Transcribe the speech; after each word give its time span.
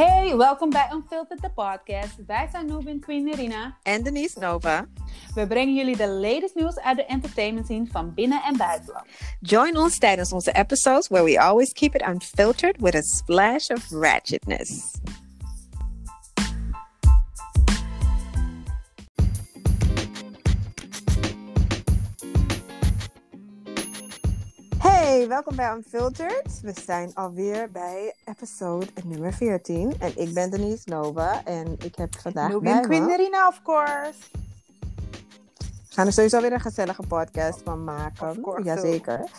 Hey, 0.00 0.36
welkom 0.36 0.70
bij 0.70 0.88
Unfiltered 0.92 1.42
the 1.42 1.50
podcast. 1.50 2.16
Wij 2.26 2.48
zijn 2.52 2.66
Nubin 2.66 3.00
Queen 3.00 3.28
Irina. 3.28 3.76
En 3.82 4.02
Denise 4.02 4.38
Nova. 4.38 4.86
We 5.34 5.46
brengen 5.46 5.74
jullie 5.74 5.96
de 5.96 6.08
latest 6.08 6.54
nieuws 6.54 6.78
uit 6.78 6.96
de 6.96 7.04
entertainment 7.04 7.66
scene 7.66 7.86
van 7.86 8.14
binnen- 8.14 8.42
en 8.42 8.56
buitenland. 8.56 9.06
Join 9.40 9.76
ons 9.76 9.98
tijdens 9.98 10.32
onze 10.32 10.52
episodes 10.52 11.08
where 11.08 11.24
we 11.24 11.40
always 11.40 11.72
keep 11.72 11.94
it 11.94 12.08
unfiltered 12.08 12.80
with 12.80 12.94
a 12.94 13.02
splash 13.02 13.68
of 13.68 13.90
ratchetness. 13.90 14.90
Welkom 25.30 25.56
bij 25.56 25.74
Unfiltered. 25.74 26.60
We 26.62 26.72
zijn 26.84 27.14
alweer 27.14 27.70
bij 27.70 28.14
episode 28.24 28.86
nummer 29.04 29.32
14. 29.32 29.94
En 29.98 30.12
ik 30.16 30.34
ben 30.34 30.50
Denise 30.50 30.88
Nova 30.88 31.44
en 31.44 31.76
ik 31.84 31.94
heb 31.94 32.14
vandaag 32.18 32.58
bij 32.58 32.80
Queen 32.80 33.46
of 33.48 33.62
course. 33.62 34.18
We 35.58 35.94
gaan 35.94 36.06
er 36.06 36.12
sowieso 36.12 36.40
weer 36.40 36.52
een 36.52 36.60
gezellige 36.60 37.02
podcast 37.08 37.60
van 37.64 37.84
maken. 37.84 38.40
course. 38.40 38.64
Jazeker. 38.64 39.30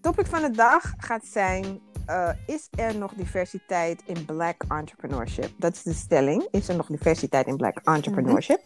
Topic 0.00 0.26
van 0.26 0.42
de 0.42 0.50
dag 0.50 0.92
gaat 0.96 1.24
zijn: 1.24 1.80
eh, 2.06 2.30
Is 2.46 2.68
er 2.70 2.96
nog 2.96 3.12
diversiteit 3.14 4.02
in 4.04 4.24
black 4.24 4.62
entrepreneurship? 4.68 5.50
Dat 5.56 5.74
is 5.74 5.82
de 5.82 5.94
stelling. 5.94 6.48
Is 6.50 6.68
er 6.68 6.76
nog 6.76 6.86
diversiteit 6.86 7.46
in 7.46 7.56
black 7.56 7.78
entrepreneurship? 7.84 8.60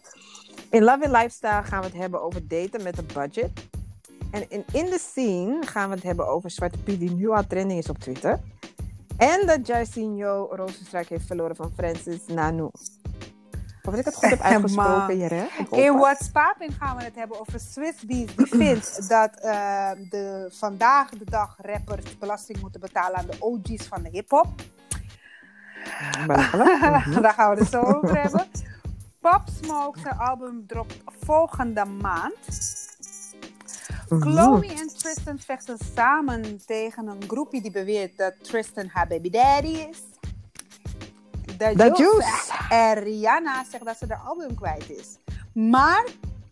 In 0.69 0.83
Love 0.83 1.03
and 1.03 1.11
Lifestyle 1.11 1.63
gaan 1.63 1.79
we 1.79 1.85
het 1.85 1.95
hebben 1.95 2.21
over 2.21 2.47
daten 2.47 2.83
met 2.83 2.97
een 2.97 3.07
budget. 3.13 3.51
En 4.33 4.49
in 4.49 4.63
In 4.71 4.85
The 4.85 4.99
Scene 4.99 5.65
gaan 5.65 5.89
we 5.89 5.95
het 5.95 6.03
hebben 6.03 6.27
over 6.27 6.51
Zwarte 6.51 6.77
Piet 6.77 6.99
die 6.99 7.11
nu 7.11 7.29
al 7.29 7.47
trending 7.47 7.79
is 7.79 7.89
op 7.89 7.97
Twitter. 7.97 8.39
En 9.17 9.47
dat 9.47 9.67
Jairzinho 9.67 10.49
Rozenstruik 10.51 11.09
heeft 11.09 11.25
verloren 11.25 11.55
van 11.55 11.71
Francis 11.77 12.19
Nanu. 12.27 12.69
Of 13.83 13.95
ik 13.95 14.05
het 14.05 14.15
goed 14.15 14.29
heb 14.29 14.41
uitgesproken? 14.51 15.21
Ik 15.21 15.31
hoop 15.69 15.79
In 15.79 15.91
het. 15.91 16.01
What's 16.01 16.29
Poppin' 16.29 16.71
gaan 16.79 16.97
we 16.97 17.03
het 17.03 17.15
hebben 17.15 17.39
over 17.39 17.59
Swiss 17.59 18.05
Beats. 18.05 18.35
Die 18.35 18.47
vindt 18.65 19.09
dat 19.09 19.39
eh, 19.39 19.91
de, 20.09 20.49
vandaag 20.53 21.09
de 21.09 21.25
dag 21.25 21.55
rappers 21.61 22.17
belasting 22.17 22.61
moeten 22.61 22.79
betalen 22.81 23.17
aan 23.17 23.25
de 23.25 23.37
OG's 23.39 23.87
van 23.87 24.03
de 24.03 24.09
hip-hop. 24.09 24.47
Mhm. 26.27 27.21
Daar 27.21 27.33
gaan 27.33 27.55
we 27.55 27.59
het 27.59 27.69
zo 27.69 27.81
over 27.81 28.21
hebben. 28.21 28.45
Pop 29.19 29.41
Smoke, 29.63 29.99
zijn 29.99 30.17
album 30.17 30.63
dropt 30.67 30.97
volgende 31.05 31.85
maand. 31.85 32.37
Chloe 34.21 34.67
en 34.67 34.87
Tristan 34.97 35.39
vechten 35.39 35.77
samen 35.95 36.65
tegen 36.65 37.07
een 37.07 37.23
groepie 37.27 37.61
die 37.61 37.71
beweert 37.71 38.17
dat 38.17 38.33
Tristan 38.41 38.87
haar 38.93 39.07
baby 39.07 39.29
daddy 39.29 39.67
is. 39.67 39.97
De 41.57 41.73
The 41.75 41.75
Juice. 41.75 42.01
Juice. 42.03 42.51
En 42.69 42.93
Rihanna 43.03 43.63
zegt 43.71 43.85
dat 43.85 43.97
ze 43.97 44.05
haar 44.07 44.21
album 44.25 44.55
kwijt 44.55 44.89
is. 44.89 45.17
Maar 45.53 46.05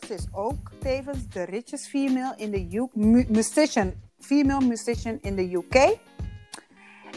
ze 0.07 0.13
is 0.13 0.25
ook 0.31 0.71
tevens 0.79 1.27
de 1.29 1.43
richest 1.43 1.87
female 1.87 2.33
in 2.37 2.51
de 2.51 2.67
U 2.71 2.87
mu- 2.93 3.25
musician, 3.29 3.93
female 4.19 4.65
musician 4.65 5.17
in 5.21 5.35
de 5.35 5.53
UK. 5.53 5.97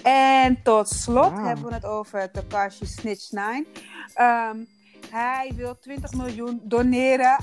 En 0.02 0.62
tot 0.62 0.88
slot 0.88 1.32
hebben 1.32 1.64
we 1.64 1.74
het 1.74 1.84
over 1.84 2.30
Takashi 2.30 2.86
Snitch 2.86 3.30
9. 3.30 3.66
Ehm, 4.14 4.56
hij 5.14 5.52
wil 5.56 5.78
20 5.78 6.12
miljoen 6.12 6.60
doneren 6.64 7.36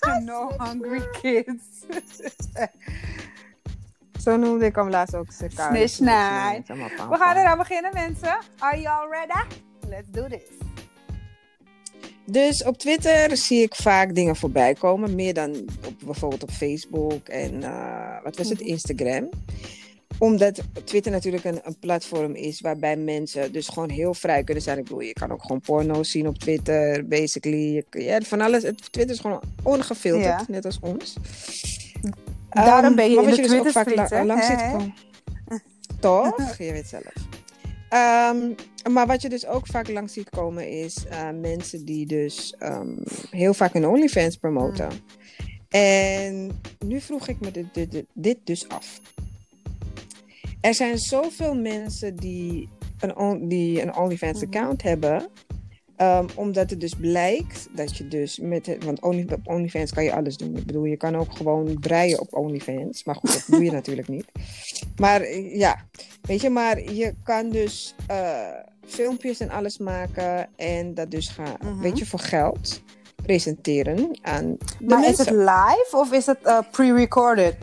aan 0.00 0.24
No 0.30 0.50
Hungry 0.58 1.02
Kids. 1.20 1.64
Zo 4.24 4.36
noemde 4.36 4.64
ik 4.66 4.74
hem 4.74 4.90
laatst 4.90 5.14
ook. 5.14 5.26
Night. 5.98 6.68
We 7.08 7.16
gaan 7.18 7.36
eraan 7.36 7.58
beginnen, 7.58 7.90
mensen. 7.94 8.38
Are 8.58 8.80
you 8.80 9.02
all 9.02 9.08
ready? 9.10 9.54
Let's 9.88 10.08
do 10.10 10.26
this. 10.28 10.42
Dus 12.24 12.64
op 12.64 12.78
Twitter 12.78 13.36
zie 13.36 13.62
ik 13.62 13.74
vaak 13.74 14.14
dingen 14.14 14.36
voorbij 14.36 14.74
komen. 14.74 15.14
Meer 15.14 15.34
dan 15.34 15.54
op, 15.86 15.94
bijvoorbeeld 16.04 16.42
op 16.42 16.50
Facebook 16.50 17.28
en 17.28 17.62
eh, 17.62 18.22
wat 18.22 18.36
was 18.36 18.48
het, 18.48 18.60
Mhm. 18.60 18.68
Instagram. 18.68 19.28
Omdat 20.18 20.60
Twitter 20.84 21.12
natuurlijk 21.12 21.44
een, 21.44 21.60
een 21.62 21.78
platform 21.78 22.34
is 22.34 22.60
waarbij 22.60 22.96
mensen 22.96 23.52
dus 23.52 23.68
gewoon 23.68 23.90
heel 23.90 24.14
vrij 24.14 24.44
kunnen 24.44 24.62
zijn. 24.62 24.78
Ik 24.78 24.84
bedoel, 24.84 25.00
je 25.00 25.12
kan 25.12 25.32
ook 25.32 25.42
gewoon 25.42 25.60
porno's 25.60 26.10
zien 26.10 26.28
op 26.28 26.38
Twitter, 26.38 27.06
basically. 27.06 27.72
Je, 27.74 27.84
ja, 27.90 28.20
van 28.20 28.40
alles. 28.40 28.62
Twitter 28.62 29.10
is 29.10 29.20
gewoon 29.20 29.42
ongefilterd, 29.62 30.24
Ja. 30.24 30.44
net 30.48 30.64
als 30.64 30.78
ons. 30.80 31.16
Daarom 32.50 32.84
Ehm, 32.84 32.94
ben 32.94 33.10
je 33.10 33.16
in 33.22 33.30
de 33.30 33.36
dus 33.42 33.52
ook 33.58 33.70
vaak 33.70 33.94
la- 33.94 34.24
langs 34.24 34.46
komen. 34.48 34.94
Toch? 36.00 36.56
Je 36.58 36.72
weet 36.72 36.86
zelf. 36.86 37.12
Ehm, 37.88 38.36
maar 38.92 39.06
wat 39.06 39.22
je 39.22 39.28
dus 39.28 39.46
ook 39.46 39.66
vaak 39.66 39.88
langs 39.88 40.12
ziet 40.12 40.30
komen 40.30 40.68
is 40.70 41.06
eh, 41.10 41.28
mensen 41.40 41.84
die 41.84 42.06
dus 42.06 42.54
ehm, 42.58 42.96
heel 43.30 43.54
vaak 43.54 43.72
hun 43.72 43.86
OnlyFans 43.86 44.36
promoten. 44.36 44.88
En 45.68 46.60
nu 46.78 47.00
vroeg 47.00 47.28
ik 47.28 47.40
me 47.40 47.50
dit, 47.50 47.64
dit, 47.74 47.90
dit- 47.90 48.06
dit 48.12 48.38
dus 48.44 48.68
af. 48.68 49.00
Er 50.60 50.74
zijn 50.74 50.98
zoveel 50.98 51.54
mensen 51.54 52.16
die 52.16 52.68
een, 53.00 53.16
on- 53.16 53.48
die 53.48 53.82
een 53.82 53.96
OnlyFans 53.96 54.36
Mhm. 54.40 54.44
account 54.46 54.82
hebben. 54.82 55.28
ehm, 55.96 56.26
omdat 56.34 56.70
het 56.70 56.80
dus 56.80 56.94
blijkt 56.94 57.68
dat 57.74 57.96
je 57.96 58.08
dus 58.08 58.38
met 58.38 58.66
het, 58.66 58.84
want 58.84 59.00
Only, 59.02 59.26
op 59.32 59.40
OnlyFans 59.44 59.92
kan 59.92 60.04
je 60.04 60.12
alles 60.14 60.36
doen. 60.36 60.56
Ik 60.56 60.64
bedoel, 60.66 60.84
je 60.84 60.96
kan 60.96 61.16
ook 61.16 61.36
gewoon 61.36 61.78
breien 61.80 62.20
op 62.20 62.34
OnlyFans. 62.34 63.04
Maar 63.04 63.14
goed, 63.14 63.32
dat 63.32 63.44
doe 63.48 63.64
je 63.64 63.70
natuurlijk 63.80 64.08
niet. 64.08 64.24
Maar 64.96 65.20
eh, 65.20 65.56
ja, 65.58 65.84
weet 66.22 66.40
je, 66.40 66.50
maar 66.50 66.92
je 66.92 67.14
kan 67.22 67.50
dus 67.50 67.94
eh, 68.06 68.38
filmpjes 68.86 69.40
en 69.40 69.50
alles 69.50 69.78
maken. 69.78 70.48
En 70.56 70.94
dat 70.94 71.10
dus 71.10 71.28
gaan, 71.28 71.56
Mhm. 71.60 71.78
weet 71.80 71.98
je, 71.98 72.06
voor 72.06 72.18
geld 72.18 72.82
presenteren 73.28 74.18
aan 74.22 74.56
de 74.58 74.84
Maar 74.84 75.00
mensen. 75.00 75.10
is 75.10 75.18
het 75.18 75.30
live 75.30 75.88
of 75.90 76.12
is 76.12 76.26
het 76.26 76.38
eh, 76.42 76.58
pre-recorded? 76.70 77.56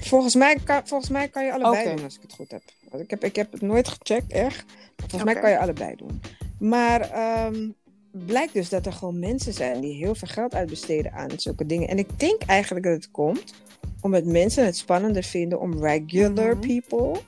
Volgens 0.00 0.34
mij, 0.34 0.56
kan, 0.64 0.80
volgens 0.86 1.10
mij 1.10 1.28
kan 1.28 1.44
je 1.44 1.52
allebei 1.52 1.94
doen, 1.94 2.04
als 2.04 2.14
ik 2.14 2.22
het 2.22 2.32
goed 2.32 2.50
heb. 2.50 2.62
Ik 3.00 3.10
heb, 3.10 3.24
ik 3.24 3.36
heb 3.36 3.52
het 3.52 3.60
nooit 3.60 3.88
gecheckt, 3.88 4.32
echt. 4.32 4.64
Volgens 4.96 5.24
mij 5.24 5.40
kan 5.40 5.50
je 5.50 5.58
allebei 5.58 5.96
doen. 5.96 6.20
Maar 6.58 7.00
ehm, 7.00 7.68
blijkt 8.10 8.52
dus 8.52 8.68
dat 8.68 8.86
er 8.86 8.92
gewoon 8.92 9.18
mensen 9.18 9.52
zijn 9.52 9.80
die 9.80 9.94
heel 9.94 10.14
veel 10.14 10.28
geld 10.28 10.54
uitbesteden 10.54 11.12
aan 11.12 11.30
zulke 11.36 11.66
dingen. 11.66 11.88
En 11.88 11.98
ik 11.98 12.18
denk 12.20 12.42
eigenlijk 12.42 12.84
dat 12.84 12.94
het 12.94 13.10
komt 13.10 13.54
omdat 14.00 14.24
mensen 14.24 14.64
het 14.64 14.76
spannender 14.76 15.22
vinden 15.22 15.60
om 15.60 15.82
regular 15.82 16.56
Mhm. 16.56 16.66
people 16.66 17.20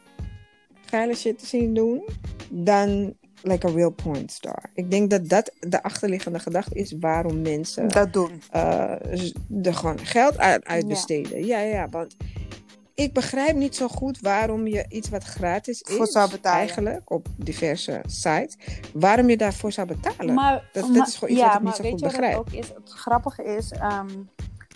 geile 0.86 1.14
shit 1.14 1.38
te 1.38 1.46
zien 1.46 1.74
doen 1.74 2.04
dan 2.50 3.14
like 3.42 3.66
a 3.66 3.70
real 3.70 3.90
porn 3.90 4.28
star. 4.28 4.70
Ik 4.74 4.90
denk 4.90 5.10
dat 5.10 5.28
dat 5.28 5.52
de 5.60 5.82
achterliggende 5.82 6.38
gedachte 6.38 6.74
is 6.74 6.94
waarom 7.00 7.42
mensen 7.42 7.88
Dat 7.88 8.12
doen. 8.12 8.42
eh, 8.50 8.90
er 9.62 9.74
gewoon 9.74 9.98
geld 9.98 10.38
uit, 10.38 10.64
uitbesteden. 10.64 11.46
Ja. 11.46 11.58
ja, 11.60 11.88
want 11.88 12.16
ik 12.94 13.12
begrijp 13.12 13.56
niet 13.56 13.76
zo 13.76 13.88
goed 13.88 14.20
waarom 14.20 14.66
je 14.66 14.84
iets 14.88 15.08
wat 15.08 15.24
gratis 15.24 15.80
is, 15.80 15.96
Voor 15.96 16.06
zou 16.06 16.30
betalen. 16.30 16.58
eigenlijk 16.58 17.10
op 17.10 17.26
diverse 17.36 18.00
sites, 18.06 18.56
waarom 18.94 19.28
je 19.28 19.36
daarvoor 19.36 19.72
zou 19.72 19.86
betalen. 19.86 20.34
Maar, 20.34 20.52
dat- 20.72 20.82
dat 20.84 20.96
maar- 20.96 21.06
is 21.06 21.14
gewoon 21.14 21.30
iets 21.34 21.40
ja, 21.42 21.46
wat 21.46 21.54
ik 21.56 21.60
niet 21.62 21.68
maar 21.68 21.76
zo 21.76 21.82
weet 21.82 21.90
goed 21.90 22.00
je 22.00 22.06
wat 22.06 22.16
begrijp. 22.16 22.38
het 22.44 22.54
ook 22.54 22.60
is? 22.60 22.68
Het 22.68 22.90
grappige 22.98 23.44
is, 23.44 23.70
ehm, 23.72 24.08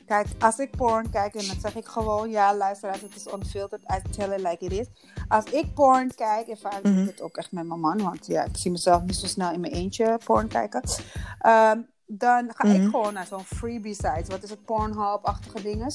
kijk, 0.06 0.26
als 0.38 0.58
ik 0.58 0.70
porn 0.76 1.10
kijk 1.10 1.34
en 1.34 1.46
dan 1.46 1.56
zeg 1.60 1.74
ik 1.76 1.86
gewoon, 1.86 2.30
ja, 2.30 2.54
luister, 2.56 2.90
als 2.90 3.00
het 3.00 3.16
is 3.16 3.26
unfiltered, 3.32 3.82
I 3.90 4.10
tell 4.10 4.32
it 4.32 4.40
like 4.42 4.64
it 4.64 4.72
is. 4.72 4.86
Als 5.28 5.44
ik 5.44 5.74
porn 5.74 6.14
kijk, 6.14 6.46
en 6.48 6.56
vaak 6.58 6.82
doe 6.82 6.92
Mhm. 6.92 7.02
ik 7.02 7.08
het 7.08 7.20
ook 7.20 7.36
echt 7.36 7.52
met 7.52 7.66
mijn 7.66 7.80
man, 7.80 8.02
want 8.02 8.26
ja, 8.26 8.44
ik 8.44 8.56
zie 8.56 8.70
mezelf 8.70 9.02
niet 9.02 9.16
zo 9.16 9.26
snel 9.26 9.52
in 9.52 9.60
mijn 9.60 9.72
eentje 9.72 10.18
porn 10.24 10.48
kijken. 10.48 10.82
Ehm, 11.38 11.80
dan 12.06 12.52
ga 12.54 12.68
ik 12.68 12.80
Mhm. 12.80 12.90
gewoon 12.90 13.12
naar 13.12 13.26
zo'n 13.26 13.44
freebie 13.44 13.94
site. 13.94 14.24
Wat 14.28 14.42
is 14.42 14.50
het? 14.50 14.64
Pornhub-achtige 14.64 15.62
dingen. 15.62 15.86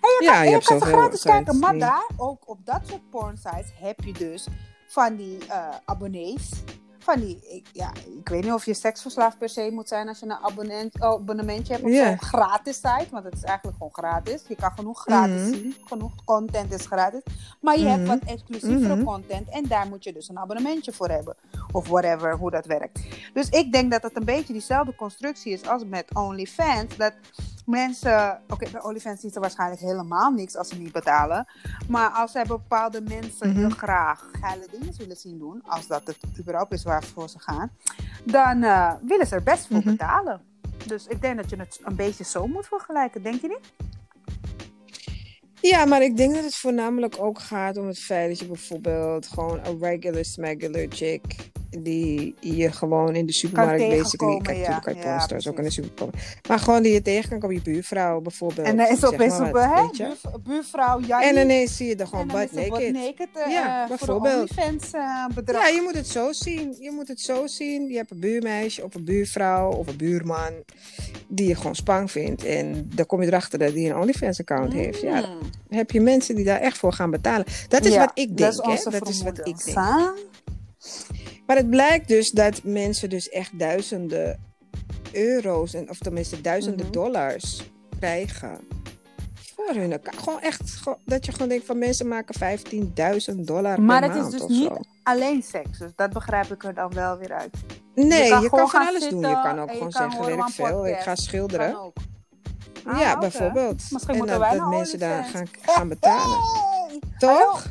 En 0.00 0.08
je 0.18 0.24
Ja, 0.24 0.32
kan, 0.32 0.44
je 0.44 0.50
hebt 0.52 0.64
kan 0.66 0.78
ze 0.78 0.84
gratis 0.84 1.22
kijken. 1.22 1.58
Maar 1.58 1.78
daar, 1.78 2.06
ook 2.16 2.48
op 2.48 2.58
dat 2.66 2.80
soort 2.86 3.10
porn 3.10 3.36
sites, 3.36 3.70
heb 3.80 4.00
je 4.00 4.12
dus 4.12 4.46
van 4.88 5.16
die 5.16 5.46
eh, 5.46 5.68
abonnees. 5.84 6.50
Van 7.08 7.20
die, 7.20 7.38
ik, 7.50 7.66
ja, 7.72 7.92
ik 8.18 8.28
weet 8.28 8.42
niet 8.44 8.52
of 8.52 8.64
je 8.64 8.74
seksverslaafd 8.74 9.38
per 9.38 9.48
se 9.48 9.70
moet 9.72 9.88
zijn 9.88 10.08
als 10.08 10.18
je 10.18 10.26
een 10.26 10.32
abonnent, 10.32 10.94
oh, 11.00 11.08
abonnementje 11.12 11.72
hebt 11.72 11.84
op 11.84 11.90
Ja. 11.92 12.06
zo'n 12.06 12.18
gratis 12.20 12.74
site. 12.76 13.06
Want 13.10 13.24
het 13.24 13.34
is 13.34 13.42
eigenlijk 13.42 13.76
gewoon 13.76 13.92
gratis. 13.92 14.42
Je 14.48 14.54
kan 14.54 14.72
genoeg 14.72 15.00
gratis 15.00 15.40
Mhm. 15.42 15.52
zien. 15.52 15.74
Genoeg 15.84 16.12
content 16.24 16.72
is 16.72 16.86
gratis. 16.86 17.22
Maar 17.60 17.78
je 17.78 17.86
hebt 17.86 18.02
Mhm. 18.02 18.08
wat 18.18 18.18
exclusievere 18.26 18.94
Mhm. 18.94 19.04
content. 19.04 19.48
En 19.48 19.66
daar 19.68 19.86
moet 19.88 20.04
je 20.04 20.12
dus 20.12 20.28
een 20.28 20.38
abonnementje 20.38 20.92
voor 20.92 21.08
hebben. 21.08 21.36
Of 21.72 21.88
whatever, 21.88 22.36
hoe 22.36 22.50
dat 22.50 22.66
werkt. 22.66 23.00
Dus 23.32 23.48
ik 23.48 23.72
denk 23.72 23.90
dat 23.90 24.02
het 24.02 24.16
een 24.16 24.24
beetje 24.24 24.52
diezelfde 24.52 24.94
constructie 24.94 25.52
is 25.52 25.68
als 25.68 25.84
met 25.84 26.14
OnlyFans. 26.14 26.96
Dat 26.96 27.12
mensen, 27.66 28.40
oké, 28.48 28.70
bij 28.70 28.82
OnlyFans 28.82 29.20
zien 29.20 29.30
ze 29.30 29.40
waarschijnlijk 29.40 29.80
helemaal 29.80 30.30
niks 30.30 30.56
als 30.56 30.68
ze 30.68 30.78
niet 30.78 30.92
betalen. 30.92 31.46
Maar 31.88 32.10
als 32.10 32.32
zij 32.32 32.44
bepaalde 32.44 33.00
mensen 33.00 33.54
heel 33.54 33.70
graag 33.70 34.28
geile 34.40 34.66
dingen 34.70 34.94
willen 34.96 35.16
zien 35.16 35.38
doen, 35.38 35.62
als 35.66 35.86
dat 35.86 36.06
het 36.06 36.18
überhaupt 36.38 36.72
is 36.72 36.84
waarvoor 37.00 37.28
ze 37.28 37.38
gaan, 37.38 37.70
dan 38.24 38.62
eh, 38.62 38.92
willen 39.02 39.26
ze 39.26 39.34
er 39.34 39.42
best 39.42 39.66
voor 39.66 39.76
Mhm. 39.76 39.90
betalen. 39.90 40.40
Dus 40.86 41.06
ik 41.06 41.20
denk 41.22 41.36
dat 41.36 41.50
je 41.50 41.56
het 41.56 41.80
een 41.84 41.96
beetje 41.96 42.24
zo 42.24 42.46
moet 42.46 42.66
vergelijken, 42.66 43.22
denk 43.22 43.40
je 43.40 43.48
niet? 43.48 43.72
Ja, 45.60 45.84
maar 45.84 46.02
ik 46.02 46.16
denk 46.16 46.34
dat 46.34 46.44
het 46.44 46.54
voornamelijk 46.56 47.16
ook 47.18 47.38
gaat 47.38 47.76
om 47.76 47.86
het 47.86 47.98
feit 47.98 48.28
dat 48.28 48.38
je 48.38 48.46
bijvoorbeeld 48.46 49.26
gewoon 49.26 49.60
een 49.64 49.78
regular 49.80 50.24
smuggler 50.24 50.86
chick 50.88 51.47
die 51.70 52.34
je 52.40 52.72
gewoon 52.72 53.14
in 53.14 53.26
de 53.26 53.32
supermarkt 53.32 53.78
basically... 53.78 54.02
tegenkomen, 54.02 54.42
Kijk, 54.42 54.56
ja. 54.56 54.60
natuurlijk 54.62 54.84
kan 54.84 54.94
je 54.94 55.00
Ja, 55.00 55.08
pornstars 55.10 55.48
ook 55.48 55.58
in 55.58 55.64
de 55.64 55.70
supermarkt. 55.70 56.38
Maar 56.48 56.58
gewoon 56.58 56.82
die 56.82 56.92
je 56.92 57.02
tegen 57.02 57.28
kan 57.30 57.38
komen, 57.38 57.56
je 57.56 57.62
buurvrouw 57.62 58.20
bijvoorbeeld. 58.20 58.66
En 58.66 58.76
dan 58.76 58.86
is 58.88 59.04
opeens 59.04 59.38
op, 59.40 59.50
wat, 59.50 59.64
hè, 59.64 59.86
buur- 59.96 60.16
buurvrouw 60.42 61.00
Jannie. 61.00 61.28
En 61.28 61.36
ineens 61.44 61.76
zie 61.76 61.86
je 61.86 61.96
er 61.96 62.06
gewoon 62.06 62.28
dan 62.28 62.36
butt 62.38 62.50
het 62.50 62.92
naked. 62.92 63.28
eh, 63.44 63.52
Ja, 63.52 63.82
eh, 63.82 63.88
bijvoorbeeld. 63.88 64.50
OnlyFans 64.50 64.90
eh, 64.92 65.26
bedrag. 65.34 65.68
Ja, 65.68 65.74
je 65.74 65.80
moet 65.82 65.94
het 65.94 66.06
zo 66.08 66.32
zien. 66.32 66.74
Je 66.78 66.90
moet 66.90 67.08
het 67.08 67.20
zo 67.20 67.46
zien. 67.46 67.88
Je 67.88 67.96
hebt 67.96 68.10
een 68.10 68.20
buurmeisje 68.20 68.84
of 68.84 68.94
een 68.94 69.04
buurvrouw 69.04 69.70
of 69.72 69.86
een 69.86 69.96
buurman 69.96 70.52
die 71.28 71.48
je 71.48 71.54
gewoon 71.54 71.74
spang 71.74 72.10
vindt. 72.10 72.44
En 72.44 72.90
dan 72.94 73.06
kom 73.06 73.20
je 73.22 73.26
erachter 73.26 73.58
dat 73.58 73.72
die 73.74 73.88
een 73.90 73.96
OnlyFans-account 73.96 74.72
heeft. 74.72 75.00
Ja, 75.00 75.20
dan 75.20 75.30
Mm. 75.30 75.76
heb 75.76 75.90
je 75.90 76.00
mensen 76.00 76.34
die 76.34 76.44
daar 76.44 76.60
echt 76.60 76.78
voor 76.78 76.92
gaan 76.92 77.10
betalen. 77.10 77.46
Dat 77.68 77.84
is 77.84 77.92
Ja, 77.92 77.98
wat 77.98 78.10
ik 78.14 78.36
denk. 78.36 78.38
Dat 78.38 78.66
is 78.68 78.84
hè. 78.84 78.90
Dat 78.90 79.08
is 79.08 79.22
wat 79.22 79.38
ik 79.38 79.64
denk. 79.64 79.76
Maar 81.48 81.56
het 81.56 81.70
blijkt 81.70 82.08
dus 82.08 82.30
dat 82.30 82.60
mensen 82.62 83.10
dus 83.10 83.28
echt 83.28 83.58
duizenden 83.58 84.40
euro's, 85.12 85.74
en, 85.74 85.90
of 85.90 85.98
tenminste 85.98 86.40
duizenden 86.40 86.84
Mhm. 86.86 86.94
dollars 86.94 87.70
krijgen. 87.98 88.58
Voor 89.56 89.74
hun 89.74 89.92
account. 89.92 90.18
Gewoon 90.22 90.40
echt, 90.40 90.70
gewoon- 90.70 90.98
dat 91.04 91.26
je 91.26 91.32
gewoon 91.32 91.48
denkt 91.48 91.66
van 91.66 91.78
mensen 91.78 92.08
maken 92.08 92.34
15.000 92.38 93.46
dollar 93.46 93.80
Maar 93.80 94.00
per 94.00 94.08
het 94.08 94.16
is 94.16 94.22
maand 94.30 94.38
dus 94.48 94.56
niet 94.58 94.66
zo. 94.68 94.76
alleen 95.02 95.42
seks. 95.42 95.78
Dus 95.78 95.90
dat 95.96 96.12
begrijp 96.12 96.52
ik 96.52 96.64
er 96.64 96.74
dan 96.74 96.92
wel 96.94 97.18
weer 97.18 97.32
uit. 97.32 97.50
Nee, 97.94 98.24
je 98.40 98.48
kan 98.50 98.68
van 98.68 98.86
alles 98.86 99.08
doen. 99.08 99.20
Je 99.20 99.40
kan 99.42 99.60
ook 99.60 99.70
gewoon 99.70 99.92
zeggen, 99.92 100.24
van 100.38 100.50
veel, 100.50 100.86
ik 100.86 100.98
ga 100.98 101.14
schilderen. 101.14 101.92
Ah, 102.84 103.00
ja, 103.00 103.10
oké. 103.10 103.20
bijvoorbeeld. 103.20 103.82
Misschien 103.90 104.14
en 104.20 104.26
dat, 104.26 104.38
wij 104.38 104.56
dat 104.58 104.68
mensen 104.68 104.98
daar 104.98 105.24
gaan, 105.24 105.46
gaan 105.60 105.88
betalen. 105.88 106.38
Hey! 106.88 106.98
Toch? 107.18 107.66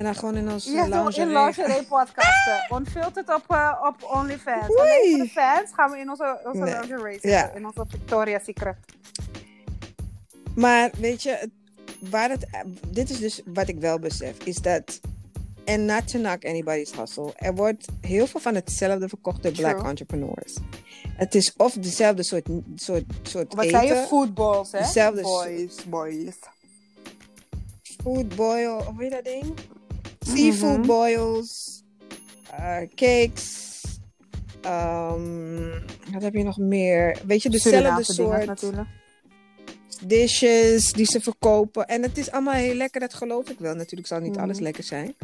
En 0.00 0.06
dan 0.06 0.14
gewoon 0.14 0.36
in 0.36 0.50
onze 0.50 0.70
Ja, 0.70 0.84
zo 0.86 0.90
in 0.92 1.02
lingerie. 1.02 1.26
lingerie 1.32 1.82
podcasten. 1.86 2.66
Unfiltered 2.78 3.34
op, 3.34 3.44
eh, 3.48 3.84
op 3.88 4.10
OnlyFans. 4.16 4.76
Alleen 4.76 5.16
voor 5.16 5.24
de 5.24 5.30
fans 5.30 5.70
gaan 5.74 5.90
we 5.90 5.98
in 5.98 6.10
onze, 6.10 6.40
onze 6.44 6.58
Nee. 6.58 6.80
lingerie 6.80 7.12
zitten. 7.12 7.30
Ja. 7.30 7.50
In 7.54 7.66
onze 7.66 7.84
Victoria's 7.88 8.44
Secret. 8.44 8.76
Maar 10.54 10.90
weet 10.98 11.22
je, 11.22 11.50
waar 12.10 12.30
het, 12.30 12.46
dit 12.88 13.10
is 13.10 13.18
dus 13.18 13.42
wat 13.44 13.68
ik 13.68 13.78
wel 13.80 13.98
besef, 13.98 14.44
is 14.44 14.56
dat, 14.56 15.00
en 15.64 15.84
not 15.84 16.08
to 16.08 16.18
knock 16.18 16.44
anybody's 16.44 16.92
hustle, 16.96 17.32
er 17.36 17.54
wordt 17.54 17.86
heel 18.00 18.26
veel 18.26 18.40
van 18.40 18.54
hetzelfde 18.54 19.08
verkocht 19.08 19.42
door 19.42 19.52
black 19.52 19.76
True. 19.76 19.88
entrepreneurs. 19.88 20.56
Het 21.16 21.34
is 21.34 21.54
of 21.56 21.72
dezelfde 21.72 22.22
soort, 22.22 22.46
soort, 22.74 23.04
soort 23.22 23.54
Wat 23.54 23.64
eten, 23.64 23.78
zijn 23.80 23.86
je 24.00 24.06
foodballs, 24.08 24.72
hè? 24.72 24.78
Dezelfde 24.78 25.22
boys, 25.22 25.84
boys. 25.88 26.34
food 28.02 28.36
boil, 28.36 28.76
of 28.76 28.96
weet 28.96 29.08
je 29.10 29.14
dat 29.14 29.24
ding? 29.24 29.54
Seafood 30.36 30.78
Mhm. 30.78 30.86
boils, 30.86 31.82
eh, 32.50 32.76
cakes, 32.94 33.80
ehm, 34.62 35.68
wat 36.12 36.22
heb 36.22 36.34
je 36.34 36.42
nog 36.42 36.58
meer? 36.58 37.18
Weet 37.26 37.42
je, 37.42 37.50
dezelfde 37.50 38.12
soort 38.12 38.62
dishes 40.02 40.92
die 40.92 41.06
ze 41.06 41.20
verkopen. 41.20 41.86
En 41.88 42.02
het 42.02 42.18
is 42.18 42.30
allemaal 42.30 42.54
heel 42.54 42.74
lekker, 42.74 43.00
dat 43.00 43.14
geloof 43.14 43.48
ik 43.48 43.58
wel. 43.58 43.74
Natuurlijk 43.74 44.08
zal 44.08 44.20
niet 44.20 44.32
Mhm. 44.34 44.40
alles 44.42 44.58
lekker 44.58 44.84
zijn. 44.84 45.14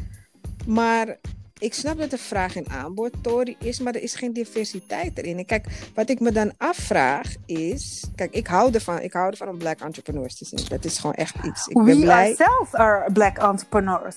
Maar 0.66 1.16
ik 1.58 1.74
snap 1.74 1.98
dat 1.98 2.10
de 2.10 2.18
vraag 2.18 2.56
en 2.56 2.68
aanbod 2.68 3.10
Tory 3.22 3.56
is, 3.58 3.80
maar 3.80 3.94
er 3.94 4.02
is 4.02 4.14
geen 4.14 4.32
diversiteit 4.32 5.18
erin. 5.18 5.38
En 5.38 5.44
kijk, 5.46 5.66
wat 5.94 6.08
ik 6.10 6.20
me 6.20 6.32
dan 6.32 6.52
afvraag 6.56 7.34
is... 7.46 8.04
Kijk, 8.14 8.34
ik 8.34 8.46
hou 8.46 8.72
ervan, 8.72 9.00
ik 9.00 9.12
hou 9.12 9.30
ervan 9.30 9.48
om 9.48 9.58
black 9.58 9.80
entrepreneurs 9.80 10.34
te 10.36 10.44
zien. 10.44 10.60
Dat 10.68 10.84
is 10.84 10.98
gewoon 10.98 11.14
echt 11.14 11.34
iets. 11.44 11.66
Ik 11.66 11.74
ben 11.74 11.84
We 11.84 12.00
blij. 12.00 12.26
ourselves 12.26 12.72
are 12.72 13.12
black 13.12 13.38
entrepreneurs. 13.38 14.16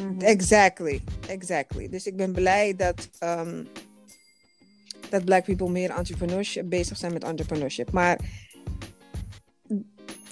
Mhm. 0.00 0.20
Exactly, 0.20 1.02
exactly. 1.28 1.88
Dus 1.88 2.06
ik 2.06 2.16
ben 2.16 2.32
blij 2.32 2.76
dat, 2.76 3.08
ehm, 3.18 3.64
dat 5.10 5.24
black 5.24 5.44
people 5.44 5.68
meer 5.70 5.90
entrepreneurship 5.90 6.68
bezig 6.68 6.96
zijn 6.96 7.12
met 7.12 7.24
entrepreneurship. 7.24 7.90
Maar 7.92 8.18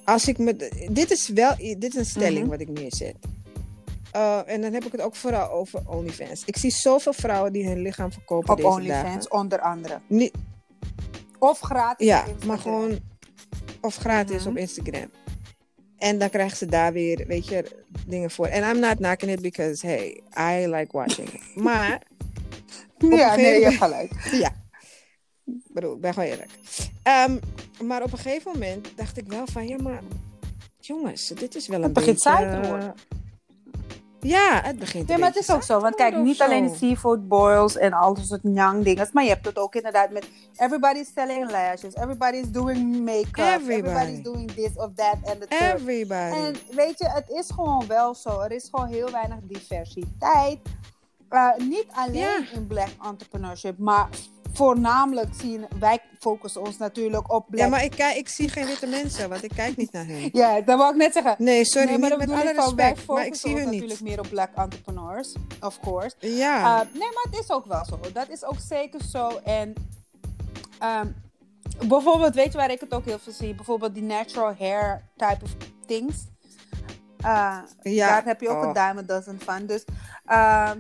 als 0.05 0.29
ik 0.29 0.39
me. 0.39 0.71
Dit 0.91 1.11
is 1.11 1.29
wel 1.29 1.57
dit 1.57 1.85
is 1.85 1.95
een 1.95 2.05
stelling 2.07 2.41
Mhm. 2.41 2.49
wat 2.49 2.61
ik 2.61 2.69
neerzet. 2.69 3.17
Uh, 4.17 4.41
en 4.49 4.61
dan 4.61 4.73
heb 4.73 4.85
ik 4.85 4.93
het 4.93 5.01
ook 5.01 5.17
vooral 5.17 5.51
over 5.51 5.83
OnlyFans. 5.89 6.43
Ik 6.45 6.57
zie 6.57 6.71
zoveel 6.71 7.13
vrouwen 7.13 7.53
die 7.53 7.67
hun 7.67 7.79
lichaam 7.83 8.13
verkopen 8.13 8.51
Op 8.51 8.57
deze 8.57 8.69
OnlyFans, 8.69 9.03
dagen. 9.05 9.33
onder 9.33 9.61
andere. 9.61 10.01
Niet, 10.07 10.33
Of 11.39 11.61
gratis. 11.61 12.07
ja, 12.07 12.25
maar 12.47 12.59
gewoon 12.59 12.99
of 13.81 13.97
gratis 13.97 14.47
op 14.47 14.57
Instagram. 14.57 15.11
En 16.05 16.19
dan 16.19 16.31
krijgen 16.31 16.57
ze 16.57 16.67
daar 16.67 16.93
weer, 16.93 17.25
weet 17.27 17.49
je, 17.49 17.65
dingen 18.07 18.31
voor. 18.31 18.47
En 18.47 18.75
I'm 18.75 18.81
not 18.81 18.97
knocking 18.97 19.31
it 19.31 19.41
because, 19.41 19.87
hey, 19.87 20.21
I 20.39 20.69
like 20.69 20.89
watching. 20.91 21.41
Maar 21.55 22.03
Ja, 22.99 23.37
nee, 23.37 23.59
je 23.59 23.65
hebt 23.65 23.77
gelijk. 23.77 24.13
Ja. 24.45 24.63
Ik 25.45 25.73
bedoel, 25.73 25.95
ik 25.95 26.01
ben 26.01 26.15
gewoon 26.15 26.29
eerlijk. 26.29 26.51
Ehm, 27.03 27.37
maar 27.83 28.03
op 28.03 28.13
een 28.13 28.19
gegeven 28.19 28.53
moment 28.53 28.89
dacht 28.97 29.17
ik 29.17 29.27
wel 29.27 29.47
van, 29.47 29.67
ja, 29.67 29.77
maar 29.83 30.01
jongens, 30.81 31.29
dit 31.29 31.55
is 31.55 31.67
wel 31.67 31.77
een 31.77 31.85
Het 31.85 31.93
begint 31.93 32.15
beetje... 32.15 32.31
saai 32.31 32.63
te 32.63 32.69
worden. 32.69 32.95
Ja, 34.25 34.61
het 34.63 34.79
begint 34.79 35.09
Ja, 35.09 35.19
maar 35.19 35.29
het 35.29 35.39
is 35.39 35.51
ook 35.51 35.63
zo. 35.63 35.81
Want 35.81 35.95
kijk, 35.95 36.17
niet 36.17 36.41
alleen 36.41 36.69
de 36.69 36.77
seafood 36.77 37.29
boils 37.29 37.77
en 37.77 37.93
al 37.93 38.15
dat 38.15 38.27
soort 38.27 38.43
nyang 38.43 38.85
dingen. 38.85 39.09
Maar 39.13 39.23
je 39.23 39.29
hebt 39.29 39.47
het 39.47 39.59
ook 39.59 39.75
inderdaad 39.75 40.11
met... 40.11 40.29
Everybody's 40.57 41.13
selling 41.15 41.51
lashes. 41.51 41.95
Everybody's 41.95 42.51
doing 42.51 43.05
make-up. 43.05 43.39
Everybody. 43.39 43.73
Everybody's 43.73 44.23
doing 44.23 44.53
this 44.53 44.77
of 44.77 44.89
that 44.95 45.17
and 45.25 45.41
the 45.41 45.47
zo. 45.51 45.59
third. 45.59 45.81
Everybody. 45.81 46.37
En 46.37 46.55
weet 46.71 46.99
je, 46.99 47.09
het 47.09 47.31
is 47.31 47.51
gewoon 47.51 47.87
wel 47.87 48.15
zo. 48.15 48.41
Er 48.41 48.53
is 48.53 48.69
gewoon 48.71 48.89
heel 48.89 49.11
weinig 49.11 49.39
diversiteit. 49.43 50.59
Uh, 51.31 51.57
niet 51.57 51.87
alleen 51.93 52.47
in 52.53 52.67
black 52.67 52.89
entrepreneurship, 53.03 53.79
maar 53.79 54.09
voornamelijk 54.55 55.29
zien 55.41 55.67
wij 55.79 55.99
focussen 56.19 56.61
ons 56.61 56.77
natuurlijk 56.79 57.33
op 57.33 57.47
black. 57.47 57.61
Ja, 57.61 57.69
maar 57.69 57.85
ik, 57.85 57.91
kijk, 57.91 58.17
ik 58.17 58.29
zie 58.29 58.49
geen 58.49 58.67
witte 58.67 58.87
mensen, 58.87 59.29
want 59.29 59.43
ik 59.45 59.51
kijk 59.55 59.77
niet 59.77 59.93
naar 59.93 60.07
hen. 60.07 60.29
Ja, 60.33 60.61
dat 60.61 60.79
wou 60.79 60.91
ik 60.91 60.97
net 60.97 61.13
zeggen. 61.13 61.35
Nee, 61.39 61.65
sorry, 61.65 61.89
nee, 61.89 61.99
maar 61.99 62.11
niet 62.11 62.19
met 62.19 62.31
alle 62.31 62.53
respect, 62.53 63.07
maar 63.07 63.27
ik 63.27 63.35
zie 63.35 63.55
hun 63.55 63.65
natuurlijk 63.65 63.91
niet. 63.91 64.01
meer 64.01 64.19
op 64.21 64.27
black 64.29 64.51
entrepreneurs, 64.55 65.35
of 65.61 65.81
course. 65.81 66.17
Ja, 66.19 66.59
Uh, 66.59 66.81
nee, 66.93 67.09
maar 67.15 67.27
het 67.31 67.39
is 67.41 67.51
ook 67.51 67.67
wel 67.67 67.85
zo. 67.85 68.01
Dat 68.13 68.29
is 68.29 68.45
ook 68.45 68.59
zeker 68.69 69.01
zo. 69.11 69.29
En 69.45 69.73
ehm, 70.79 71.07
bijvoorbeeld, 71.89 72.35
weet 72.35 72.53
je 72.53 72.59
waar 72.59 72.71
ik 72.71 72.81
het 72.81 72.95
ook 72.95 73.05
heel 73.05 73.19
veel 73.19 73.33
zie? 73.33 73.55
Bijvoorbeeld 73.55 73.95
die 73.95 74.03
natural 74.03 74.55
hair 74.59 75.03
type 75.17 75.45
of 75.45 75.51
things. 75.87 76.17
Uh, 77.25 77.59
Ja. 77.83 78.09
Daar 78.09 78.25
heb 78.25 78.41
je 78.41 78.49
ook 78.49 78.63
Oh. 78.63 78.67
een 78.67 78.73
dime 78.73 79.01
a 79.01 79.03
dozen 79.03 79.41
van. 79.41 79.67
Dus 79.67 79.85
ehm. 80.27 80.79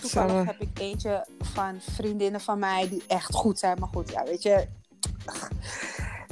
Toevallig 0.00 0.46
heb 0.46 0.60
ik 0.60 0.78
eentje 0.78 1.26
van 1.38 1.80
vriendinnen 1.80 2.40
van 2.40 2.58
mij 2.58 2.88
die 2.88 3.02
echt 3.06 3.34
goed 3.34 3.58
zijn. 3.58 3.78
Maar 3.78 3.88
goed, 3.92 4.10
ja, 4.10 4.24
weet 4.24 4.42
je. 4.42 4.66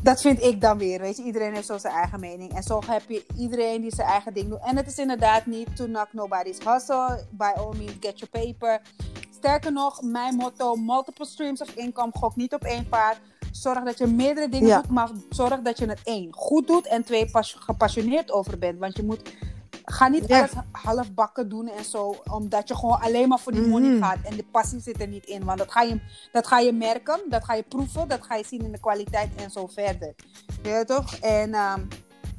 Dat 0.02 0.20
vind 0.20 0.42
ik 0.42 0.60
dan 0.60 0.78
weer, 0.78 1.00
weet 1.00 1.16
je. 1.16 1.22
Iedereen 1.22 1.54
heeft 1.54 1.66
zo 1.66 1.78
zijn 1.78 1.94
eigen 1.94 2.20
mening. 2.20 2.52
En 2.54 2.62
zo 2.62 2.80
heb 2.86 3.02
je 3.08 3.24
iedereen 3.36 3.80
die 3.80 3.94
zijn 3.94 4.08
eigen 4.08 4.34
ding 4.34 4.48
doet. 4.48 4.60
En 4.64 4.76
het 4.76 4.86
is 4.86 4.98
inderdaad 4.98 5.46
niet 5.46 5.76
to 5.76 5.84
knock 5.84 6.08
nobody's 6.12 6.58
hustle. 6.64 7.24
By 7.30 7.50
all 7.56 7.74
means, 7.76 7.92
get 8.00 8.18
your 8.18 8.28
paper. 8.30 8.80
Sterker 9.30 9.72
nog, 9.72 10.02
mijn 10.02 10.34
motto, 10.34 10.74
multiple 10.74 11.26
streams 11.26 11.60
of 11.60 11.70
income, 11.74 12.10
gok 12.14 12.36
niet 12.36 12.54
op 12.54 12.64
één 12.64 12.88
paard. 12.88 13.18
Zorg 13.52 13.84
dat 13.84 13.98
je 13.98 14.06
meerdere 14.06 14.48
dingen 14.48 14.66
Ja. 14.68 14.80
doet, 14.80 14.90
maar 14.90 15.10
zorg 15.30 15.60
dat 15.60 15.78
je 15.78 15.86
het 15.86 16.00
één 16.04 16.28
goed 16.34 16.66
doet 16.66 16.86
en 16.86 17.04
twee 17.04 17.30
pas- 17.30 17.56
gepassioneerd 17.58 18.30
over 18.32 18.58
bent. 18.58 18.78
Want 18.78 18.96
je 18.96 19.02
moet, 19.04 19.32
ga 19.84 20.08
niet 20.08 20.32
alles 20.32 20.50
halfbakken 20.72 21.48
doen 21.48 21.68
en 21.68 21.84
zo, 21.84 22.16
omdat 22.30 22.68
je 22.68 22.74
gewoon 22.76 23.00
alleen 23.00 23.28
maar 23.28 23.38
voor 23.38 23.52
die 23.52 23.66
money 23.66 23.90
Mhm. 23.90 24.02
gaat. 24.02 24.18
En 24.22 24.36
de 24.36 24.44
passie 24.50 24.80
zit 24.80 25.00
er 25.00 25.08
niet 25.08 25.26
in, 25.26 25.44
want 25.44 25.58
dat 25.58 25.70
ga, 25.72 25.82
je, 25.82 26.00
dat 26.32 26.46
ga 26.46 26.58
je 26.58 26.72
merken, 26.72 27.20
dat 27.28 27.44
ga 27.44 27.54
je 27.54 27.62
proeven, 27.62 28.08
dat 28.08 28.22
ga 28.22 28.34
je 28.34 28.44
zien 28.44 28.64
in 28.64 28.72
de 28.72 28.80
kwaliteit 28.80 29.30
en 29.36 29.50
zo 29.50 29.66
verder. 29.66 30.14
Ja, 30.62 30.84
toch? 30.84 31.14
En 31.14 31.54
ehm, 31.54 31.80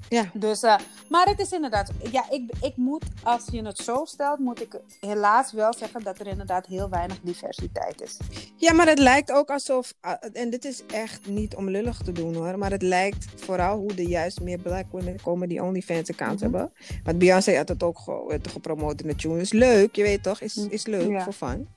Ja. 0.10 0.30
dus, 0.34 0.62
eh, 0.63 0.75
maar 1.10 1.25
het 1.28 1.39
is 1.39 1.51
inderdaad, 1.51 1.92
ja, 2.12 2.25
ik, 2.30 2.51
ik 2.62 2.78
moet, 2.78 3.04
als 3.24 3.46
je 3.51 3.62
het 3.66 3.78
zo 3.78 4.06
stelt, 4.06 4.39
moet 4.39 4.62
ik 4.62 4.80
helaas 5.00 5.51
wel 5.51 5.74
zeggen 5.74 6.04
dat 6.04 6.20
er 6.20 6.28
inderdaad 6.28 6.66
heel 6.66 6.89
weinig 6.89 7.20
diversiteit 7.22 8.01
is. 8.01 8.18
Ja, 8.56 8.74
maar 8.74 8.88
het 8.88 9.00
lijkt 9.00 9.32
ook 9.32 9.50
alsof, 9.50 9.94
ah, 10.01 10.13
en 10.34 10.50
dit 10.50 10.66
is 10.66 10.84
echt 10.86 11.28
niet 11.28 11.56
om 11.56 11.70
lullig 11.70 11.98
te 12.01 12.12
doen 12.12 12.36
hoor, 12.36 12.58
maar 12.58 12.72
het 12.72 12.82
lijkt 12.82 13.25
vooral 13.36 13.78
hoe 13.78 13.89
er 13.94 14.01
juist 14.01 14.42
meer 14.42 14.58
black 14.60 14.86
women 14.92 15.22
komen 15.22 15.50
die 15.50 15.63
OnlyFans 15.63 16.10
account 16.10 16.34
Mhm. 16.42 16.44
hebben. 16.44 16.72
Want 17.04 17.18
Beyoncé 17.18 17.56
had 17.58 17.68
het 17.70 17.84
ook 17.84 18.00
ge- 18.00 18.39
gepromoot 18.50 19.01
in 19.01 19.08
de 19.08 19.16
tune. 19.16 19.39
Is 19.42 19.51
leuk, 19.51 19.96
je 19.96 20.04
weet 20.04 20.24
toch, 20.24 20.42
is, 20.42 20.58
is 20.70 20.86
leuk 20.86 21.10
Ja. 21.10 21.24
voor 21.24 21.34
fun. 21.34 21.68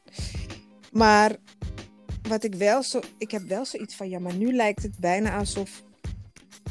Maar 0.93 1.37
wat 2.29 2.45
ik 2.45 2.55
wel 2.55 2.83
zo, 2.83 3.01
ik 3.19 3.31
heb 3.31 3.43
wel 3.43 3.65
zoiets 3.65 3.95
van, 3.97 4.09
ja, 4.09 4.19
maar 4.19 4.35
nu 4.35 4.53
lijkt 4.53 4.83
het 4.83 4.99
bijna 4.99 5.37
alsof 5.39 5.83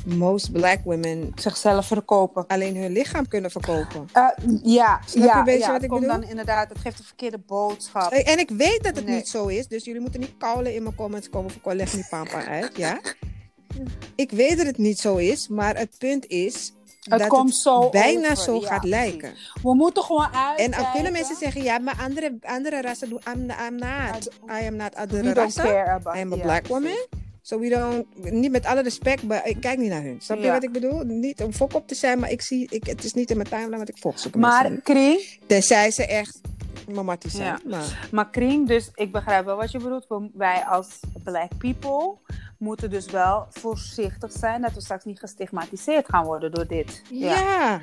most 0.06 0.52
black 0.52 0.80
women 0.84 1.32
Zichzelf 1.36 1.86
verkopen. 1.88 2.48
alleen 2.48 2.76
hun 2.78 2.92
lichaam 2.92 3.28
kunnen 3.28 3.52
verkopen. 3.52 4.10
Eh, 4.14 4.28
ja, 4.64 5.00
Snap 5.06 5.24
je 5.24 5.52
ja, 5.52 5.58
ja, 5.58 5.66
wat 5.66 5.74
het 5.74 5.84
ik 5.84 5.90
bedoel? 5.90 6.08
dan 6.08 6.24
inderdaad, 6.24 6.70
het 6.70 6.78
geeft 6.80 7.00
een 7.00 7.06
verkeerde 7.06 7.38
boodschap. 7.38 8.12
En 8.12 8.40
ik 8.40 8.50
weet 8.50 8.84
dat 8.84 8.96
het 8.96 9.06
Nee. 9.06 9.16
niet 9.16 9.28
zo 9.28 9.48
is, 9.48 9.68
dus 9.68 9.84
jullie 9.86 10.02
moeten 10.02 10.20
niet 10.20 10.38
koulen 10.38 10.76
in 10.76 10.84
mijn 10.84 10.96
comments 10.96 11.30
komen 11.30 11.52
voor 11.62 11.74
leg 11.74 11.94
niet 11.96 12.10
pampa 12.10 12.46
uit, 12.46 12.78
ja? 12.78 13.00
Ik 14.16 14.32
weet 14.32 14.58
dat 14.58 14.66
het 14.66 14.78
niet 14.78 15.00
zo 15.00 15.16
is, 15.16 15.48
maar 15.48 15.78
het 15.78 15.96
punt 15.98 16.28
is, 16.28 16.74
Het 17.02 17.20
dat 17.20 17.28
komt 17.28 17.56
zo 17.56 17.90
bijna 17.90 18.32
over. 18.32 18.44
zo 18.44 18.60
Ja, 18.60 18.68
gaat 18.68 18.84
lijken. 18.84 19.34
We 19.64 19.76
moeten 19.76 20.04
gewoon 20.04 20.34
uit. 20.36 20.60
En 20.60 20.72
dan 20.72 20.92
kunnen 20.94 21.12
mensen 21.12 21.36
zeggen, 21.36 21.64
ja, 21.64 21.80
maar 21.80 21.98
andere, 22.02 22.38
andere 22.42 22.82
rassen 22.82 23.10
doen, 23.10 23.22
I'm, 23.34 23.42
I'm 23.68 23.76
not. 23.76 24.30
I 24.62 24.66
am 24.68 24.76
not 24.76 24.96
andere 24.96 25.22
don't 25.24 25.36
rassen. 25.38 25.66
I 26.16 26.22
am 26.22 26.34
a 26.34 26.38
black 26.38 26.68
woman. 26.68 27.06
So 27.42 27.60
we 27.60 27.70
don't, 27.70 28.32
niet 28.32 28.52
met 28.52 28.66
alle 28.66 28.82
respect, 28.82 29.24
maar 29.24 29.48
ik 29.48 29.62
kijk 29.62 29.78
niet 29.80 29.90
naar 29.90 30.02
hun. 30.02 30.22
Snap 30.22 30.38
je 30.38 30.44
Ja. 30.44 30.52
wat 30.54 30.64
ik 30.64 30.72
bedoel? 30.72 31.04
Niet 31.04 31.42
om 31.44 31.54
fok 31.54 31.74
op 31.74 31.88
te 31.88 31.96
zijn, 31.96 32.20
maar 32.20 32.32
ik 32.32 32.42
zie, 32.42 32.68
ik, 32.70 32.86
het 32.86 33.04
is 33.04 33.14
niet 33.14 33.30
in 33.30 33.38
mijn 33.38 33.50
timeline, 33.50 33.78
want 33.78 33.90
ik 33.90 33.98
volg 33.98 34.20
zulke 34.20 34.38
Maar 34.38 34.72
kring, 34.84 35.40
Tenzij 35.48 35.92
ze 35.92 36.06
echt 36.06 36.40
mammaties 36.94 37.32
zijn. 37.34 37.46
Ja. 37.46 37.60
Maar, 37.66 38.08
maar 38.12 38.30
kring, 38.30 38.68
dus 38.68 38.90
ik 38.94 39.12
begrijp 39.12 39.46
wel 39.46 39.56
wat 39.56 39.72
je 39.72 39.80
bedoelt. 39.80 40.06
Wij 40.34 40.64
als 40.66 41.00
black 41.24 41.58
people 41.58 42.18
moeten 42.58 42.90
dus 42.90 43.06
wel 43.06 43.46
voorzichtig 43.50 44.32
zijn 44.32 44.62
dat 44.62 44.74
we 44.74 44.82
straks 44.82 45.06
niet 45.06 45.20
gestigmatiseerd 45.20 46.10
gaan 46.10 46.26
worden 46.26 46.52
door 46.52 46.68
dit. 46.68 47.02
ja. 47.10 47.82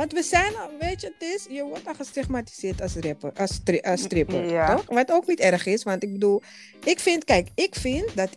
Want 0.00 0.12
we 0.12 0.22
zijn, 0.22 0.52
weet 0.78 1.00
je, 1.00 1.14
het 1.18 1.28
is, 1.28 1.46
je 1.48 1.64
wordt 1.64 1.86
al 1.86 1.94
gestigmatiseerd 1.94 2.82
als 2.82 2.94
rapper, 2.94 3.32
als, 3.36 3.54
stri- 3.54 3.80
als 3.80 4.00
stripper, 4.00 4.50
Ja. 4.50 4.74
toch? 4.76 4.84
Wat 4.86 5.10
ook 5.12 5.26
niet 5.26 5.40
erg 5.40 5.66
is, 5.66 5.82
want 5.82 6.02
ik 6.02 6.12
bedoel, 6.12 6.42
ik 6.84 7.00
vind, 7.00 7.24
kijk, 7.24 7.48
ik 7.54 7.74
vind 7.74 8.16
dat 8.16 8.28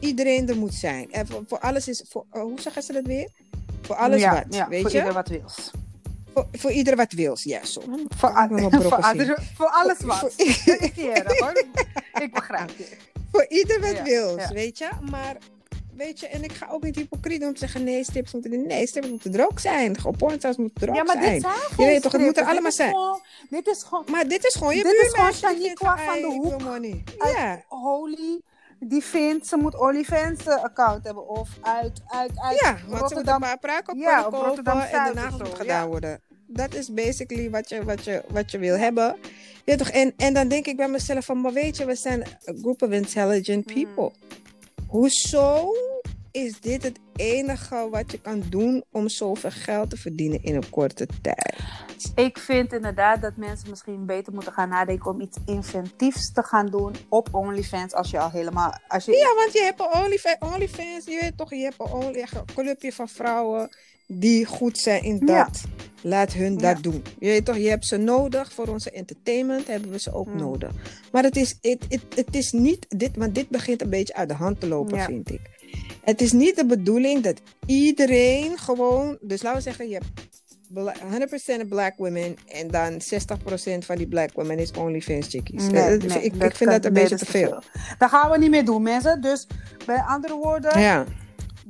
iedereen 0.00 0.48
er 0.48 0.56
moet 0.56 0.74
zijn. 0.74 1.12
En 1.12 1.26
voor, 1.26 1.42
voor 1.46 1.58
alles 1.58 1.88
is, 1.88 2.04
voor, 2.08 2.24
oh, 2.30 2.42
hoe 2.42 2.60
zeggen 2.60 2.82
ze 2.82 2.92
dat 2.92 3.06
weer? 3.06 3.28
Voor 3.82 3.96
alles 3.96 4.20
ja, 4.20 4.32
wat, 4.34 4.54
ja, 4.54 4.68
weet 4.68 4.80
voor 4.82 4.90
je? 4.90 4.96
ieder 4.98 5.12
wat 5.12 5.28
wils. 5.28 5.70
Voor, 6.34 6.46
voor 6.52 6.70
ieder 6.70 6.96
wat 6.96 7.12
wil, 7.12 7.36
ja, 7.42 7.64
zo. 7.64 7.80
Voor, 7.80 7.98
voor, 8.18 8.30
andere- 8.30 9.36
voor 9.56 9.68
alles 9.70 9.98
wat. 10.00 10.18
voor- 10.36 11.64
Ik 12.22 12.30
begrijp 12.32 12.70
je. 12.76 12.86
Voor 13.32 13.46
ieder 13.48 13.80
wat 13.80 13.96
Ja, 13.96 14.02
wil, 14.02 14.38
ja. 14.38 14.48
weet 14.52 14.78
je? 14.78 14.88
Maar, 15.10 15.36
weet 16.06 16.20
je, 16.20 16.26
en 16.26 16.44
ik 16.44 16.52
ga 16.52 16.68
ook 16.70 16.82
niet 16.82 16.96
hypocriet 16.96 17.38
doen 17.40 17.48
om 17.48 17.54
te 17.54 17.60
zeggen, 17.60 17.84
nee, 17.84 18.04
strips 18.04 18.32
moeten 18.32 18.52
er, 18.52 18.58
nee, 18.58 18.86
strips 18.86 19.08
moeten 19.08 19.34
er 19.34 19.44
ook 19.50 19.58
zijn. 19.58 19.98
Gewoon 20.00 20.16
pornstars 20.16 20.56
moeten 20.56 20.82
er 20.82 20.88
ook 20.88 20.94
Ja, 20.96 21.02
maar 21.02 21.22
zijn. 21.22 21.32
dit 21.32 21.42
zijn 21.42 21.54
Je 21.76 21.84
weet 21.92 22.02
toch, 22.02 22.12
het 22.12 22.20
moet 22.20 22.36
er 22.38 22.44
allemaal 22.44 22.72
zijn. 22.72 22.90
gewoon- 22.90 23.20
Dit 23.50 23.66
is 23.66 23.82
gewoon 23.82 24.04
Maar 24.10 24.28
dit 24.28 24.44
is 24.44 24.54
gewoon 24.54 24.76
je 24.76 24.82
Dit 24.82 24.92
is 24.92 25.12
gewoon 25.14 25.32
Shaniqua 25.32 25.96
van 25.96 26.04
de 26.04 26.10
"Ai, 26.10 26.18
ik 26.34 26.42
wil 26.42 26.50
hoek." 26.52 26.62
money. 26.62 27.02
Ja, 27.18 27.62
Holy. 27.68 28.40
Die 28.78 29.02
vindt, 29.04 29.46
ze 29.46 29.56
moet 29.56 29.78
OnlyFans 29.80 30.46
account 30.46 31.04
hebben. 31.04 31.28
Of 31.28 31.48
uit, 31.60 32.00
uit, 32.06 32.30
uit 32.34 32.60
ja, 32.60 32.76
want 32.88 33.08
ze 33.08 33.14
moet 33.14 33.26
een 33.26 33.98
Ja, 33.98 34.26
op 34.26 34.32
Rotterdam 34.32 34.80
en 34.80 34.88
zo, 35.32 35.44
moet 35.44 35.54
gedaan 35.58 35.82
ja. 35.82 35.86
worden. 35.88 36.20
Dat 36.46 36.74
is 36.74 36.92
basically 36.94 37.50
wat 37.50 37.68
je, 37.68 37.84
wat 37.84 38.04
je, 38.04 38.22
wat 38.28 38.50
je 38.50 38.58
wil 38.58 38.76
hebben. 38.76 39.16
Ja, 39.64 39.76
toch? 39.76 39.88
En, 39.88 40.12
en 40.16 40.34
dan 40.34 40.48
denk 40.48 40.66
ik 40.66 40.76
bij 40.76 40.88
mezelf 40.88 41.24
van, 41.24 41.40
maar 41.40 41.52
weet 41.52 41.76
je, 41.76 41.84
we 41.84 41.94
zijn 41.94 42.22
a 42.48 42.52
group 42.60 42.82
of 42.82 42.90
intelligent 42.90 43.70
Hmm. 43.70 43.82
people. 43.84 44.12
Hoezo 44.90 45.72
is 46.30 46.60
dit 46.60 46.82
het 46.82 47.00
enige 47.16 47.88
wat 47.90 48.10
je 48.10 48.20
kan 48.20 48.42
doen 48.48 48.84
om 48.92 49.08
zoveel 49.08 49.50
geld 49.50 49.90
te 49.90 49.96
verdienen 49.96 50.42
in 50.42 50.54
een 50.54 50.70
korte 50.70 51.06
tijd? 51.22 51.54
Ik 52.14 52.38
vind 52.38 52.72
inderdaad 52.72 53.22
dat 53.22 53.36
mensen 53.36 53.70
misschien 53.70 54.06
beter 54.06 54.32
moeten 54.32 54.52
gaan 54.52 54.68
nadenken 54.68 55.10
om 55.10 55.20
iets 55.20 55.38
inventiefs 55.46 56.32
te 56.32 56.42
gaan 56.42 56.66
doen 56.66 56.94
op 57.08 57.28
OnlyFans. 57.32 57.94
Als 57.94 58.10
je 58.10 58.18
al 58.18 58.30
helemaal. 58.30 58.78
Als 58.88 59.04
je, 59.04 59.12
Ja, 59.12 59.34
want 59.34 59.52
je 59.52 59.62
hebt 59.62 59.80
een 59.80 60.02
OnlyFans, 60.02 60.36
OnlyFans 60.54 61.04
je 61.04 61.18
weet 61.20 61.36
toch, 61.36 61.50
je 61.50 61.62
hebt 61.62 61.80
een 61.80 61.92
only, 61.92 62.20
een 62.20 62.54
clubje 62.54 62.92
van 62.92 63.08
vrouwen 63.08 63.70
die 64.12 64.44
goed 64.46 64.78
zijn 64.78 65.02
in 65.02 65.18
dat. 65.18 65.28
Ja. 65.28 65.48
Laat 66.02 66.32
hun 66.32 66.52
Ja. 66.58 66.74
dat 66.74 66.82
doen. 66.82 67.02
Je 67.18 67.26
weet 67.28 67.44
toch, 67.44 67.56
je 67.56 67.68
hebt 67.68 67.86
ze 67.86 67.96
nodig 67.96 68.52
voor 68.52 68.68
onze 68.68 68.90
entertainment, 68.90 69.66
hebben 69.66 69.90
we 69.90 69.98
ze 70.00 70.12
ook 70.14 70.26
Hmm. 70.26 70.36
nodig. 70.38 70.70
Maar 71.12 71.22
het 71.22 71.36
is, 71.36 71.56
het, 71.60 71.84
het, 71.88 72.02
het 72.14 72.36
is 72.36 72.52
niet, 72.52 72.86
dit, 72.88 73.16
want 73.16 73.34
dit 73.34 73.48
begint 73.48 73.82
een 73.82 73.90
beetje 73.90 74.14
uit 74.14 74.28
de 74.28 74.34
hand 74.34 74.60
te 74.60 74.66
lopen, 74.68 74.96
Ja. 74.96 75.04
vind 75.04 75.30
ik. 75.30 75.40
Het 76.04 76.20
is 76.20 76.32
niet 76.32 76.56
de 76.56 76.66
bedoeling 76.66 77.22
dat 77.22 77.40
iedereen 77.66 78.58
gewoon, 78.58 79.18
dus 79.20 79.42
laten 79.42 79.58
we 79.58 79.64
zeggen, 79.64 79.88
je 79.88 79.94
hebt 79.94 80.06
bla- 80.68 80.94
100% 81.10 81.68
black 81.68 81.94
women 81.96 82.36
en 82.46 82.68
dan 82.68 83.00
60% 83.00 83.84
van 83.84 83.96
die 83.96 84.08
black 84.08 84.30
women 84.32 84.58
is 84.58 84.70
OnlyFans 84.72 85.26
chickies. 85.28 85.66
Nee, 85.66 85.82
Eh, 85.82 86.02
nee, 86.08 86.22
ik, 86.22 86.54
vind 86.56 86.70
dat 86.70 86.84
een 86.84 86.92
beetje 86.92 87.16
te 87.16 87.26
veel. 87.26 87.62
Dat 87.98 88.10
gaan 88.10 88.30
we 88.30 88.38
niet 88.38 88.50
meer 88.50 88.64
doen, 88.64 88.82
mensen. 88.82 89.20
Dus 89.20 89.46
bij 89.86 90.02
andere 90.06 90.34
woorden, 90.36 90.80
Ja. 90.80 91.04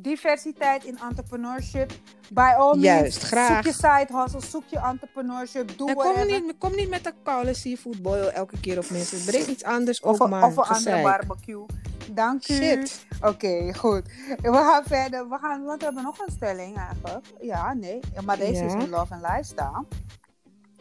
Diversiteit 0.02 0.84
in 0.84 0.98
entrepreneurship. 1.08 1.92
By 2.32 2.52
all 2.56 2.70
means, 2.76 2.82
Juist, 2.84 3.22
graag. 3.22 3.54
zoek 3.54 3.64
je 3.64 3.72
side 3.72 4.06
hustle, 4.22 4.40
zoek 4.50 4.62
je 4.66 4.78
entrepreneurship, 4.78 5.78
doe 5.78 5.88
En 5.88 5.94
kom 5.94 6.04
whatever. 6.04 6.42
niet, 6.42 6.54
kom 6.58 6.74
niet 6.74 6.88
met 6.88 7.06
een 7.06 7.12
koude 7.22 7.54
seafood 7.54 8.02
boil 8.02 8.30
elke 8.30 8.60
keer 8.60 8.78
op 8.78 8.90
mensen. 8.90 9.24
Breng 9.24 9.46
iets 9.46 9.64
anders 9.64 10.00
Of, 10.00 10.14
op, 10.14 10.20
een- 10.20 10.30
man. 10.30 10.42
of 10.42 10.56
een 10.56 10.62
andere 10.74 11.02
barbecue. 11.02 11.66
Dank 12.12 12.48
u. 12.48 12.54
Shit. 12.54 13.06
Oké, 13.22 13.74
goed. 13.74 14.02
We 14.42 14.52
gaan 14.52 14.82
verder. 14.84 15.28
We, 15.28 15.38
gaan, 15.40 15.64
want 15.64 15.78
we 15.78 15.84
hebben 15.84 16.02
nog 16.02 16.18
een 16.26 16.32
stelling 16.32 16.76
eigenlijk. 16.76 17.26
Ja, 17.40 17.74
nee. 17.74 18.00
Maar 18.24 18.36
deze 18.38 18.64
Ja. 18.64 18.66
is 18.66 18.72
in 18.84 18.88
Love 18.90 19.14
and 19.14 19.22
Lifestyle. 19.22 19.84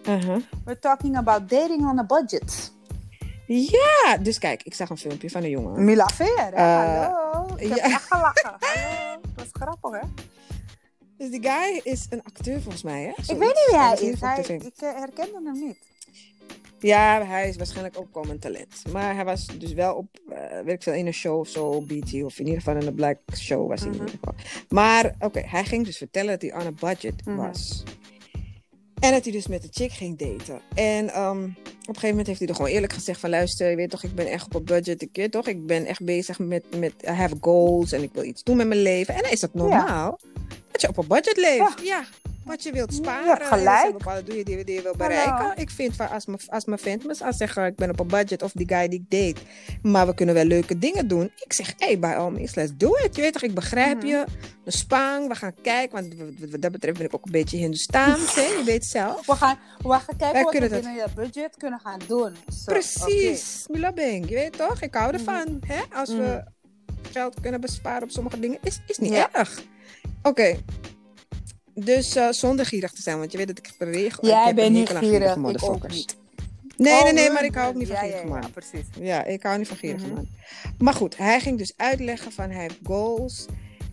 Uh-huh. 0.07 0.37
We're 0.65 0.79
talking 0.79 1.17
about 1.17 1.49
dating 1.49 1.85
on 1.89 1.99
a 1.99 2.03
budget. 2.03 2.71
Ja, 3.53 4.17
dus 4.21 4.39
kijk, 4.39 4.63
ik 4.63 4.73
zag 4.73 4.89
een 4.89 4.97
filmpje 4.97 5.29
van 5.29 5.43
een 5.43 5.49
jongen. 5.49 5.83
Mila 5.85 6.07
Veer? 6.07 6.53
Eh, 6.53 6.63
Hallo. 7.05 7.45
Ik 7.55 7.67
heb 7.69 7.77
ja. 7.77 7.83
echt 7.83 8.03
gelachen. 8.09 8.55
Hallo. 8.59 9.21
Dat 9.35 9.45
is 9.45 9.51
grappig, 9.51 9.91
hè? 10.01 10.07
Dus 11.17 11.29
die 11.29 11.41
guy 11.41 11.79
is 11.83 12.07
een 12.09 12.23
acteur 12.23 12.61
volgens 12.61 12.83
mij, 12.83 13.01
hè? 13.03 13.09
Ik 13.09 13.25
weet 13.25 13.39
niet 13.39 13.67
wie 13.69 13.77
hij 13.79 13.93
is. 13.99 14.21
Hij, 14.21 14.37
ik 14.43 14.73
eh, 14.77 14.89
herkende 14.95 15.41
hem 15.43 15.59
niet. 15.67 15.77
Ja, 16.79 17.25
hij 17.25 17.49
is 17.49 17.55
waarschijnlijk 17.57 17.97
ook 17.99 18.11
common 18.11 18.39
talent. 18.39 18.83
Maar 18.91 19.15
hij 19.15 19.25
was 19.25 19.45
dus 19.57 19.73
wel 19.73 19.95
op, 19.95 20.07
eh, 20.29 20.59
weet 20.65 20.75
ik 20.75 20.83
veel, 20.83 20.93
in 20.93 21.05
een 21.07 21.13
show 21.13 21.39
of 21.39 21.47
zo, 21.47 21.81
BT. 21.81 22.23
Of 22.23 22.39
in 22.39 22.45
ieder 22.45 22.61
geval 22.61 22.75
in 22.81 22.87
een 22.87 22.95
black 22.95 23.17
show 23.35 23.67
was 23.69 23.79
hij 23.81 23.89
Mhm. 23.89 23.99
in 23.99 24.05
ieder 24.05 24.19
geval. 24.19 24.35
Maar, 24.69 25.15
oké, 25.19 25.39
hij 25.45 25.63
ging 25.65 25.85
dus 25.85 25.97
vertellen 25.97 26.39
dat 26.39 26.41
hij 26.51 26.61
on 26.61 26.67
a 26.67 26.71
budget 26.79 27.25
Mhm. 27.25 27.35
was. 27.35 27.83
En 28.99 29.11
dat 29.11 29.23
hij 29.23 29.31
dus 29.31 29.47
met 29.47 29.63
een 29.63 29.69
chick 29.71 29.91
ging 29.91 30.17
daten. 30.17 30.61
En 30.75 31.09
ehm, 31.09 31.43
op 31.43 31.49
een 31.67 31.85
gegeven 31.85 32.09
moment 32.09 32.27
heeft 32.27 32.39
hij 32.39 32.47
er 32.47 32.55
gewoon 32.55 32.71
eerlijk 32.71 32.93
gezegd 32.93 33.19
van... 33.19 33.29
luister, 33.29 33.69
je 33.69 33.75
weet 33.75 33.89
toch, 33.89 34.03
ik 34.03 34.15
ben 34.15 34.27
echt 34.27 34.45
op 34.45 34.53
een 34.53 34.63
budget. 34.63 35.01
Ik 35.01 35.09
weet 35.13 35.31
toch, 35.31 35.47
ik 35.47 35.65
ben 35.65 35.85
echt 35.85 36.03
bezig 36.03 36.39
met, 36.39 36.63
met... 36.77 36.93
I 37.03 37.11
have 37.11 37.35
goals 37.41 37.91
en 37.91 38.03
ik 38.03 38.09
wil 38.13 38.23
iets 38.23 38.43
doen 38.43 38.57
met 38.57 38.67
mijn 38.67 38.81
leven. 38.81 39.13
En 39.15 39.21
dan 39.21 39.31
is 39.31 39.39
dat 39.39 39.53
normaal 39.53 40.19
dat 40.71 40.81
je 40.81 40.87
op 40.87 40.97
een 40.97 41.07
budget 41.07 41.37
leeft. 41.37 41.81
Ja. 41.83 42.05
Wat 42.49 42.63
je 42.63 42.71
wilt 42.71 42.89
Je 42.89 42.95
sparen. 42.95 43.27
hebt 43.27 43.41
en 43.41 43.47
gelijk. 43.47 43.79
zijn 43.79 43.91
bepaalde 43.91 44.23
doelen 44.23 44.45
die, 44.45 44.63
die 44.63 44.75
je 44.75 44.81
wil 44.81 44.95
bereiken. 44.95 45.51
Ik 45.55 45.69
vind 45.69 45.95
van 45.95 46.09
als 46.09 46.25
mijn, 46.25 46.39
als 46.47 46.65
mijn 46.65 46.79
vent 46.79 47.05
me 47.05 47.13
zou 47.13 47.33
zeggen... 47.33 47.65
ik 47.65 47.75
ben 47.75 47.89
op 47.89 47.99
een 47.99 48.07
budget 48.07 48.41
of 48.43 48.51
die 48.51 48.67
guy 48.67 48.87
die 48.87 49.05
ik 49.09 49.09
date... 49.09 49.45
maar 49.81 50.07
we 50.07 50.13
kunnen 50.13 50.35
wel 50.35 50.43
leuke 50.45 50.77
dingen 50.77 51.07
doen. 51.07 51.31
Ik 51.35 51.53
zeg, 51.53 51.73
hey, 51.77 51.99
by 51.99 52.07
all 52.17 52.31
means, 52.31 52.55
let's 52.55 52.71
do 52.77 52.95
it. 53.05 53.15
Je 53.15 53.21
weet 53.21 53.33
toch, 53.33 53.41
ik 53.41 53.53
begrijp 53.53 53.97
Mhm. 53.97 54.07
je. 54.07 54.25
Een 54.65 54.71
spang, 54.71 55.27
we 55.27 55.35
gaan 55.35 55.53
kijken. 55.61 55.95
Want 56.01 56.15
wat- 56.39 56.49
wat 56.51 56.61
dat 56.61 56.71
betreft 56.71 56.97
ben 56.97 57.05
ik 57.07 57.13
ook 57.15 57.25
een 57.25 57.31
beetje 57.31 57.57
Hindoestaans. 57.57 58.35
hè, 58.35 58.41
je 58.41 58.61
weet 58.65 58.85
zelf. 58.85 59.25
We 59.25 59.35
gaan, 59.35 59.57
we 59.77 59.89
gaan 59.89 60.17
kijken 60.17 60.31
Wij 60.33 60.43
wat 60.43 60.53
we 60.53 60.59
binnen 60.69 60.93
je 60.95 61.05
budget 61.15 61.57
kunnen 61.57 61.79
gaan 61.79 61.99
doen. 62.07 62.35
Zo, 62.47 62.63
Precies, 62.65 63.65
Mila 63.67 63.91
Bing, 63.93 64.29
je 64.29 64.35
weet 64.35 64.57
toch? 64.57 64.81
Ik 64.81 64.93
hou 64.93 65.05
Mhm. 65.07 65.15
ervan. 65.19 65.59
Hè? 65.67 65.81
Als 65.93 66.09
we 66.09 66.43
geld 67.11 67.39
kunnen 67.41 67.61
besparen 67.61 68.03
op 68.03 68.09
sommige 68.11 68.39
dingen, 68.39 68.57
is, 68.63 68.81
is 68.87 68.97
niet 68.97 69.11
Ja. 69.11 69.29
erg. 69.31 69.61
Oké. 70.23 70.57
Dus 71.83 72.15
eh, 72.15 72.27
zonder 72.31 72.65
gierig 72.65 72.91
te 72.91 73.01
zijn, 73.01 73.17
want 73.19 73.31
je 73.31 73.37
weet 73.37 73.47
dat 73.47 73.57
ik 73.57 73.71
regel. 73.77 74.17
oké. 74.17 74.27
Jij 74.27 74.53
bent 74.53 74.71
niet 74.71 74.89
gierig, 74.89 75.35
ik 75.35 75.63
ook 75.63 75.87
niet. 75.87 76.17
Nee, 76.77 76.93
Oh, 76.93 77.03
nee, 77.03 77.13
nee, 77.13 77.31
maar 77.31 77.43
ik 77.45 77.55
hou 77.55 77.67
ook 77.69 77.75
niet 77.75 77.87
van 77.87 77.95
ja, 77.95 78.01
gierige 78.01 78.27
ja, 78.27 78.47
precies. 78.53 78.85
Ja, 78.99 79.23
ik 79.25 79.43
hou 79.43 79.57
niet 79.57 79.67
van 79.67 79.77
gierige 79.77 80.05
Mhm. 80.05 80.13
man. 80.15 80.27
Maar 80.77 80.93
goed, 80.93 81.17
hij 81.17 81.39
ging 81.39 81.57
dus 81.57 81.73
uitleggen 81.77 82.31
van 82.31 82.49
hij 82.49 82.61
heeft 82.61 82.77
goals. 82.83 83.45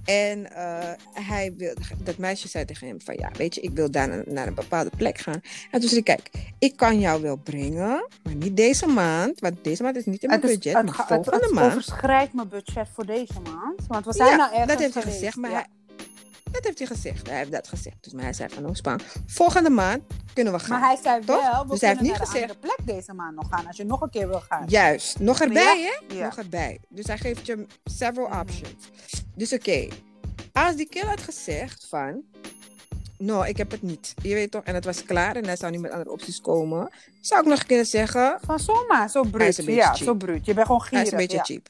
En 0.04 0.52
eh, 0.52 0.90
hij 1.12 1.54
wil, 1.56 1.74
dat 2.02 2.16
meisje 2.16 2.48
zei 2.48 2.64
tegen 2.64 2.86
hem 2.86 3.00
van 3.04 3.14
ja, 3.18 3.30
weet 3.36 3.54
je, 3.54 3.60
ik 3.60 3.70
wil 3.70 3.90
daar 3.90 4.08
naar, 4.08 4.22
naar 4.26 4.46
een 4.46 4.54
bepaalde 4.54 4.90
plek 4.96 5.18
gaan. 5.18 5.40
En 5.70 5.80
toen 5.80 5.88
zei 5.88 6.02
hij, 6.04 6.14
kijk, 6.16 6.30
ik 6.58 6.76
kan 6.76 7.00
jou 7.00 7.22
wel 7.22 7.36
brengen, 7.36 8.08
maar 8.22 8.34
niet 8.34 8.56
deze 8.56 8.86
maand. 8.86 9.40
Want 9.40 9.64
deze 9.64 9.82
maand 9.82 9.96
is 9.96 10.04
niet 10.04 10.22
in 10.22 10.28
mijn 10.28 10.40
Het, 10.40 10.50
is, 10.50 10.56
budget, 10.56 10.74
het, 10.76 10.84
maar 10.84 10.94
ga- 10.94 11.02
het, 11.02 11.24
volgende 11.24 11.44
het 11.46 11.54
maand. 11.54 11.72
overschrijdt 11.72 12.32
mijn 12.32 12.48
budget 12.48 12.88
voor 12.94 13.06
deze 13.06 13.32
maand. 13.44 13.80
Want 13.88 14.04
we 14.04 14.12
zijn 14.12 14.28
Ja, 14.30 14.36
nou 14.36 14.50
ergens 14.50 14.70
dat 14.72 14.80
heeft 14.80 14.94
hij 14.94 15.02
gezegd, 15.02 15.36
maar 15.36 15.50
hij, 15.50 15.66
dat 16.56 16.64
heeft 16.64 16.78
hij 16.78 16.86
gezegd. 16.86 17.28
Hij 17.28 17.36
heeft 17.38 17.52
dat 17.52 17.68
gezegd. 17.68 17.96
Dus 18.00 18.12
maar 18.12 18.22
hij 18.22 18.32
zei 18.32 18.48
van, 18.54 18.66
oh 18.66 18.74
Spaan, 18.74 19.00
volgende 19.26 19.70
maand 19.70 20.02
kunnen 20.34 20.52
we 20.52 20.58
gaan. 20.58 20.80
Maar 20.80 20.88
hij 20.88 20.98
zei 21.02 21.24
Toch? 21.24 21.50
wel, 21.52 21.62
we 21.62 21.70
Dus 21.70 21.80
hij 21.80 21.88
heeft 21.90 22.00
niet 22.00 22.16
gezegd- 22.16 22.42
andere 22.50 22.58
plek 22.58 22.78
deze 22.96 23.12
maand 23.12 23.34
nog 23.36 23.46
gaan. 23.50 23.66
Als 23.66 23.76
je 23.76 23.84
nog 23.84 24.00
een 24.00 24.10
keer 24.10 24.28
wil 24.28 24.40
gaan. 24.48 24.64
Juist, 24.68 25.18
nog 25.18 25.40
erbij 25.40 25.80
hè? 26.08 26.14
Ja. 26.14 26.24
Nog 26.24 26.36
erbij. 26.38 26.80
Dus 26.88 27.06
hij 27.06 27.18
geeft 27.18 27.46
je 27.46 27.66
several 27.84 28.28
Mhm. 28.28 28.40
options. 28.40 28.90
Dus 29.34 29.52
oké, 29.52 29.88
als 30.52 30.76
die 30.76 30.88
kill 30.88 31.06
had 31.06 31.20
gezegd 31.20 31.86
van, 31.88 32.22
no, 33.18 33.42
ik 33.42 33.56
heb 33.56 33.70
het 33.70 33.82
niet. 33.82 34.14
Je 34.22 34.34
weet 34.34 34.50
toch, 34.50 34.62
en 34.64 34.74
het 34.74 34.84
was 34.84 35.04
klaar 35.04 35.36
en 35.36 35.44
hij 35.44 35.56
zou 35.56 35.72
niet 35.72 35.80
met 35.80 35.90
andere 35.90 36.10
opties 36.10 36.40
komen. 36.40 36.90
Zou 37.20 37.40
ik 37.42 37.46
nog 37.48 37.64
kunnen 37.64 37.86
zeggen, 37.86 38.38
Van 38.44 38.58
zomaar, 38.58 39.10
zo 39.10 39.20
Hij 39.22 39.30
bruut. 39.30 39.56
Ja, 39.64 39.84
cheap. 39.84 39.96
zo 39.96 40.14
bruut. 40.14 40.46
Je 40.46 40.54
bent 40.54 40.66
gewoon 40.66 40.80
hij 40.80 40.88
gierig. 40.88 41.06
is 41.06 41.12
een 41.12 41.18
beetje 41.18 41.36
ja. 41.36 41.42
cheap. 41.42 41.68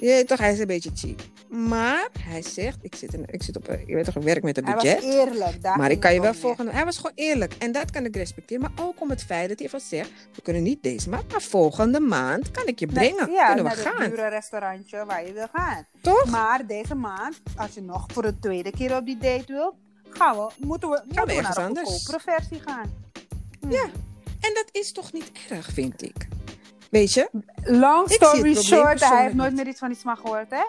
Je, 0.00 0.24
toch, 0.26 0.38
hij 0.38 0.52
is 0.52 0.58
een 0.58 0.66
beetje 0.66 0.90
cheap. 0.94 1.20
Maar 1.48 2.08
hij 2.18 2.42
zegt, 2.42 2.78
ik 2.82 2.94
zit, 2.94 3.14
in, 3.14 3.24
ik 3.26 3.42
zit 3.42 3.56
op, 3.56 3.66
je 3.86 3.94
weet 3.94 4.04
toch, 4.04 4.16
ik 4.16 4.22
werk 4.22 4.42
met 4.42 4.58
een 4.58 4.64
Hij 4.64 4.74
budget. 4.74 5.04
was 5.04 5.14
eerlijk. 5.14 5.62
Daar 5.62 5.78
Maar 5.78 5.90
ik 5.90 6.00
kan 6.00 6.14
je 6.14 6.20
wel 6.20 6.30
om 6.30 6.36
volgen. 6.36 6.68
Hij 6.68 6.84
was 6.84 6.96
gewoon 6.96 7.12
eerlijk. 7.14 7.54
En 7.58 7.72
dat 7.72 7.90
kan 7.90 8.04
ik 8.04 8.16
respecteren. 8.16 8.62
Maar 8.62 8.86
ook 8.86 9.00
om 9.00 9.10
het 9.10 9.22
feit 9.24 9.48
dat 9.48 9.58
hij 9.58 9.68
van 9.68 9.80
zegt: 9.80 10.10
we 10.34 10.42
kunnen 10.42 10.62
niet 10.62 10.82
deze 10.82 11.08
maand, 11.08 11.32
maar 11.32 11.42
volgende 11.42 12.00
maand 12.00 12.50
kan 12.50 12.66
ik 12.66 12.78
je 12.78 12.86
brengen. 12.86 13.30
Ja, 13.30 13.46
kunnen 13.46 13.64
we 13.64 13.70
naar 13.70 13.84
het 13.84 13.94
gaan. 13.94 14.10
dure 14.10 14.28
restaurantje 14.28 15.04
waar 15.04 15.26
je 15.26 15.32
wil 15.32 15.46
gaan. 15.52 15.86
Toch? 16.00 16.30
Maar 16.30 16.66
deze 16.66 16.94
maand, 16.94 17.36
als 17.56 17.74
je 17.74 17.82
nog 17.82 18.06
voor 18.12 18.22
de 18.22 18.38
tweede 18.38 18.70
keer 18.70 18.96
op 18.96 19.06
die 19.06 19.18
date 19.18 19.52
wilt, 19.52 19.74
gaan 20.08 20.36
we, 20.36 20.50
moeten 20.58 20.88
we, 20.88 21.02
moeten 21.06 21.26
we 21.26 21.42
naar 21.42 21.56
een 21.58 21.76
goedkopere 21.76 22.20
versie 22.20 22.60
gaan. 22.64 22.92
Ja. 23.68 23.84
En 24.40 24.54
dat 24.54 24.68
is 24.72 24.92
toch 24.92 25.12
niet 25.12 25.30
erg, 25.50 25.70
vind 25.72 26.02
ik. 26.02 26.26
Weet 26.94 27.12
je? 27.12 27.30
Long 27.64 28.10
story 28.10 28.54
short, 28.54 29.08
hij 29.08 29.22
heeft 29.22 29.34
nooit 29.34 29.54
meer 29.54 29.66
iets 29.66 29.78
van 29.78 29.88
die 29.88 29.96
sma 29.98 30.14
gehoord, 30.14 30.50
hè? 30.50 30.64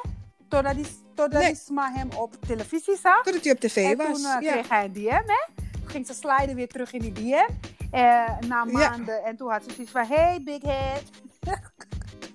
Totdat 0.50 0.76
die, 0.76 0.86
totdat 1.16 1.42
Nee. 1.42 1.56
hem 1.94 2.10
op 2.18 2.36
televisie 2.48 2.98
zag. 3.02 3.24
Totdat 3.24 3.44
hij 3.44 3.52
op 3.54 3.60
tv 3.60 3.76
en 3.92 3.98
was. 3.98 4.08
toen 4.22 4.32
eh, 4.32 4.42
ja. 4.42 4.52
kreeg 4.52 4.70
hij 4.70 4.86
een 4.86 4.94
DM, 4.94 5.10
hè? 5.10 5.54
Toen 5.56 5.90
ging 5.90 6.06
ze 6.08 6.14
sliden 6.14 6.56
weer 6.56 6.68
terug 6.68 6.94
in 6.94 7.00
die 7.00 7.12
DM. 7.12 7.52
eh, 7.92 8.40
na 8.48 8.66
maanden. 8.66 9.24
En 9.24 9.36
toen 9.38 9.52
had 9.52 9.64
ze 9.64 9.70
zoiets 9.74 9.92
van, 9.92 10.06
hey, 10.06 10.42
big 10.44 10.62
head. 10.62 11.04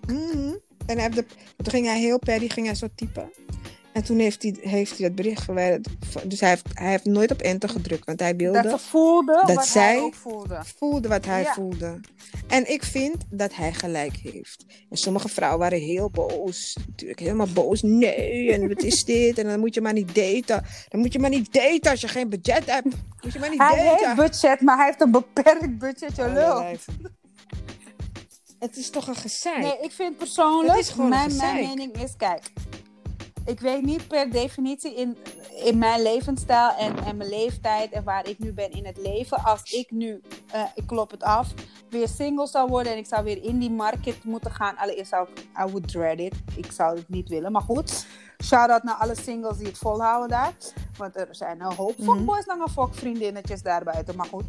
Mhm. 0.07 0.55
En 0.87 0.99
hij 0.99 1.09
de, 1.09 1.25
toen 1.57 1.71
ging 1.73 1.87
hij 1.87 1.99
heel 1.99 2.19
per, 2.19 2.39
die 2.39 2.51
ging 2.51 2.67
hij 2.67 2.75
zo 2.75 2.87
typen. 2.95 3.33
En 4.01 4.07
toen 4.07 4.19
heeft 4.19 4.43
hij, 4.43 4.57
heeft 4.61 4.99
hij 4.99 5.07
dat 5.07 5.17
bericht 5.17 5.45
verwijderd. 5.45 5.87
Dus 6.25 6.41
hij 6.41 6.49
heeft, 6.49 6.67
hij 6.73 6.91
heeft 6.91 7.05
nooit 7.05 7.31
op 7.31 7.41
enter 7.41 7.69
gedrukt. 7.69 8.05
Want 8.07 8.21
hij 8.21 8.37
wilde, 8.37 8.63
Dat 8.63 8.81
voelde 8.81 9.43
dat 9.47 9.67
zij- 9.67 10.11
voelde. 10.15 10.61
voelde 10.77 11.09
wat 11.09 11.25
hij 11.25 11.43
Ja. 11.43 11.53
voelde. 11.53 12.01
En 12.49 12.71
ik 12.71 12.85
vind 12.85 13.15
dat 13.31 13.55
hij 13.55 13.73
gelijk 13.73 14.17
heeft. 14.17 14.65
En 14.91 14.97
sommige 14.97 15.29
vrouwen 15.29 15.59
waren 15.61 15.79
heel 15.81 16.11
boos. 16.11 16.77
Natuurlijk 16.89 17.21
helemaal 17.21 17.47
boos. 17.55 17.83
Nee, 17.83 18.53
en 18.53 18.69
wat 18.69 18.83
is 18.83 19.05
dit? 19.05 19.39
En 19.39 19.47
dan 19.47 19.61
moet 19.61 19.75
je 19.75 19.81
maar 19.81 19.93
niet 19.93 20.15
daten. 20.15 20.65
Dan 20.89 21.01
moet 21.01 21.13
je 21.13 21.19
maar 21.19 21.31
niet 21.31 21.53
daten 21.53 21.91
als 21.91 22.01
je 22.01 22.09
geen 22.09 22.29
budget 22.29 22.67
hebt. 22.67 22.87
Moet 23.21 23.33
je 23.33 23.39
maar 23.39 23.51
niet 23.51 23.59
Hij 23.59 23.77
daten. 23.77 24.07
heeft 24.07 24.17
budget, 24.17 24.61
maar 24.61 24.77
hij 24.77 24.87
heeft 24.87 25.01
een 25.01 25.11
beperkt 25.11 25.79
budget, 25.79 26.17
je 26.17 26.33
lul. 26.33 26.65
Het 28.59 28.77
is 28.77 28.91
toch 28.91 29.07
een 29.09 29.15
gezeik? 29.17 29.59
Nee, 29.59 29.79
ik 29.81 29.93
vind 29.93 30.17
persoonlijk, 30.17 30.77
Het 30.77 30.87
is 30.87 30.89
gewoon 30.91 31.09
mijn, 31.09 31.37
mijn 31.37 31.55
mening 31.67 31.95
is, 32.03 32.17
kijk, 32.17 32.43
ik 33.51 33.61
weet 33.61 33.83
niet 33.83 34.09
per 34.09 34.31
definitie 34.31 34.95
in, 34.95 35.17
in 35.65 35.79
mijn 35.79 36.03
levensstijl 36.03 36.71
en, 36.79 36.99
en 37.05 37.17
mijn 37.17 37.29
leeftijd 37.29 37.91
en 37.93 38.05
waar 38.05 38.29
ik 38.29 38.39
nu 38.39 38.53
ben 38.53 38.71
in 38.71 38.87
het 38.87 38.97
leven, 38.99 39.45
als 39.45 39.73
ik 39.73 39.91
nu, 39.91 40.21
eh, 40.53 40.63
ik 40.75 40.87
klop 40.87 41.11
het 41.11 41.23
af, 41.23 41.49
weer 41.91 42.09
single 42.09 42.47
zou 42.47 42.69
worden 42.69 42.93
en 42.93 42.99
ik 42.99 43.07
zou 43.07 43.25
weer 43.25 43.43
in 43.43 43.59
die 43.59 43.71
market 43.71 44.25
moeten 44.25 44.51
gaan, 44.51 44.77
allereerst 44.77 45.11
zou 45.11 45.29
ik, 45.29 45.39
I 45.41 45.71
would 45.71 45.89
dread 45.89 46.19
it, 46.19 46.35
ik 46.57 46.73
zou 46.73 46.97
het 46.97 47.09
niet 47.09 47.29
willen, 47.29 47.53
maar 47.53 47.63
goed. 47.63 48.07
Shout-out 48.45 48.83
naar 48.83 48.95
alle 48.95 49.15
singles 49.17 49.57
die 49.57 49.67
het 49.67 49.79
volhouden 49.79 50.29
daar. 50.29 50.53
Want 50.97 51.17
er 51.17 51.29
zijn 51.31 51.61
een 51.61 51.73
hoop 51.73 51.99
Mhm. 51.99 52.11
fuckboys 52.11 52.45
en 52.47 52.61
een 52.61 52.69
fuckvriendinnetjes 52.69 53.63
daar 53.63 53.85
buiten. 53.85 54.17
Maar 54.17 54.27
goed. 54.27 54.45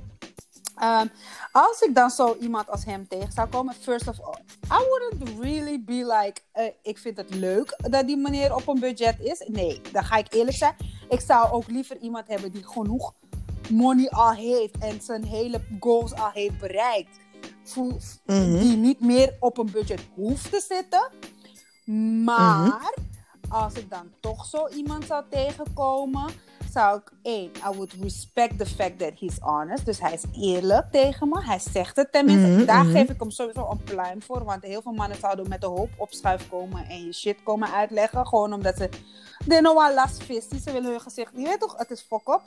Ehm, 0.76 1.08
als 1.52 1.82
ik 1.82 1.96
dan 1.96 2.10
zo 2.10 2.36
iemand 2.40 2.70
als 2.70 2.86
hem 2.86 3.08
tegen 3.08 3.32
zou 3.32 3.50
komen, 3.50 3.74
first 3.74 4.08
of 4.08 4.22
all, 4.22 4.36
I 4.66 4.84
wouldn't 4.90 5.40
really 5.40 5.84
be 5.84 5.94
like, 6.22 6.42
eh, 6.52 6.66
ik 6.82 6.98
vind 6.98 7.18
het 7.18 7.36
leuk 7.36 7.78
dat 7.90 8.08
die 8.08 8.18
meneer 8.18 8.56
op 8.56 8.68
een 8.68 8.80
budget 8.80 9.20
is. 9.20 9.44
Nee, 9.48 9.82
dan 9.92 10.04
ga 10.04 10.16
ik 10.18 10.34
eerlijk 10.34 10.58
zijn. 10.58 10.76
Ik 11.10 11.20
zou 11.20 11.52
ook 11.52 11.68
liever 11.68 11.98
iemand 11.98 12.28
hebben 12.28 12.52
die 12.52 12.68
genoeg 12.68 13.14
money 13.70 14.10
al 14.10 14.32
heeft 14.32 14.78
en 14.78 15.02
zijn 15.02 15.24
hele 15.24 15.62
goals 15.80 16.14
al 16.14 16.30
heeft 16.34 16.60
bereikt. 16.60 17.20
Mhm. 18.26 18.60
Die 18.60 18.78
niet 18.78 19.00
meer 19.00 19.36
op 19.40 19.58
een 19.58 19.72
budget 19.72 20.02
hoeft 20.16 20.52
te 20.52 20.64
zitten. 20.68 21.10
Maar 22.24 22.66
Mhm. 22.66 23.54
als 23.54 23.74
ik 23.74 23.90
dan 23.90 24.12
toch 24.20 24.46
zo 24.46 24.68
iemand 24.68 25.06
zou 25.06 25.24
tegenkomen, 25.30 26.32
zou 26.72 26.98
ik 26.98 27.12
één, 27.22 27.52
I 27.56 27.76
would 27.76 27.94
respect 28.02 28.58
the 28.58 28.66
fact 28.66 29.00
that 29.00 29.12
he's 29.20 29.38
honest. 29.40 29.86
Dus 29.86 30.00
hij 30.00 30.14
is 30.14 30.24
eerlijk 30.42 30.92
tegen 30.92 31.30
me. 31.30 31.44
Hij 31.44 31.60
zegt 31.60 31.96
het 31.96 32.12
tenminste. 32.12 32.48
Mhm, 32.48 32.66
Daar 32.66 32.84
mhm. 32.84 32.92
geef 32.94 33.10
ik 33.10 33.20
hem 33.20 33.32
sowieso 33.32 33.68
een 33.72 33.84
pluim 33.84 34.22
voor. 34.22 34.44
Want 34.44 34.64
heel 34.64 34.82
veel 34.82 34.92
mannen 34.92 35.18
zouden 35.18 35.50
met 35.50 35.62
de 35.62 35.68
hoop 35.68 35.90
opschuif 35.98 36.50
komen 36.50 36.86
en 36.86 37.06
je 37.06 37.14
shit 37.14 37.44
komen 37.44 37.72
uitleggen. 37.72 38.28
Gewoon 38.28 38.54
omdat 38.54 38.78
ze. 38.78 38.90
Know 39.48 39.90
I 39.90 39.94
last 39.94 40.24
fisty. 40.24 40.60
Ze 40.60 40.72
willen 40.72 40.92
hun 40.92 41.02
gezicht. 41.02 41.32
Je 41.36 41.44
weet 41.44 41.60
toch, 41.60 41.78
het 41.78 41.92
is 41.92 42.02
fuck 42.02 42.28
up. 42.28 42.42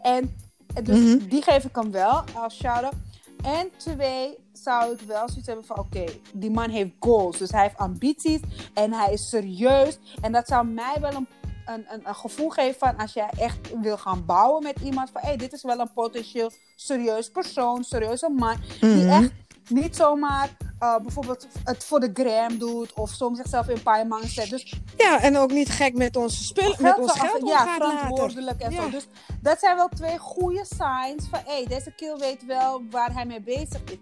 En 0.00 0.36
dus 0.82 0.98
Mhm. 0.98 1.28
die 1.28 1.42
geef 1.42 1.64
ik 1.64 1.76
hem 1.76 1.90
wel 1.90 2.22
als 2.34 2.56
shout-out. 2.56 2.94
En 3.42 3.70
twee, 3.76 4.38
zou 4.52 4.92
ik 4.92 5.00
wel 5.00 5.28
zoiets 5.28 5.46
hebben 5.46 5.64
van: 5.64 5.78
oké, 5.78 6.04
die 6.32 6.50
man 6.50 6.70
heeft 6.70 6.90
goals. 7.00 7.38
Dus 7.38 7.50
hij 7.50 7.62
heeft 7.62 7.76
ambities 7.76 8.40
en 8.74 8.92
hij 8.92 9.12
is 9.12 9.28
serieus. 9.28 9.98
En 10.20 10.32
dat 10.32 10.46
zou 10.46 10.66
mij 10.66 10.96
wel 11.00 11.14
een, 11.14 11.28
een, 11.66 11.86
een, 11.88 12.08
een 12.08 12.14
gevoel 12.14 12.48
geven 12.48 12.78
van 12.78 12.96
als 12.96 13.12
jij 13.12 13.28
echt 13.38 13.58
wil 13.80 13.96
gaan 13.98 14.24
bouwen 14.24 14.62
met 14.62 14.78
iemand: 14.84 15.10
van 15.10 15.20
hé, 15.20 15.26
hey, 15.28 15.36
dit 15.36 15.52
is 15.52 15.62
wel 15.62 15.78
een 15.78 15.92
potentieel 15.92 16.50
serieus 16.76 17.30
persoon, 17.30 17.84
serieuze 17.84 18.28
man. 18.28 18.56
Die 18.80 18.90
Mhm. 19.04 19.08
echt 19.22 19.30
niet 19.68 19.96
zomaar 19.96 20.48
eh, 20.78 20.96
bijvoorbeeld 20.98 21.46
het 21.64 21.84
voor 21.84 22.00
de 22.00 22.10
gram 22.14 22.58
doet 22.58 22.92
of 22.92 23.10
soms 23.10 23.36
zichzelf 23.38 23.68
in 23.68 23.82
paaiemang 23.82 24.24
zet. 24.24 24.50
Dus 24.50 24.80
Ja, 24.96 25.20
en 25.20 25.36
ook 25.36 25.50
niet 25.50 25.68
gek 25.68 25.94
met 25.94 26.16
ons 26.16 26.46
spul, 26.46 26.74
met 26.78 26.98
ons 26.98 27.10
af- 27.12 27.18
geld 27.18 27.46
ja, 27.48 27.64
later. 27.64 27.74
verantwoordelijk 27.90 28.60
en 28.60 28.70
Ja. 28.72 28.82
zo. 28.82 28.90
Dus 28.90 29.06
dat 29.42 29.58
zijn 29.58 29.76
wel 29.76 29.88
twee 29.88 30.18
goede 30.18 30.64
signs 30.64 31.28
van, 31.30 31.40
hé, 31.44 31.52
hey, 31.52 31.66
deze 31.66 31.92
kill 31.96 32.16
weet 32.16 32.44
wel 32.46 32.82
waar 32.90 33.12
hij 33.14 33.24
mee 33.24 33.40
bezig 33.42 33.84
is. 33.84 33.98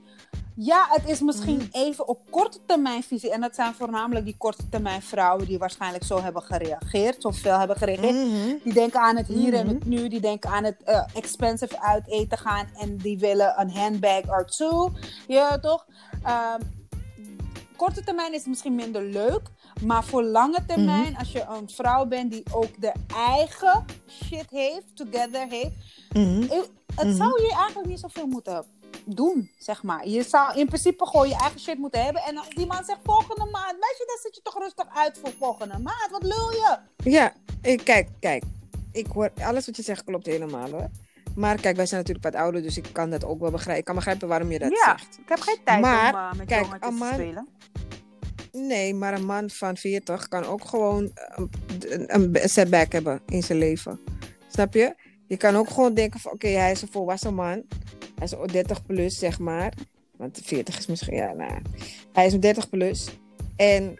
Ja, 0.57 0.87
het 0.91 1.09
is 1.09 1.21
misschien 1.21 1.57
Mhm. 1.57 1.67
even 1.73 2.09
op 2.09 2.21
korte 2.31 2.59
termijn 2.67 3.03
visie. 3.03 3.31
En 3.31 3.41
dat 3.41 3.55
zijn 3.55 3.75
voornamelijk 3.75 4.25
die 4.25 4.37
korte 4.39 4.69
termijn 4.69 5.03
vrouwen 5.03 5.47
die 5.47 5.59
waarschijnlijk 5.59 6.05
zo 6.05 6.23
hebben 6.23 6.43
gereageerd. 6.43 7.23
Zo 7.23 7.33
fel 7.33 7.59
hebben 7.59 7.77
gereageerd. 7.77 8.15
Mhm. 8.15 8.57
Die 8.65 8.73
denken 8.73 9.01
aan 9.01 9.17
het 9.17 9.27
hier 9.27 9.55
en 9.55 9.69
het 9.69 9.85
nu. 9.85 10.09
Die 10.09 10.21
denken 10.21 10.51
aan 10.51 10.65
het 10.65 10.83
eh, 10.85 11.05
expensive 11.15 11.81
uit 11.81 12.09
eten 12.09 12.39
gaan. 12.39 12.67
En 12.79 12.97
die 12.97 13.19
willen 13.19 13.61
een 13.61 13.71
handbag 13.71 14.29
or 14.29 14.47
two. 14.47 14.91
Ja, 15.29 15.59
toch? 15.59 15.87
Ehm, 16.23 16.61
korte 17.77 18.05
termijn 18.05 18.35
is 18.35 18.45
misschien 18.47 18.75
minder 18.75 19.03
leuk. 19.03 19.41
Maar 19.85 20.05
voor 20.05 20.23
lange 20.23 20.65
termijn, 20.67 21.11
Mhm. 21.11 21.19
als 21.19 21.33
je 21.33 21.45
een 21.49 21.69
vrouw 21.69 22.07
bent 22.07 22.31
die 22.31 22.43
ook 22.53 22.81
de 22.81 22.93
eigen 23.15 23.85
shit 24.09 24.51
heeft, 24.51 24.97
together 24.97 25.47
heeft. 25.49 25.75
Het 26.95 27.17
zou 27.17 27.43
je 27.43 27.53
eigenlijk 27.57 27.89
niet 27.89 28.01
zoveel 28.01 28.27
moeten 28.27 28.65
doen, 29.07 29.51
zeg 29.59 29.83
maar. 29.83 30.09
Je 30.09 30.23
zou 30.23 30.59
in 30.59 30.67
principe 30.67 31.07
gewoon 31.07 31.29
je 31.29 31.37
eigen 31.37 31.61
shit 31.61 31.79
moeten 31.79 32.05
hebben. 32.05 32.23
En 32.23 32.37
als 32.37 32.49
die 32.49 32.67
man 32.67 32.85
zegt 32.85 32.99
volgende 33.05 33.45
maand, 33.51 33.73
weet 33.73 33.95
je, 33.99 34.05
dan 34.07 34.19
zit 34.23 34.35
je 34.35 34.41
toch 34.43 34.59
rustig 34.59 34.87
uit 34.95 35.19
voor 35.23 35.33
volgende 35.39 35.79
maand. 35.79 36.09
Wat 36.11 36.23
lul 36.23 36.51
je? 36.51 36.77
Ja, 36.97 37.33
ik, 37.63 37.85
kijk, 37.85 38.09
kijk. 38.21 38.43
Ik 38.93 39.07
hoor, 39.07 39.31
alles 39.43 39.67
wat 39.67 39.77
je 39.77 39.83
zegt 39.83 40.05
klopt 40.05 40.27
helemaal 40.27 40.71
hoor. 40.71 40.89
Maar 41.35 41.61
kijk, 41.61 41.77
wij 41.77 41.87
zijn 41.87 42.01
natuurlijk 42.01 42.35
wat 42.35 42.43
ouder, 42.43 42.63
dus 42.63 42.77
ik 42.77 42.89
kan 42.93 43.11
dat 43.11 43.25
ook 43.25 43.41
wel 43.41 43.51
begrijpen. 43.51 43.79
Ik 43.79 43.85
kan 43.85 43.95
begrijpen 43.95 44.29
waarom 44.29 44.51
je 44.51 44.59
dat 44.59 44.71
ja, 44.71 44.99
zegt. 44.99 45.19
ik 45.19 45.29
heb 45.29 45.41
geen 45.41 45.59
tijd 45.65 45.81
Maar, 45.81 46.15
om 46.15 46.19
uh, 46.21 46.33
met 46.33 46.47
kijk, 46.47 46.65
jongetjes 46.65 46.91
een 46.91 46.97
man- 46.97 47.09
te 47.09 47.15
spelen. 47.15 47.49
Nee, 48.53 48.95
maar 48.95 49.15
een 49.15 49.25
man 49.25 49.51
van 49.51 49.77
40 49.77 50.29
kan 50.29 50.45
ook 50.45 50.65
gewoon 50.65 51.11
een, 51.37 51.51
een, 52.15 52.43
een 52.43 52.49
setback 52.49 52.93
hebben 52.93 53.21
in 53.27 53.43
zijn 53.43 53.59
leven. 53.59 54.01
Snap 54.49 54.75
je? 54.75 54.95
Je 55.33 55.39
kan 55.39 55.57
ook 55.57 55.71
gewoon 55.71 55.95
denken 55.95 56.21
van, 56.21 56.33
oké, 56.33 56.49
hij 56.49 56.71
is 56.71 56.83
een 56.83 56.89
volwassen 56.91 57.35
man. 57.35 57.63
Hij 58.15 58.25
is 58.25 58.53
30 58.53 58.87
plus, 58.87 59.19
zeg 59.19 59.39
maar. 59.39 59.73
Want 60.17 60.41
40 60.43 60.79
is 60.79 60.87
misschien, 60.87 61.15
ja, 61.15 61.33
nou. 61.33 61.63
Hij 62.13 62.27
is 62.27 62.33
30 62.41 62.69
plus. 62.69 63.09
En 63.57 63.99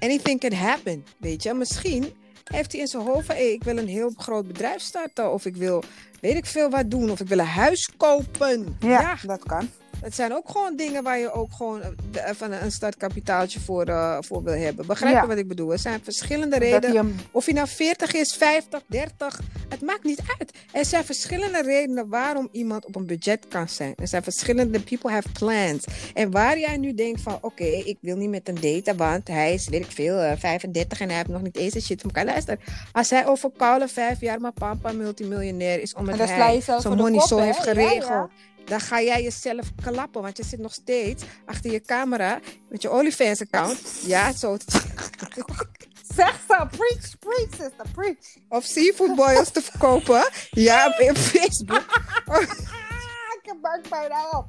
anything 0.00 0.40
can 0.40 0.52
happen, 0.52 1.04
weet 1.18 1.42
je. 1.42 1.54
Misschien 1.54 2.12
heeft 2.44 2.72
hij 2.72 2.80
in 2.80 2.86
zijn 2.86 3.02
hoofd 3.02 3.26
van, 3.26 3.34
hey, 3.34 3.52
ik 3.52 3.64
wil 3.64 3.76
een 3.76 3.88
heel 3.88 4.12
groot 4.16 4.46
bedrijf 4.46 4.80
starten. 4.80 5.32
Of 5.32 5.46
ik 5.46 5.56
wil, 5.56 5.82
weet 6.20 6.36
ik 6.36 6.46
veel 6.46 6.70
wat 6.70 6.90
doen. 6.90 7.10
Of 7.10 7.20
ik 7.20 7.28
wil 7.28 7.38
een 7.38 7.44
huis 7.44 7.90
kopen. 7.96 8.76
Ja, 8.80 9.18
dat 9.22 9.42
kan. 9.42 9.68
Het 10.00 10.14
zijn 10.14 10.32
ook 10.34 10.48
gewoon 10.50 10.76
dingen 10.76 11.02
waar 11.02 11.18
je 11.18 11.32
ook 11.32 11.52
gewoon 11.52 11.82
eh, 11.82 12.28
even 12.28 12.62
een 12.64 12.72
startkapitaaltje 12.72 13.60
voor, 13.60 13.84
eh, 13.84 14.16
voor 14.20 14.42
wil 14.42 14.54
hebben. 14.54 14.86
Begrijp 14.86 15.14
je 15.14 15.20
Ja. 15.20 15.26
wat 15.26 15.38
ik 15.38 15.48
bedoel? 15.48 15.72
Er 15.72 15.78
zijn 15.78 16.00
verschillende 16.02 16.58
redenen. 16.58 17.16
Of 17.30 17.46
je 17.46 17.52
nou 17.52 17.68
40 17.68 18.12
is, 18.14 18.34
50, 18.34 18.82
30, 18.86 19.40
het 19.68 19.80
maakt 19.80 20.04
niet 20.04 20.20
uit. 20.38 20.52
Er 20.72 20.84
zijn 20.84 21.04
verschillende 21.04 21.62
redenen 21.62 22.08
waarom 22.08 22.48
iemand 22.52 22.86
op 22.86 22.96
een 22.96 23.06
budget 23.06 23.48
kan 23.48 23.68
zijn. 23.68 23.92
Er 23.96 24.08
zijn 24.08 24.22
verschillende 24.22 24.80
people 24.80 25.10
have 25.10 25.28
plans. 25.32 25.84
En 26.14 26.30
waar 26.30 26.58
jij 26.58 26.76
nu 26.76 26.94
denkt 26.94 27.20
van, 27.20 27.38
oké, 27.40 27.64
ik 27.64 27.98
wil 28.00 28.16
niet 28.16 28.30
met 28.30 28.46
hem 28.46 28.60
daten, 28.60 28.96
want 28.96 29.28
hij 29.28 29.54
is, 29.54 29.68
weet 29.68 29.84
ik 29.84 29.90
veel, 29.90 30.16
eh, 30.18 30.36
35 30.38 31.00
en 31.00 31.06
hij 31.08 31.16
heeft 31.16 31.28
nog 31.28 31.42
niet 31.42 31.56
eens 31.56 31.74
een 31.74 31.82
shit 31.82 32.00
van 32.00 32.10
elkaar. 32.10 32.32
Luister, 32.32 32.58
als 32.92 33.10
hij 33.10 33.26
over 33.26 33.50
koude 33.56 33.88
vijf 33.88 34.20
jaar 34.20 34.40
maar 34.40 34.52
papa 34.52 34.92
multimiljonair 34.92 35.80
is, 35.80 35.94
omdat 35.94 36.18
hij 36.18 36.60
zijn 36.60 36.96
money 36.96 37.20
zo 37.20 37.38
heeft 37.38 37.56
Ja, 37.56 37.62
geregeld. 37.62 38.04
ja. 38.04 38.28
Dan 38.68 38.80
ga 38.80 39.00
jij 39.02 39.22
jezelf 39.22 39.66
klappen, 39.82 40.22
want 40.22 40.36
je 40.36 40.44
zit 40.44 40.58
nog 40.58 40.72
steeds 40.72 41.24
achter 41.46 41.70
je 41.70 41.80
camera 41.80 42.40
met 42.68 42.82
je 42.82 42.90
OnlyFans-account. 42.90 43.78
Ja, 44.06 44.32
zo. 44.32 44.56
Zeg 46.16 46.40
zo, 46.48 46.66
preach, 46.70 47.18
preach, 47.18 47.50
sister, 47.50 47.86
preach. 47.94 48.36
Of 48.48 48.64
seafood 48.64 49.14
boils 49.16 49.50
te 49.50 49.62
verkopen. 49.62 50.28
Ja, 50.50 50.86
op 50.86 51.16
Facebook. 51.16 51.84
Ik 53.38 53.54
heb 53.54 53.56
buikpijn 53.60 54.12
op. 54.32 54.46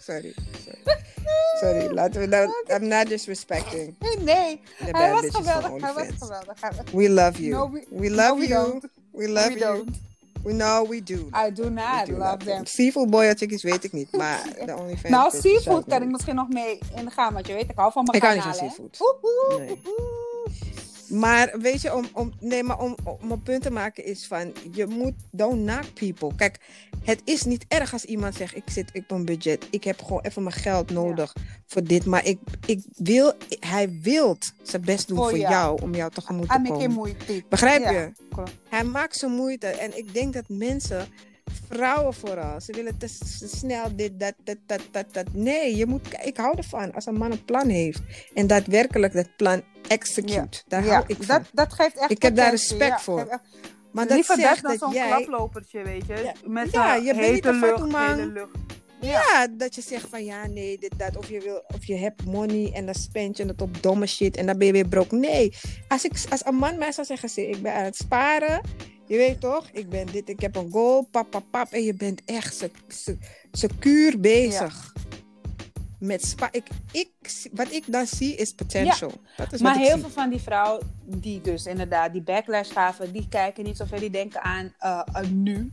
Sorry. 0.00 0.34
Sorry. 0.64 1.02
Sorry, 1.60 1.94
laten 1.94 2.20
we 2.20 2.26
nou... 2.26 2.50
I'm 2.74 2.86
not 2.88 3.06
disrespecting 3.08 3.96
Nee, 4.20 4.60
Hij 4.74 5.12
was 5.12 5.24
geweldig. 5.28 5.80
Hij 5.80 5.92
was 5.92 6.06
geweldig. 6.18 6.90
We 6.92 7.10
love 7.10 7.42
you. 7.42 7.52
No, 7.52 7.70
we- 7.90 8.10
love 8.10 8.46
you. 8.46 8.80
We 9.12 9.28
love 9.28 9.52
we 9.52 9.58
you. 9.58 9.74
don't. 9.76 9.96
We 10.44 10.52
know 10.52 10.88
we 10.88 11.02
do. 11.02 11.28
I 11.32 11.50
do 11.50 11.70
not 11.70 12.06
do 12.06 12.16
love 12.16 12.44
them. 12.44 12.66
Seafood 12.66 13.10
boy 13.10 13.34
chickies 13.34 13.62
weet 13.62 13.84
ik 13.84 13.92
niet, 13.92 14.12
maar 14.20 14.42
de 14.66 14.76
OnlyFans 14.76 15.08
Nou, 15.08 15.30
seafood 15.40 15.84
kan 15.86 16.02
ik 16.02 16.08
misschien 16.08 16.34
nog 16.34 16.48
mee 16.48 16.78
in 16.96 17.04
de 17.04 17.10
gaan, 17.10 17.32
want 17.32 17.46
je 17.46 17.52
weet, 17.52 17.70
ik 17.70 17.76
hou 17.76 17.92
van 17.92 18.04
mijn 18.04 18.16
Ik 18.16 18.22
hou 18.22 18.34
niet 18.34 18.44
van 18.44 18.54
seafood. 18.54 18.98
Nee. 19.58 19.80
Maar 21.14 21.54
weet 21.58 21.80
je, 21.80 21.94
om, 21.94 22.04
om, 22.12 22.32
nee, 22.40 22.62
maar 22.62 22.78
om, 22.78 22.96
om 23.20 23.30
een 23.30 23.42
punt 23.42 23.62
te 23.62 23.70
maken 23.70 24.04
is 24.04 24.26
van, 24.26 24.52
je 24.72 24.86
moet, 24.86 25.14
don't 25.30 25.66
knock 25.66 25.94
people. 25.94 26.36
Kijk, 26.36 26.60
het 27.04 27.20
is 27.24 27.42
niet 27.44 27.64
erg 27.68 27.92
als 27.92 28.04
iemand 28.04 28.34
zegt, 28.34 28.56
ik 28.56 28.70
zit 28.70 28.90
op 28.94 29.10
een 29.10 29.24
budget. 29.24 29.66
Ik 29.70 29.84
heb 29.84 30.02
gewoon 30.02 30.22
even 30.22 30.42
mijn 30.42 30.54
geld 30.54 30.90
nodig 30.90 31.32
voor 31.66 31.84
dit. 31.84 32.04
Maar 32.04 32.26
ik, 32.26 32.38
ik 32.66 32.84
wil, 32.92 33.32
hij 33.60 33.98
wil 34.02 34.36
zijn 34.62 34.82
best 34.82 35.08
doen 35.08 35.16
Voor 35.16 35.28
voor 35.28 35.38
jou. 35.38 35.52
jou, 35.52 35.82
om 35.82 35.94
jou 35.94 36.10
tegemoet 36.10 36.48
te 36.48 36.60
komen. 36.66 36.90
moeite. 36.90 37.44
Begrijp 37.48 37.82
je? 37.82 38.12
Hij 38.68 38.84
maakt 38.84 39.16
zijn 39.16 39.32
moeite. 39.32 39.66
En 39.66 39.98
ik 39.98 40.14
denk 40.14 40.32
dat 40.32 40.48
mensen, 40.48 41.06
vrouwen 41.68 42.14
vooral, 42.14 42.60
ze 42.60 42.72
willen 42.72 42.96
te 42.98 43.06
snel 43.56 43.96
dit, 43.96 44.20
dat, 44.20 44.34
dat, 44.44 44.56
dat, 44.66 44.80
dat, 44.90 45.06
dat. 45.12 45.24
Nee, 45.32 45.76
je 45.76 45.86
moet, 45.86 46.06
ik 46.24 46.36
hou 46.36 46.56
ervan 46.56 46.94
als 46.94 47.06
een 47.06 47.14
man 47.14 47.30
een 47.32 47.44
plan 47.44 47.68
heeft. 47.68 48.00
En 48.34 48.46
daadwerkelijk 48.46 49.12
dat 49.12 49.36
plan 49.36 49.62
execute. 49.88 50.62
Daar 50.68 50.84
Ja, 50.84 50.90
hou 50.92 51.04
ik 51.06 51.16
van. 51.16 51.26
dat, 51.26 51.42
dat 51.52 51.72
geeft 51.72 51.96
echt 51.98 52.10
Ik 52.10 52.22
heb 52.22 52.36
daar 52.36 52.50
respect 52.50 52.90
ja. 52.90 53.00
voor. 53.00 53.18
Echt- 53.20 53.40
maar 53.92 54.06
dat 54.06 54.14
Liever 54.16 54.36
dat 54.36 54.44
zegt 54.46 54.62
dan 54.62 54.70
dat 54.70 54.80
zo'n 54.80 54.92
jij... 54.92 55.06
klaplopertje, 55.06 55.82
weet 55.82 56.06
je. 56.06 56.14
Ja. 56.14 56.32
Met 56.44 56.72
Ja, 56.72 56.94
je 56.94 57.14
hete 57.14 57.48
een 57.48 57.60
lucht, 57.60 57.96
hele 57.96 58.26
lucht. 58.32 58.56
Ja, 59.00 59.48
dat 59.50 59.74
je 59.74 59.80
zegt 59.80 60.06
van 60.10 60.24
ja, 60.24 60.46
nee, 60.46 60.78
dit, 60.78 60.92
dat. 60.96 61.16
Of 61.16 61.28
je, 61.28 61.40
wil, 61.40 61.64
of 61.74 61.84
je 61.84 61.96
hebt 61.96 62.24
money 62.24 62.72
en 62.74 62.84
dan 62.86 62.94
spend 62.94 63.36
je 63.36 63.44
het 63.44 63.62
op 63.62 63.82
domme 63.82 64.06
shit 64.06 64.36
en 64.36 64.46
dan 64.46 64.58
ben 64.58 64.66
je 64.66 64.72
weer 64.72 64.88
broke. 64.88 65.16
Nee, 65.16 65.52
als, 65.88 66.04
ik, 66.04 66.12
als 66.30 66.46
een 66.46 66.54
man 66.54 66.78
mij 66.78 66.92
zou 66.92 67.06
zeggen, 67.06 67.28
"Zie, 67.28 67.48
ik 67.48 67.62
ben 67.62 67.74
aan 67.74 67.84
het 67.84 67.96
sparen. 67.96 68.60
Je 69.06 69.16
weet 69.16 69.40
toch, 69.40 69.68
ik 69.72 69.88
ben 69.88 70.06
dit, 70.06 70.28
ik 70.28 70.40
heb 70.40 70.56
een 70.56 70.70
goal, 70.70 71.02
pap, 71.10 71.30
pap, 71.30 71.44
pap. 71.50 71.72
En 71.72 71.82
je 71.82 71.94
bent 71.94 72.22
echt 72.24 72.54
se- 72.56 72.70
se- 72.88 73.18
secuur 73.52 74.20
bezig. 74.20 74.92
Met 75.98 76.24
spa 76.26 76.48
ik, 76.52 76.66
ik, 76.92 77.08
wat 77.52 77.72
ik 77.72 77.84
dan 77.86 78.06
zie 78.06 78.34
is 78.34 78.52
potential. 78.52 79.12
Dat 79.36 79.52
is 79.52 79.60
Maar 79.60 79.76
heel 79.76 79.90
zie. 79.90 80.00
veel 80.00 80.10
van 80.10 80.30
die 80.30 80.40
vrouwen 80.40 80.94
die 81.04 81.40
dus 81.40 81.66
inderdaad 81.66 82.12
die 82.12 82.22
backlash 82.22 82.72
gaven, 82.72 83.12
die 83.12 83.28
kijken 83.28 83.64
niet 83.64 83.76
zoveel, 83.76 83.98
die 83.98 84.10
denken 84.10 84.42
aan 84.42 84.74
eh, 84.78 85.00
nu. 85.30 85.72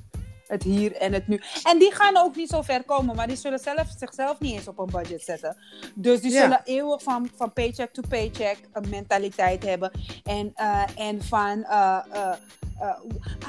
Het 0.52 0.64
hier 0.64 0.96
en 0.96 1.14
het 1.14 1.28
nu. 1.28 1.42
En 1.64 1.80
die 1.80 1.94
gaan 1.96 2.18
ook 2.18 2.36
niet 2.36 2.50
zo 2.50 2.62
ver 2.62 2.84
komen, 2.84 3.16
maar 3.16 3.28
die 3.28 3.38
zullen 3.38 3.60
zelf, 3.60 3.88
zichzelf 3.98 4.40
niet 4.40 4.54
eens 4.54 4.68
op 4.68 4.80
een 4.80 4.90
budget 4.92 5.22
zetten. 5.22 5.58
Dus 5.96 6.22
die 6.22 6.32
Ja. 6.32 6.42
zullen 6.42 6.62
eeuwig 6.64 7.04
van, 7.04 7.30
van 7.36 7.54
paycheck 7.54 7.94
to 7.94 8.02
paycheck 8.10 8.58
een 8.74 8.90
mentaliteit 8.90 9.66
hebben. 9.66 9.92
En, 10.24 10.52
eh, 10.56 10.84
en 10.96 11.24
van, 11.24 11.66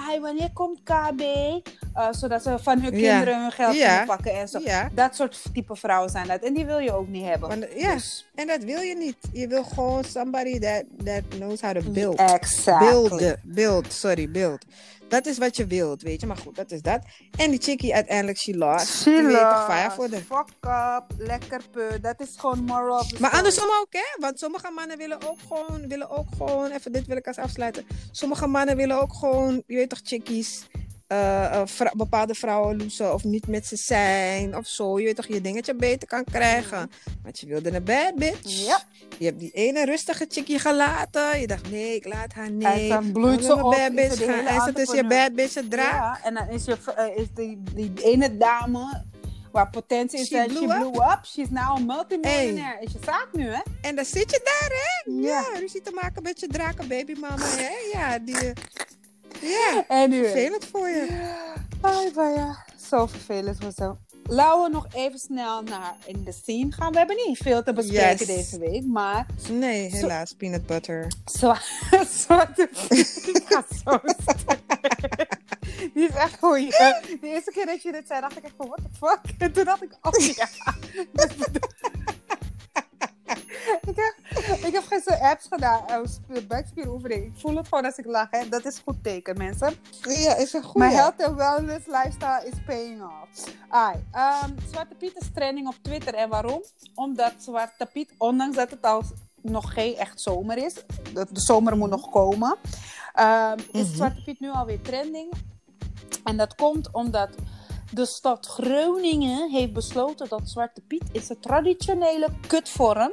"Ai, 0.08 0.20
wanneer 0.20 0.50
komt 0.52 0.80
KB? 0.82 1.22
Zodat 2.10 2.42
ze 2.42 2.58
van 2.58 2.80
hun 2.80 2.98
Ja. 2.98 3.10
kinderen 3.12 3.42
hun 3.42 3.52
geld 3.52 3.74
Ja. 3.76 3.88
kunnen 3.88 4.06
pakken 4.06 4.32
en 4.34 4.48
zo. 4.48 4.58
Dat 4.92 5.14
soort 5.16 5.42
type 5.52 5.76
vrouwen 5.76 6.10
zijn 6.10 6.26
dat. 6.26 6.42
En 6.42 6.54
die 6.54 6.66
wil 6.66 6.78
je 6.78 6.92
ook 6.92 7.08
niet 7.08 7.24
hebben. 7.24 7.48
want, 7.48 7.66
Dus, 7.78 8.26
en 8.34 8.46
dat 8.46 8.62
wil 8.64 8.80
je 8.80 8.96
niet. 8.96 9.16
Je 9.32 9.46
wil 9.46 9.64
gewoon 9.64 10.04
somebody 10.04 10.58
that, 10.58 10.84
that 11.04 11.22
knows 11.28 11.60
how 11.60 11.72
to 11.74 11.90
build. 11.90 12.18
exactly. 12.18 12.88
Beelden, 12.88 13.40
beeld, 13.44 13.92
sorry, 13.92 14.30
beeld. 14.30 14.64
Dat 15.12 15.27
is 15.27 15.38
wat 15.38 15.57
je 15.57 15.66
wilt, 15.66 16.03
weet 16.03 16.20
je. 16.20 16.27
Maar 16.27 16.37
goed, 16.37 16.57
dat 16.57 16.70
is 16.70 16.83
dat. 16.83 17.01
En 17.37 17.51
die 17.51 17.62
chickie 17.62 17.94
uiteindelijk, 17.94 18.38
she 18.38 18.57
lost. 18.57 19.05
Weet 19.05 19.22
toch 19.31 20.09
de... 20.09 20.16
Fuck 20.16 20.48
up, 20.62 21.05
lekker 21.18 21.61
pu. 21.70 22.01
Dat 22.01 22.20
is 22.20 22.35
gewoon 22.37 22.64
moral 22.64 22.98
of 22.98 23.18
Maar 23.18 23.31
andersom 23.31 23.68
ook, 23.81 23.87
hè? 23.90 24.20
Want 24.20 24.38
sommige 24.38 24.70
mannen 24.70 24.98
willen 24.98 25.18
ook 25.29 25.38
gewoon, 25.48 25.88
willen 25.88 26.11
ook 26.11 26.27
gewoon, 26.37 26.70
even 26.70 26.92
dit 26.92 27.07
wil 27.07 27.16
ik 27.16 27.27
als 27.27 27.37
afsluiten. 27.37 27.87
Sommige 28.11 28.46
mannen 28.46 28.77
willen 28.77 29.01
ook 29.01 29.14
gewoon, 29.14 29.62
je 29.66 29.77
weet 29.77 29.88
toch, 29.88 30.01
chickies, 30.03 30.66
eh, 31.12 31.44
eh, 31.44 31.66
vrou- 31.66 31.96
bepaalde 31.96 32.35
vrouwen 32.35 32.77
loesen 32.77 33.14
of 33.14 33.25
niet 33.25 33.46
met 33.46 33.66
ze 33.66 33.77
zijn 33.77 34.57
of 34.57 34.66
zo. 34.66 34.98
Je 34.98 35.05
weet 35.05 35.16
toch, 35.16 35.27
je 35.27 35.40
dingetje 35.40 35.75
beter 35.75 36.09
kan 36.09 36.25
krijgen. 36.25 36.90
Want 37.22 37.38
je 37.38 37.46
wilde 37.46 37.75
een 37.75 37.85
bad 37.85 38.14
bitch. 38.14 38.66
Ja. 38.66 38.81
Je 39.18 39.25
hebt 39.25 39.38
die 39.38 39.51
ene 39.51 39.85
rustige 39.85 40.27
chickie 40.29 40.59
gelaten. 40.59 41.40
Je 41.40 41.46
dacht, 41.46 41.70
nee, 41.70 41.94
ik 41.94 42.07
laat 42.07 42.33
haar 42.33 42.51
niet. 42.51 42.64
En 42.64 42.88
dan 42.88 43.12
bloeit 43.12 43.44
ze 43.44 43.64
op, 43.64 43.72
is 43.72 43.79
bad 43.79 43.94
bitch 43.94 44.16
de 44.16 44.25
gaan. 44.25 44.46
En 44.46 44.61
ze 44.61 44.72
tussen 44.72 44.96
je 44.96 45.03
entrepreneur. 45.03 45.27
bad 45.27 45.35
bitch 45.35 45.55
een 45.57 45.68
draak. 45.68 45.92
Ja, 45.92 46.20
en 46.25 46.35
dan 46.35 46.48
is, 46.48 46.64
je, 46.64 46.77
eh, 46.96 47.16
is 47.16 47.27
die, 47.35 47.62
die 47.75 47.92
ene 48.03 48.37
dame 48.37 49.05
waar 49.53 49.70
potentie 49.70 50.20
is 50.20 50.27
She 50.27 50.38
en 50.38 50.46
blew 50.46 50.70
she 50.70 50.79
blew 50.79 50.94
up. 50.94 51.20
She's 51.25 51.48
now 51.51 51.77
a 51.77 51.79
multimillionaire. 51.79 52.81
Is 52.81 52.92
je 52.92 52.98
zaak 53.05 53.29
nu, 53.33 53.48
hè? 53.48 53.61
En 53.81 53.96
dan 53.96 54.05
zit 54.05 54.31
je 54.31 54.40
daar, 54.44 54.70
hè? 54.70 55.11
Ja. 55.29 55.44
Ja, 55.53 55.59
ruzie 55.59 55.81
te 55.81 55.98
maken 56.03 56.22
met 56.22 56.40
je 56.40 56.46
draken 56.46 56.88
babymama, 56.88 57.44
hè? 57.46 57.98
Ja, 57.98 58.18
die... 58.18 58.53
Ja, 59.42 59.85
Anyway. 59.88 60.24
vervelend 60.31 60.64
voor 60.64 60.88
je. 60.88 61.07
Maar 61.81 62.33
ja. 62.33 62.64
Zo 62.88 63.07
vervelend 63.07 63.62
was 63.64 63.74
zo. 63.74 63.98
Laten 64.24 64.62
we 64.62 64.68
nog 64.68 64.87
even 64.94 65.18
snel 65.18 65.62
naar 65.62 65.96
in 66.07 66.24
de 66.24 66.33
scene 66.33 66.72
gaan. 66.72 66.92
We 66.92 66.98
hebben 66.98 67.16
niet 67.26 67.38
veel 67.38 67.62
te 67.62 67.72
bespreken 67.72 68.26
Yes. 68.26 68.26
deze 68.26 68.59
week, 68.59 68.85
maar 68.87 69.26
Nee, 69.50 69.90
helaas, 69.90 70.33
peanut 70.33 70.66
butter. 70.66 71.12
Zwa 71.24 71.59
Zwarte. 72.18 72.68
Ik 72.88 73.42
ga 73.44 73.64
zo. 73.85 73.98
Die 75.94 76.09
is 76.09 76.14
echt 76.14 76.38
goed. 76.40 76.70
De 76.70 77.18
eerste 77.22 77.50
keer 77.50 77.66
dat 77.66 77.83
je 77.83 77.92
dit 77.92 78.07
zei, 78.07 78.20
dacht 78.20 78.37
ik 78.37 78.44
echt 78.44 78.55
van, 78.57 78.66
what 78.66 78.78
the 78.83 78.98
fuck? 79.07 79.20
En 79.38 79.52
toen 79.52 79.64
dacht 79.64 79.83
ik, 79.83 79.92
oh 80.02 80.26
ja. 80.35 80.48
Ik, 83.86 83.96
heb, 83.96 84.14
ik 84.64 84.72
heb 84.72 84.84
gisteren 84.86 85.20
apps 85.20 85.46
gedaan, 85.50 85.84
uh, 86.28 86.46
buikspieroefening. 86.48 87.24
Ik 87.24 87.40
voel 87.40 87.56
het 87.56 87.68
gewoon 87.68 87.84
als 87.84 87.96
ik 87.96 88.04
lach. 88.04 88.30
Hè. 88.30 88.48
Dat 88.48 88.64
is 88.64 88.80
goed 88.84 89.04
teken, 89.04 89.36
mensen. 89.36 89.74
Ja, 90.00 90.36
is 90.36 90.52
een 90.52 90.62
goede. 90.62 90.78
Mijn 90.78 90.92
health 90.92 91.22
and 91.22 91.36
wellness 91.36 91.86
lifestyle 91.86 92.42
is 92.52 92.58
paying 92.66 93.02
off. 93.02 93.44
Ai, 93.68 94.04
ehm, 94.12 94.50
Zwarte 94.70 94.94
Piet 94.94 95.16
is 95.20 95.26
trending 95.34 95.68
op 95.68 95.74
Twitter. 95.82 96.14
En 96.14 96.28
waarom? 96.28 96.62
Omdat 96.94 97.32
Zwarte 97.38 97.86
Piet, 97.92 98.10
ondanks 98.18 98.56
dat 98.56 98.70
het 98.70 98.82
al 98.82 99.02
nog 99.42 99.72
geen 99.72 99.96
echt 99.96 100.20
zomer 100.20 100.56
is, 100.56 100.74
de, 101.14 101.26
de 101.30 101.40
zomer 101.40 101.76
moet 101.76 101.90
nog 101.90 102.10
komen, 102.10 102.56
ehm, 103.14 103.58
is 103.72 103.86
Mhm. 103.86 103.94
Zwarte 103.96 104.22
Piet 104.22 104.40
nu 104.40 104.50
alweer 104.50 104.80
trending. 104.80 105.32
En 106.24 106.36
dat 106.36 106.54
komt 106.54 106.92
omdat 106.92 107.30
de 107.92 108.07
stad 108.07 108.46
Groningen 108.46 109.50
heeft 109.50 109.72
besloten 109.72 110.28
dat 110.28 110.48
Zwarte 110.48 110.81
Piet 110.81 111.05
is 111.12 111.26
de 111.26 111.38
traditionele 111.38 112.28
kutvorm. 112.46 113.12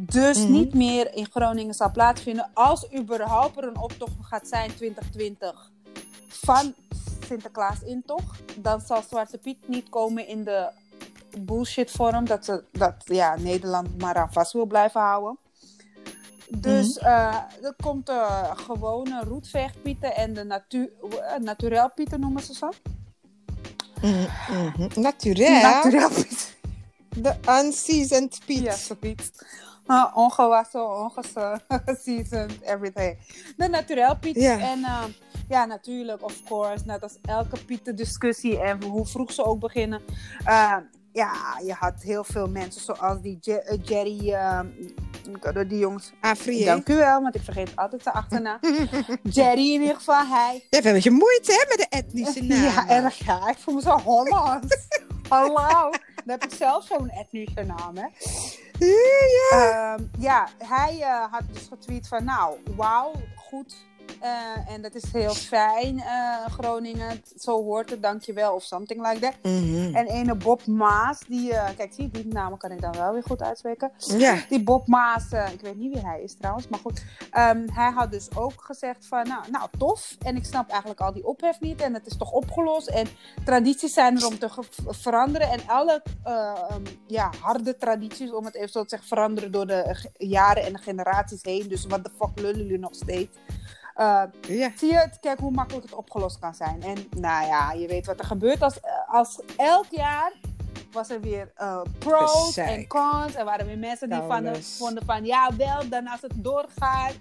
Dus 0.00 0.38
Mhm. 0.38 0.52
niet 0.52 0.74
meer 0.74 1.14
in 1.14 1.26
Groningen 1.30 1.74
zal 1.74 1.90
plaatsvinden. 1.90 2.50
Als 2.54 2.92
überhaupt 2.98 3.56
er 3.56 3.64
een 3.64 3.78
optocht 3.78 4.12
gaat 4.20 4.48
zijn 4.48 4.74
2020 4.74 5.70
van 6.28 6.74
Sinterklaas 7.26 7.82
intocht, 7.82 8.42
dan 8.56 8.80
zal 8.80 9.02
Zwarte 9.08 9.38
Piet 9.38 9.68
niet 9.68 9.88
komen 9.88 10.26
in 10.26 10.44
de 10.44 10.70
bullshit 11.38 11.90
vorm 11.90 12.24
dat, 12.26 12.44
ze, 12.44 12.64
dat 12.72 12.94
ja, 13.04 13.36
Nederland 13.36 14.00
maar 14.00 14.14
aan 14.14 14.32
vast 14.32 14.52
wil 14.52 14.66
blijven 14.66 15.00
houden. 15.00 15.38
Dus 16.58 16.98
eh 16.98 17.34
er 17.62 17.74
komt 17.82 18.06
de 18.06 18.50
gewone 18.54 19.20
roetveegpieten 19.24 20.14
en 20.16 20.34
de 20.34 20.44
natuur, 20.44 20.90
uh, 21.02 21.36
naturel 21.40 21.90
pieten 21.90 22.20
noemen 22.20 22.42
ze 22.42 22.54
ze. 22.54 22.68
Mhm, 24.04 24.26
mhm. 24.50 25.00
Naturel. 25.00 25.62
Naturel. 25.62 26.10
De 27.16 27.34
unseasoned 27.48 28.40
Piet. 28.46 28.62
Ja, 28.62 28.76
zoiets. 28.76 29.30
Uh, 29.86 30.12
ongewassen, 30.14 30.90
ongeseasoned, 30.98 32.62
everything. 32.62 33.18
De 33.56 33.68
naturel 33.68 34.16
piet. 34.16 34.34
Ja. 34.34 34.58
En 34.58 34.84
eh, 34.84 35.04
ja, 35.48 35.64
natuurlijk, 35.64 36.22
of 36.22 36.42
course, 36.44 36.84
net 36.86 37.02
als 37.02 37.18
elke 37.22 37.64
pieten 37.64 37.96
discussie 37.96 38.60
en 38.60 38.82
hoe 38.82 39.06
vroeg 39.06 39.32
ze 39.32 39.44
ook 39.44 39.60
beginnen. 39.60 40.00
Eh, 40.44 40.76
ja, 41.14 41.60
je 41.64 41.72
had 41.72 42.02
heel 42.02 42.24
veel 42.24 42.48
mensen 42.48 42.80
zoals 42.80 43.20
die 43.20 43.38
eh, 43.40 43.78
Jerry, 43.82 44.32
eh, 44.32 44.60
die 45.68 45.78
jongens. 45.78 46.12
Afrie, 46.20 46.64
Dank 46.64 46.88
u 46.88 46.96
wel, 46.96 47.22
want 47.22 47.34
ik 47.34 47.42
vergeet 47.42 47.76
altijd 47.76 48.02
zijn 48.02 48.14
achternaam. 48.14 48.58
Jerry 49.22 49.74
in 49.74 49.80
ieder 49.80 49.96
geval, 49.96 50.26
hij. 50.26 50.54
Je 50.54 50.66
hebt 50.70 50.84
een 50.84 50.92
beetje 50.92 51.10
moeite 51.10 51.52
hè, 51.52 51.64
met 51.68 51.78
de 51.78 51.96
etnische 51.96 52.44
naam. 52.44 52.62
Ja, 52.74 52.88
erg 52.88 53.26
ja. 53.26 53.48
Ik 53.48 53.58
voel 53.58 53.74
me 53.74 53.80
zo 53.80 53.98
Hollands. 53.98 54.76
Hallo. 55.28 55.90
Dan 56.14 56.38
heb 56.38 56.44
ik 56.44 56.54
zelf 56.54 56.86
zo'n 56.86 57.10
etnische 57.10 57.62
naam, 57.62 57.96
hè. 57.96 58.06
Ja. 58.78 59.94
Ehm, 59.94 60.04
ja, 60.18 60.48
hij 60.58 61.00
eh, 61.00 61.32
had 61.32 61.42
dus 61.52 61.66
getweet 61.68 62.08
van, 62.08 62.24
nou, 62.24 62.58
wauw, 62.76 63.12
goed 63.36 63.76
Eh, 64.20 64.72
en 64.74 64.82
dat 64.82 64.94
is 64.94 65.12
heel 65.12 65.34
fijn, 65.34 65.98
eh, 65.98 66.46
Groningen. 66.46 67.22
Zo 67.36 67.62
hoort 67.62 67.90
het, 67.90 68.02
dankjewel. 68.02 68.54
Of 68.54 68.62
something 68.62 69.08
like 69.08 69.20
that. 69.20 69.34
Mhm. 69.42 69.94
En 69.94 70.06
ene 70.06 70.34
Bob 70.34 70.66
Maas, 70.66 71.20
die... 71.28 71.52
eh, 71.52 71.76
kijk, 71.76 71.92
zie 71.92 72.10
die 72.10 72.26
namen 72.26 72.58
kan 72.58 72.70
ik 72.70 72.80
dan 72.80 72.92
wel 72.92 73.12
weer 73.12 73.22
goed 73.22 73.42
uitspreken. 73.42 73.92
Ja. 73.98 74.36
Die 74.48 74.62
Bob 74.62 74.86
Maas, 74.86 75.32
ik 75.52 75.60
weet 75.60 75.76
niet 75.76 75.92
wie 75.94 76.06
hij 76.06 76.22
is 76.22 76.36
trouwens, 76.36 76.68
maar 76.68 76.78
goed. 76.80 77.04
Ehm, 77.30 77.66
hij 77.72 77.90
had 77.90 78.10
dus 78.10 78.36
ook 78.36 78.64
gezegd 78.64 79.06
van, 79.06 79.28
nou, 79.28 79.50
nou, 79.50 79.68
tof. 79.78 80.16
En 80.22 80.36
ik 80.36 80.44
snap 80.44 80.70
eigenlijk 80.70 81.00
al 81.00 81.12
die 81.12 81.26
ophef 81.26 81.60
niet. 81.60 81.80
En 81.80 81.94
het 81.94 82.06
is 82.06 82.16
toch 82.16 82.30
opgelost. 82.30 82.88
En 82.88 83.06
tradities 83.44 83.92
zijn 83.92 84.16
er 84.16 84.26
om 84.26 84.38
te 84.38 84.48
veranderen. 84.88 85.50
En 85.50 85.60
alle 85.66 86.02
eh, 86.22 86.52
ehm, 86.68 86.82
ja, 87.06 87.30
harde 87.40 87.76
tradities, 87.76 88.32
om 88.32 88.44
het 88.44 88.54
even 88.54 88.68
zo 88.68 88.82
te 88.82 88.88
zeggen, 88.88 89.08
veranderen 89.08 89.52
door 89.52 89.66
de 89.66 89.96
jaren 90.18 90.62
en 90.64 90.72
de 90.72 90.78
generaties 90.78 91.42
heen. 91.42 91.68
Dus 91.68 91.86
wat 91.86 92.04
de 92.04 92.10
fuck 92.18 92.40
lullen 92.40 92.62
jullie 92.62 92.78
nog 92.78 92.94
steeds? 92.94 93.36
Eh, 93.94 94.22
ja. 94.40 94.70
zie 94.76 94.92
je 94.92 94.98
het? 94.98 95.18
Kijk 95.20 95.38
hoe 95.38 95.50
makkelijk 95.50 95.84
het 95.84 95.94
opgelost 95.94 96.38
kan 96.38 96.54
zijn. 96.54 96.82
En 96.82 97.08
nou 97.16 97.46
ja, 97.46 97.72
je 97.72 97.86
weet 97.86 98.06
wat 98.06 98.18
er 98.18 98.24
gebeurt 98.24 98.62
als, 98.62 98.78
als 99.06 99.40
elk 99.56 99.86
jaar 99.90 100.32
was 100.92 101.10
er 101.10 101.20
weer 101.20 101.52
eh, 101.56 101.80
pros 101.98 102.56
en 102.56 102.86
cons. 102.86 103.34
Er 103.34 103.44
waren 103.44 103.66
weer 103.66 103.78
mensen 103.78 104.08
die 104.08 104.18
van, 104.18 104.28
Koules. 104.42 104.76
vonden 104.78 105.04
van 105.04 105.24
ja, 105.24 105.50
wel, 105.56 105.88
dan 105.88 106.06
als 106.08 106.20
het 106.20 106.32
doorgaat, 106.36 107.12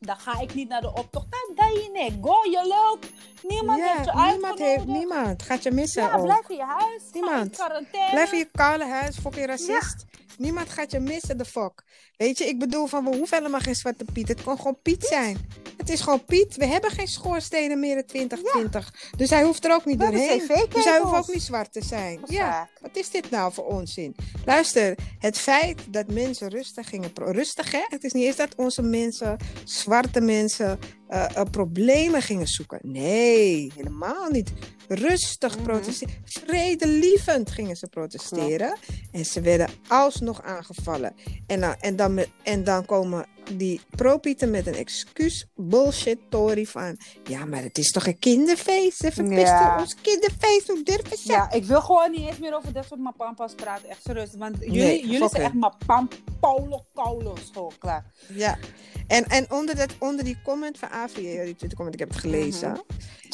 dan 0.00 0.16
ga 0.16 0.40
ik 0.40 0.54
niet 0.54 0.68
naar 0.68 0.80
de 0.80 0.92
optocht. 0.94 1.26
Dan 1.30 1.56
ga 1.56 1.66
je 1.72 1.90
niet. 1.92 2.24
Go, 2.24 2.50
je 2.50 2.66
loopt. 2.66 3.10
Niemand 3.48 3.80
heeft 3.80 4.04
je 4.04 4.10
niemand 4.12 4.26
uitgenodigd. 4.30 4.58
heeft, 4.58 4.84
niemand. 4.86 5.42
Gaat 5.42 5.62
je 5.62 5.70
missen 5.70 6.02
Ja, 6.02 6.14
ook. 6.16 6.24
blijf 6.24 6.48
in 6.48 6.56
je 6.56 6.62
huis. 6.64 7.02
Ga 7.12 7.18
in 7.18 7.20
Niemand. 7.24 7.50
quarantaine. 7.56 8.10
Blijf 8.10 8.32
in 8.32 8.38
je 8.38 8.48
koude 8.52 8.86
huis, 8.86 9.18
fucking 9.18 9.46
racist. 9.46 10.04
Niemand 10.38 10.68
gaat 10.68 10.90
je 10.90 11.00
missen, 11.00 11.38
de 11.38 11.44
fuck. 11.44 11.82
Weet 12.16 12.38
je, 12.38 12.44
ik 12.44 12.58
bedoel 12.58 12.86
van, 12.86 13.04
we 13.04 13.16
hoeven 13.16 13.36
helemaal 13.36 13.60
geen 13.60 13.74
Zwarte 13.74 14.04
Piet. 14.12 14.28
Het 14.28 14.42
kan 14.42 14.56
gewoon 14.56 14.78
Piet 14.82 15.04
zijn. 15.04 15.48
Het 15.76 15.90
is 15.90 16.00
gewoon 16.00 16.24
Piet. 16.24 16.56
We 16.56 16.66
hebben 16.66 16.90
geen 16.90 17.08
schoorstenen 17.08 17.80
meer 17.80 17.96
in 17.96 18.06
2020. 18.06 19.12
Dus 19.16 19.30
hij 19.30 19.42
hoeft 19.42 19.64
er 19.64 19.72
ook 19.72 19.84
niet 19.84 19.98
We 19.98 20.04
doorheen. 20.04 20.38
Dus 20.68 20.84
hij 20.84 21.00
hoeft 21.00 21.16
ook 21.16 21.34
niet 21.34 21.42
zwart 21.42 21.72
te 21.72 21.84
zijn. 21.84 22.20
Is 22.26 22.34
Ja, 22.34 22.68
wat 22.80 22.96
is 22.96 23.10
dit 23.10 23.30
nou 23.30 23.52
voor 23.52 23.66
onzin? 23.66 24.16
Luister, 24.44 24.98
het 25.18 25.38
feit 25.38 25.80
dat 25.88 26.06
mensen 26.12 26.48
rustig 26.48 26.88
gingen... 26.88 27.10
Rustig, 27.14 27.72
hè? 27.72 27.84
Het 27.88 28.04
is 28.04 28.12
niet 28.12 28.24
eens 28.24 28.36
dat 28.36 28.54
onze 28.54 28.82
mensen, 28.82 29.36
zwarte 29.64 30.20
mensen, 30.20 30.78
eh, 31.08 31.36
eh, 31.36 31.42
problemen 31.50 32.22
gingen 32.22 32.46
zoeken. 32.48 32.78
Nee, 32.82 33.72
helemaal 33.76 34.30
niet. 34.30 34.52
Rustig 34.88 35.54
Mhm. 35.54 35.64
protesteren. 35.64 36.14
Vredelievend 36.24 37.50
gingen 37.50 37.76
ze 37.76 37.86
protesteren. 37.86 38.76
En 39.12 39.24
ze 39.24 39.40
werden 39.40 39.68
alsnog 39.88 40.42
aangevallen. 40.42 41.14
En 41.46 41.60
dan, 41.60 41.74
en 41.80 41.96
dan, 41.96 42.24
en 42.42 42.64
dan 42.64 42.84
komen 42.84 43.26
die 43.52 43.80
propieten 43.90 44.50
met 44.50 44.66
een 44.66 44.74
excuus 44.74 45.46
bullshit 45.54 46.18
tory 46.28 46.66
van... 46.66 46.96
Ja, 47.24 47.44
maar 47.44 47.62
het 47.62 47.78
is 47.78 47.90
toch 47.90 48.06
een 48.06 48.18
kinderfeest? 48.18 48.96
Ze 48.98 49.12
verpisten 49.12 49.44
Ja. 49.44 49.78
ons 49.80 49.94
kinderfeest. 50.02 50.68
Hoe 50.68 50.82
durven 50.82 51.16
ze? 51.18 51.32
Ja, 51.32 51.50
ik 51.50 51.64
wil 51.64 51.80
gewoon 51.80 52.10
niet 52.10 52.28
eens 52.28 52.38
meer 52.38 52.56
over 52.56 52.72
dat 52.72 52.84
soort 52.84 53.00
mapampas 53.00 53.54
praten. 53.54 53.88
Echt 53.88 54.02
serieus. 54.02 54.30
Want 54.38 54.56
jullie, 54.60 54.78
Nee, 54.80 55.06
jullie 55.06 55.28
zijn 55.28 55.42
echt 55.42 55.54
mapam, 55.54 56.08
paulo, 56.40 56.84
kaulos. 56.94 57.50
Gewoon 57.52 57.72
klaar. 57.78 58.04
Ja. 58.34 58.58
En, 59.06 59.24
en 59.24 59.50
onder, 59.50 59.76
dat, 59.76 59.94
onder 59.98 60.24
die 60.24 60.38
comment 60.44 60.78
van 60.78 60.88
Avri, 60.88 61.22
die 61.22 61.56
Twitter 61.56 61.74
comment, 61.76 61.94
ik 61.94 62.00
heb 62.00 62.08
het 62.08 62.18
gelezen... 62.18 62.80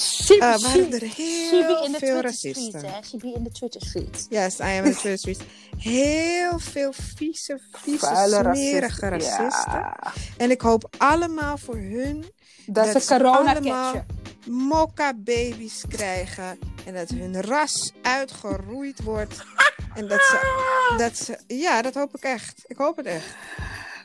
She, 0.00 0.35
eh, 0.35 0.40
waren 0.40 0.92
er 0.92 1.00
heel 1.00 1.62
veel 1.64 1.85
Twitter 1.85 2.22
racisten. 2.22 2.81
She 3.05 3.16
be 3.16 3.33
in 3.37 3.44
the 3.44 3.50
Twitter 3.50 3.81
streets. 3.87 4.27
Yes, 4.31 4.59
I 4.59 4.62
am 4.62 4.85
in 4.85 4.92
the 4.92 4.98
Twitter 4.98 5.18
streets. 5.18 5.40
Heel 5.79 6.59
veel 6.59 6.92
vieze, 6.92 7.61
vieze, 7.70 8.07
Vuile 8.07 8.55
smerige 8.55 9.09
racisten. 9.09 9.38
racisten. 9.38 9.72
Ja. 9.72 10.03
En 10.36 10.50
ik 10.50 10.60
hoop 10.60 10.94
allemaal 10.98 11.58
voor 11.58 11.76
hun 11.76 12.24
Dat, 12.66 12.92
Dat 12.92 13.02
ze 13.02 13.14
corona 13.14 13.50
allemaal- 13.50 14.04
mokka 14.46 15.14
baby's 15.16 15.84
krijgen. 15.88 16.58
En 16.86 16.94
dat 16.94 17.08
hun 17.08 17.42
ras 17.42 17.92
uitgeroeid 18.02 19.02
wordt. 19.02 19.42
En 19.94 20.08
dat 20.08 20.20
ze, 20.20 20.96
dat 20.98 21.16
ze... 21.16 21.38
Ja, 21.46 21.82
dat 21.82 21.94
hoop 21.94 22.16
ik 22.16 22.22
echt. 22.22 22.64
Ik 22.66 22.76
hoop 22.76 22.96
het 22.96 23.06
echt. 23.06 23.34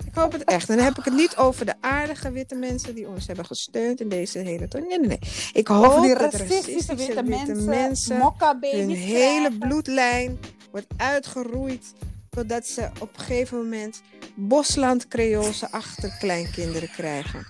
Ik 0.06 0.16
hoop 0.16 0.32
het 0.32 0.44
echt. 0.44 0.70
En 0.70 0.76
dan 0.76 0.86
heb 0.86 0.98
ik 0.98 1.06
het 1.06 1.14
niet 1.14 1.36
over 1.36 1.66
de 1.66 1.74
aardige 1.82 2.32
witte 2.32 2.56
mensen 2.56 2.96
die 2.96 3.08
ons 3.08 3.28
hebben 3.28 3.46
gesteund 3.46 4.02
in 4.02 4.10
deze 4.10 4.40
hele 4.40 4.68
toon. 4.68 4.88
Nee, 4.88 5.00
nee, 5.00 5.08
nee. 5.08 5.20
Ik 5.54 5.68
hoop 5.68 6.02
die 6.02 6.16
dat 6.18 6.34
racistische 6.34 6.96
witte, 6.96 7.24
mensen, 7.24 7.66
mensen 7.66 8.18
mokka 8.18 8.58
hun 8.60 8.90
hele 8.90 9.58
bloedlijn 9.58 10.40
wordt 10.72 10.88
uitgeroeid. 10.98 11.94
Totdat 12.30 12.68
ze 12.68 12.90
op 13.00 13.18
een 13.18 13.24
gegeven 13.24 13.58
moment 13.58 14.02
Bosland 14.36 15.08
Creoolse 15.08 15.72
achterkleinkinderen 15.72 16.92
krijgen. 16.92 17.46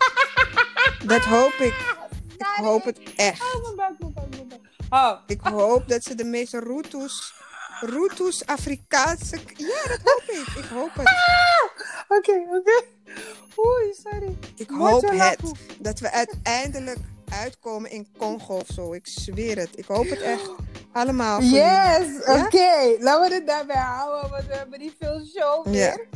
Dat 1.06 1.22
hoop 1.22 1.54
ik. 1.54 1.98
Ik 2.38 2.46
hoop 2.56 2.84
het 2.84 3.00
echt. 3.15 3.42
Oh. 3.56 3.80
Oh, 4.89 5.20
Ik 5.28 5.39
hoop 5.42 5.88
dat 5.88 6.04
ze 6.04 6.15
de 6.15 6.24
meeste 6.24 6.60
Roetus, 6.60 7.34
Roetus 7.80 8.46
Afrikaanse... 8.46 9.38
Ja, 9.56 9.88
dat 9.88 10.00
hoop 10.04 10.24
ik. 10.26 10.63
Ik 10.63 10.70
hoop 10.70 10.92
het. 10.94 11.10
oké, 12.08 12.32
oké. 12.32 12.84
Oei, 13.58 13.94
sorry. 14.04 14.38
Ik 14.56 14.70
hoop 14.70 15.10
het. 15.10 15.39
Dat 15.80 16.00
we 16.00 16.12
uiteindelijk 16.12 17.00
uitkomen 17.30 17.92
in 17.92 18.08
Congo 18.18 18.56
of 18.56 18.68
zo. 18.74 18.94
Ik 18.94 19.08
zweer 19.08 19.58
het. 19.58 19.78
Ik 19.78 19.86
hoop 19.86 20.10
het 20.10 20.22
echt. 20.22 20.52
Allemaal. 20.91 21.41
Yes, 21.41 21.52
Ja? 21.52 21.99
oké. 22.45 22.95
Laten 22.99 23.30
we 23.30 23.34
het 23.36 23.47
daarbij 23.47 23.75
houden, 23.82 24.30
want 24.30 24.45
we 24.45 24.54
hebben 24.54 24.80
niet 24.80 24.95
veel 24.99 25.21
show 25.36 25.65
Ja. 25.65 25.71
meer. 25.71 26.08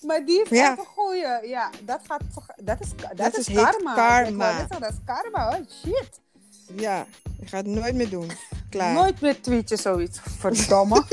Maar 0.00 0.24
die 0.24 0.42
is 0.42 0.48
Ja. 0.48 0.68
echt 0.70 0.78
een 0.78 0.84
goeie. 0.84 1.48
Ja, 1.48 1.70
dat 1.84 2.00
gaat 2.06 2.20
toch... 2.34 2.46
Dat 2.56 2.80
is, 2.80 2.88
dat 2.96 3.16
Dat 3.16 3.36
is 3.36 3.46
karma. 3.54 3.94
karma. 3.94 4.56
Zeggen, 4.56 4.80
dat 4.80 4.90
is 4.90 4.96
karma. 5.04 5.48
Oh, 5.48 5.54
shit. 5.84 6.20
Ja, 6.76 7.06
ik 7.40 7.48
ga 7.48 7.56
het 7.56 7.66
nooit 7.66 7.94
meer 7.94 8.10
doen. 8.10 8.30
Klaar. 8.70 8.92
Nooit 8.92 9.20
meer 9.20 9.40
tweetje 9.40 9.76
zoiets. 9.76 10.20
Verdomme. 10.38 11.04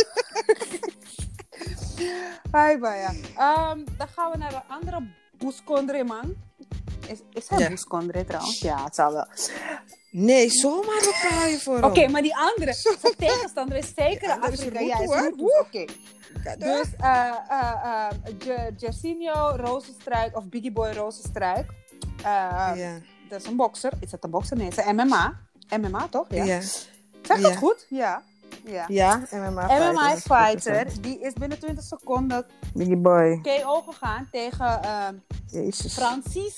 Hi, 2.56 2.78
Baya. 2.80 3.12
Ehm, 3.38 3.80
dan 3.98 4.08
gaan 4.16 4.32
we 4.32 4.38
naar 4.38 4.54
een 4.54 4.62
andere 4.68 5.08
boeskondre, 5.38 6.04
man. 6.04 6.34
Is, 7.08 7.20
is 7.34 7.50
hij 7.50 7.60
Ja. 7.60 7.70
boeskondre 7.70 8.26
trouwens? 8.26 8.60
Ja, 8.60 8.84
het 8.84 8.96
zal 8.96 9.14
wel. 9.14 9.28
Nee, 10.18 10.50
zomaar 10.50 11.00
bepaal 11.00 11.48
je 11.48 11.60
voor 11.60 11.82
Oké, 11.82 12.08
maar 12.08 12.22
die 12.22 12.36
andere, 12.36 12.74
zijn 12.74 13.16
tegenstander 13.18 13.78
is 13.78 13.92
zeker 13.96 14.30
is 14.30 14.30
Afrika. 14.30 14.80
Hutu, 14.80 14.86
Ja, 14.86 15.00
is. 15.00 15.10
Oké. 15.60 15.86
Door. 16.58 16.58
Dus 16.58 16.88
Jairzinho 18.78 19.56
Rozenstruik 19.56 20.38
of 20.38 20.50
Biggie 20.50 20.72
Boy 20.72 20.92
Rozenstruik. 20.92 21.70
ja. 22.22 23.00
Dat 23.30 23.42
is 23.42 23.48
een 23.48 23.56
bokser. 23.56 23.92
Is 24.00 24.10
dat 24.10 24.24
een 24.24 24.30
bokser? 24.30 24.58
Nee, 24.58 24.70
het 24.70 24.78
is 24.78 24.86
een 24.86 24.96
MMA. 24.96 25.40
MMA 25.80 26.08
toch? 26.08 26.26
Ja. 26.30 26.44
Ja. 26.44 26.62
Zeg 27.22 27.40
Ja. 27.40 27.50
het 27.50 27.58
goed? 27.58 27.86
Ja. 27.90 28.22
Ja. 28.66 28.86
Ja, 28.88 29.22
MMA 29.32 29.68
fighter. 29.68 29.94
MMA 29.94 30.08
dat 30.10 30.18
is 30.18 30.24
goed 30.24 30.38
fighter, 30.38 31.02
die 31.02 31.20
is 31.20 31.34
binnen 31.34 31.60
20 31.60 31.84
seconden. 31.84 32.46
Biggie 32.74 32.98
boy. 32.98 33.40
KO 33.42 33.82
gegaan 33.82 34.28
tegen 34.32 34.82
Jezus. 35.52 35.94
Francis. 35.94 36.54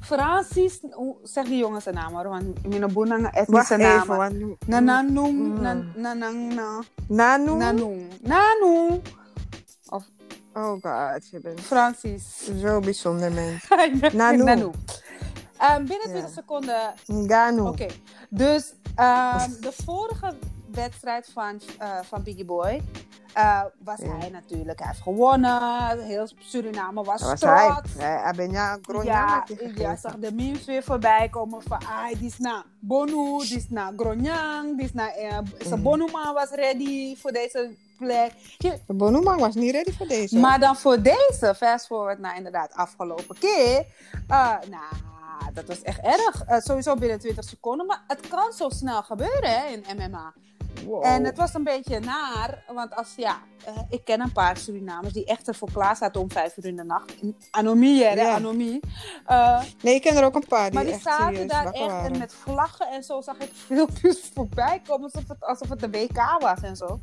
Francis, 0.00 0.80
zeg 1.22 1.44
die 1.44 1.56
jongen 1.58 1.82
zijn 1.82 1.94
naam 1.94 2.12
hoor, 2.14 2.28
want 2.28 2.66
Minobuna 2.66 3.20
Wacht 3.20 3.34
etnische 3.34 3.74
even, 3.74 3.86
namen. 4.06 4.16
want... 4.16 4.32
Mm. 4.32 5.60
nan- 5.60 5.92
nanang- 5.96 6.54
Nanu? 7.08 7.56
Nanung. 7.56 8.08
Nanu. 8.22 9.00
Oh 10.54 10.70
god, 10.82 11.28
je 11.30 11.40
bent 11.40 11.60
Francis. 11.60 12.50
zo 12.60 12.80
bijzonder 12.80 13.32
mens. 13.32 13.68
Nanu. 14.12 14.42
Nanu. 14.44 14.70
Ehm, 15.58 15.84
binnen 15.84 16.06
20 16.08 16.20
Ja. 16.22 16.28
seconden. 16.28 16.94
Nganu. 17.06 17.66
Oké. 17.66 17.86
Dus 18.28 18.74
ehm, 18.94 19.50
de 19.60 19.72
vorige 19.84 20.34
wedstrijd 20.82 21.30
van, 21.32 21.60
eh, 21.78 21.98
van 22.02 22.22
Biggie 22.22 22.44
Boy. 22.44 22.82
eh, 23.32 23.62
was 23.84 23.98
Ja. 24.00 24.16
hij 24.18 24.28
natuurlijk. 24.30 24.78
Hij 24.78 24.88
heeft 24.88 25.02
gewonnen. 25.02 25.98
Heel 26.04 26.28
Suriname 26.38 27.02
was, 27.04 27.20
Dat 27.20 27.28
was 27.30 27.40
hij. 27.40 27.66
trots. 27.68 27.94
Hij 27.98 28.16
hij 28.22 28.32
ben 28.32 28.50
ja, 28.50 28.78
Ja, 29.02 29.96
zag 29.96 30.16
de 30.16 30.32
memes 30.34 30.64
weer 30.64 30.82
voorbij 30.82 31.28
komen 31.28 31.62
van 31.62 31.78
ah, 31.78 32.18
die 32.18 32.26
is 32.26 32.38
na 32.38 32.64
Bonu, 32.80 33.38
die 33.46 33.56
is 33.56 33.68
na 33.68 33.92
Gronjang, 33.96 34.76
die 34.76 34.84
is 34.86 34.92
na 34.92 35.14
eh, 35.14 35.38
zijn 35.58 35.78
Mm. 35.78 35.82
Bonuma 35.82 36.32
was 36.32 36.50
ready 36.50 37.16
voor 37.16 37.32
deze 37.32 37.76
plek. 37.98 38.32
Je- 38.58 38.78
De 38.86 38.94
Bonumang 38.94 39.40
was 39.40 39.54
niet 39.54 39.72
ready 39.72 39.92
voor 39.96 40.06
deze. 40.06 40.38
maar 40.38 40.60
dan 40.60 40.76
voor 40.76 41.02
deze, 41.02 41.54
fast 41.56 41.86
forward 41.86 42.18
naar 42.18 42.36
inderdaad 42.36 42.72
afgelopen 42.72 43.38
keer. 43.38 43.86
eh, 44.28 44.54
nou, 44.70 45.52
dat 45.52 45.64
was 45.66 45.82
echt 45.82 46.00
erg. 46.00 46.42
Eh, 46.46 46.58
sowieso 46.60 46.94
binnen 46.94 47.18
20 47.18 47.44
seconden, 47.44 47.86
maar 47.86 48.02
het 48.06 48.28
kan 48.28 48.52
zo 48.52 48.68
snel 48.68 49.02
gebeuren 49.02 49.50
hè, 49.60 49.66
in 49.66 49.84
MMA. 49.96 50.32
Wow. 50.86 51.04
En 51.04 51.24
het 51.24 51.36
was 51.36 51.54
een 51.54 51.64
beetje 51.64 52.00
naar, 52.00 52.64
want 52.74 52.94
als 52.96 53.12
ja, 53.16 53.38
eh, 53.64 53.72
ik 53.90 54.04
ken 54.04 54.20
een 54.20 54.32
paar 54.32 54.56
Surinamers 54.56 55.12
die 55.12 55.24
echt 55.24 55.48
ervoor 55.48 55.72
klaar 55.72 55.96
zaten 55.96 56.20
om 56.20 56.30
vijf 56.30 56.56
uur 56.56 56.64
in 56.66 56.76
de 56.76 56.84
nacht. 56.84 57.14
Anomie, 57.50 58.04
hè, 58.04 58.10
Ja. 58.12 58.34
anomie. 58.34 58.80
Eh, 59.26 59.62
Nee, 59.82 59.94
ik 59.94 60.02
ken 60.02 60.16
er 60.16 60.24
ook 60.24 60.34
een 60.34 60.44
paar 60.48 60.64
die, 60.64 60.74
maar 60.74 60.84
die 60.84 60.92
echt 60.92 61.02
zaten 61.02 61.46
daar 61.48 61.64
echt 61.72 61.86
waren. 61.86 62.12
en 62.12 62.18
met 62.18 62.34
vlaggen 62.34 62.88
en 62.88 63.02
zo 63.02 63.20
zag 63.20 63.36
ik 63.38 63.50
filmpjes 63.54 64.18
voorbij 64.34 64.82
komen 64.86 65.02
alsof 65.12 65.28
het, 65.28 65.40
alsof 65.44 65.68
het 65.68 65.80
de 65.80 65.90
WK 65.90 66.36
was 66.40 66.60
en 66.62 66.76
zo. 66.76 67.00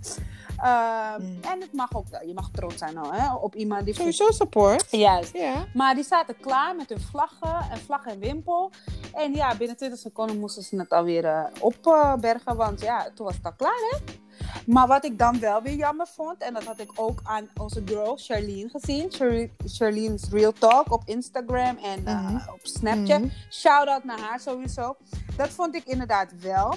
Ehm, 0.65 1.03
Mm. 1.21 1.37
En 1.51 1.61
het 1.61 1.73
mag 1.73 1.93
ook 1.95 2.07
wel, 2.09 2.21
je 2.27 2.33
mag 2.33 2.49
trots 2.51 2.75
zijn 2.77 2.93
nou, 2.93 3.15
hè, 3.15 3.33
op 3.33 3.55
iemand 3.55 3.85
die... 3.85 3.93
Sowieso 3.93 4.31
support. 4.31 4.87
Juist. 4.91 5.37
Maar 5.73 5.95
die 5.95 6.03
zaten 6.03 6.37
klaar 6.39 6.75
met 6.75 6.89
hun 6.89 7.01
vlaggen 7.01 7.71
en 7.71 7.77
vlag 7.77 8.05
en 8.05 8.19
wimpel. 8.19 8.71
En 9.13 9.33
ja, 9.33 9.55
binnen 9.57 9.77
20 9.77 9.99
seconden 9.99 10.39
moesten 10.39 10.63
ze 10.63 10.77
het 10.77 10.89
alweer 10.91 11.25
eh, 11.25 11.43
opbergen, 11.59 12.55
want 12.55 12.81
ja, 12.81 13.09
toen 13.15 13.25
was 13.25 13.35
het 13.35 13.45
al 13.45 13.53
klaar, 13.57 13.79
hè? 13.91 13.97
Maar 14.65 14.87
wat 14.87 15.05
ik 15.05 15.19
dan 15.19 15.39
wel 15.39 15.61
weer 15.61 15.73
jammer 15.75 16.07
vond, 16.07 16.37
en 16.41 16.53
dat 16.53 16.63
had 16.63 16.79
ik 16.79 16.91
ook 16.95 17.19
aan 17.23 17.49
onze 17.61 17.81
girl 17.85 18.17
Charlene 18.17 18.69
gezien. 18.69 19.11
Char- 19.11 19.47
Charlene's 19.65 20.29
Real 20.31 20.51
Talk 20.51 20.91
op 20.91 21.01
Instagram 21.05 21.77
en 21.83 22.05
eh, 22.05 22.21
Mhm. 22.21 22.35
op 22.35 22.59
Snapchat. 22.61 23.19
Mhm. 23.19 23.29
Shout-out 23.51 24.03
naar 24.03 24.19
haar 24.19 24.39
sowieso. 24.39 24.95
Dat 25.37 25.49
vond 25.49 25.75
ik 25.75 25.83
inderdaad 25.85 26.31
wel. 26.41 26.73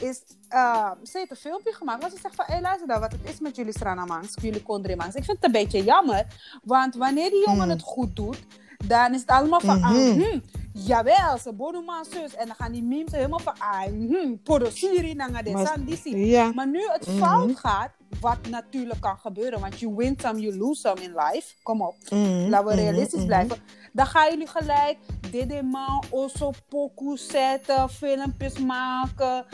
Is, 0.00 0.22
eh, 0.48 0.90
ze 1.02 1.18
heeft 1.18 1.30
een 1.30 1.36
filmpje 1.36 1.72
gemaakt, 1.72 2.00
maar 2.00 2.10
ze 2.10 2.18
zegt 2.22 2.34
van, 2.34 2.44
hé 2.48 2.60
luister 2.60 2.86
dan, 2.88 3.00
wat 3.00 3.12
het 3.12 3.30
is 3.30 3.40
met 3.40 3.56
jullie 3.56 3.72
Stranamangs, 3.72 4.34
jullie 4.42 4.62
Kondremangs. 4.62 5.14
Ik 5.14 5.24
vind 5.24 5.36
het 5.36 5.46
een 5.46 5.52
beetje 5.52 5.84
jammer, 5.84 6.26
want 6.62 6.94
wanneer 6.94 7.30
die 7.30 7.44
jongen 7.44 7.60
Hmm. 7.60 7.70
het 7.70 7.82
goed 7.82 8.16
doet, 8.16 8.38
dan 8.86 9.14
is 9.14 9.20
het 9.20 9.30
allemaal 9.30 9.60
van, 9.60 9.78
Mhm. 9.78 9.86
ah, 9.88 9.94
hm, 10.12 10.38
jawel, 10.72 11.38
ze 11.38 11.52
bonuman 11.52 12.04
zus. 12.04 12.34
En 12.34 12.46
dan 12.46 12.54
gaan 12.56 12.72
die 12.72 12.82
memes 12.82 13.12
helemaal 13.12 13.38
van, 13.38 13.54
ah, 13.58 13.82
hm, 13.84 14.36
podosiri, 14.44 15.14
nanga 15.14 15.42
de 15.42 15.50
Maar- 15.50 15.66
sandisi. 15.66 16.16
Ja. 16.26 16.52
Maar 16.54 16.68
nu 16.68 16.80
het 16.88 17.06
Mhm. 17.06 17.16
fout 17.18 17.58
gaat, 17.58 17.90
wat 18.20 18.38
natuurlijk 18.48 19.00
kan 19.00 19.18
gebeuren, 19.18 19.60
want 19.60 19.80
you 19.80 19.94
win 19.96 20.18
some, 20.20 20.40
you 20.40 20.56
lose 20.56 20.80
some 20.80 21.02
in 21.02 21.14
life. 21.14 21.54
Kom 21.62 21.82
op. 21.82 21.94
Mhm, 22.10 22.48
Laten 22.48 22.66
we 22.66 22.72
mhm, 22.74 22.82
realistisch 22.82 23.24
blijven. 23.24 23.56
Dan 23.92 24.06
gaan 24.06 24.30
jullie 24.30 24.46
gelijk 24.46 24.96
Dedeman, 25.30 26.02
Osso, 26.10 26.50
Poku 26.68 27.16
zetten, 27.16 27.88
filmpjes 27.90 28.58
maken 28.58 29.44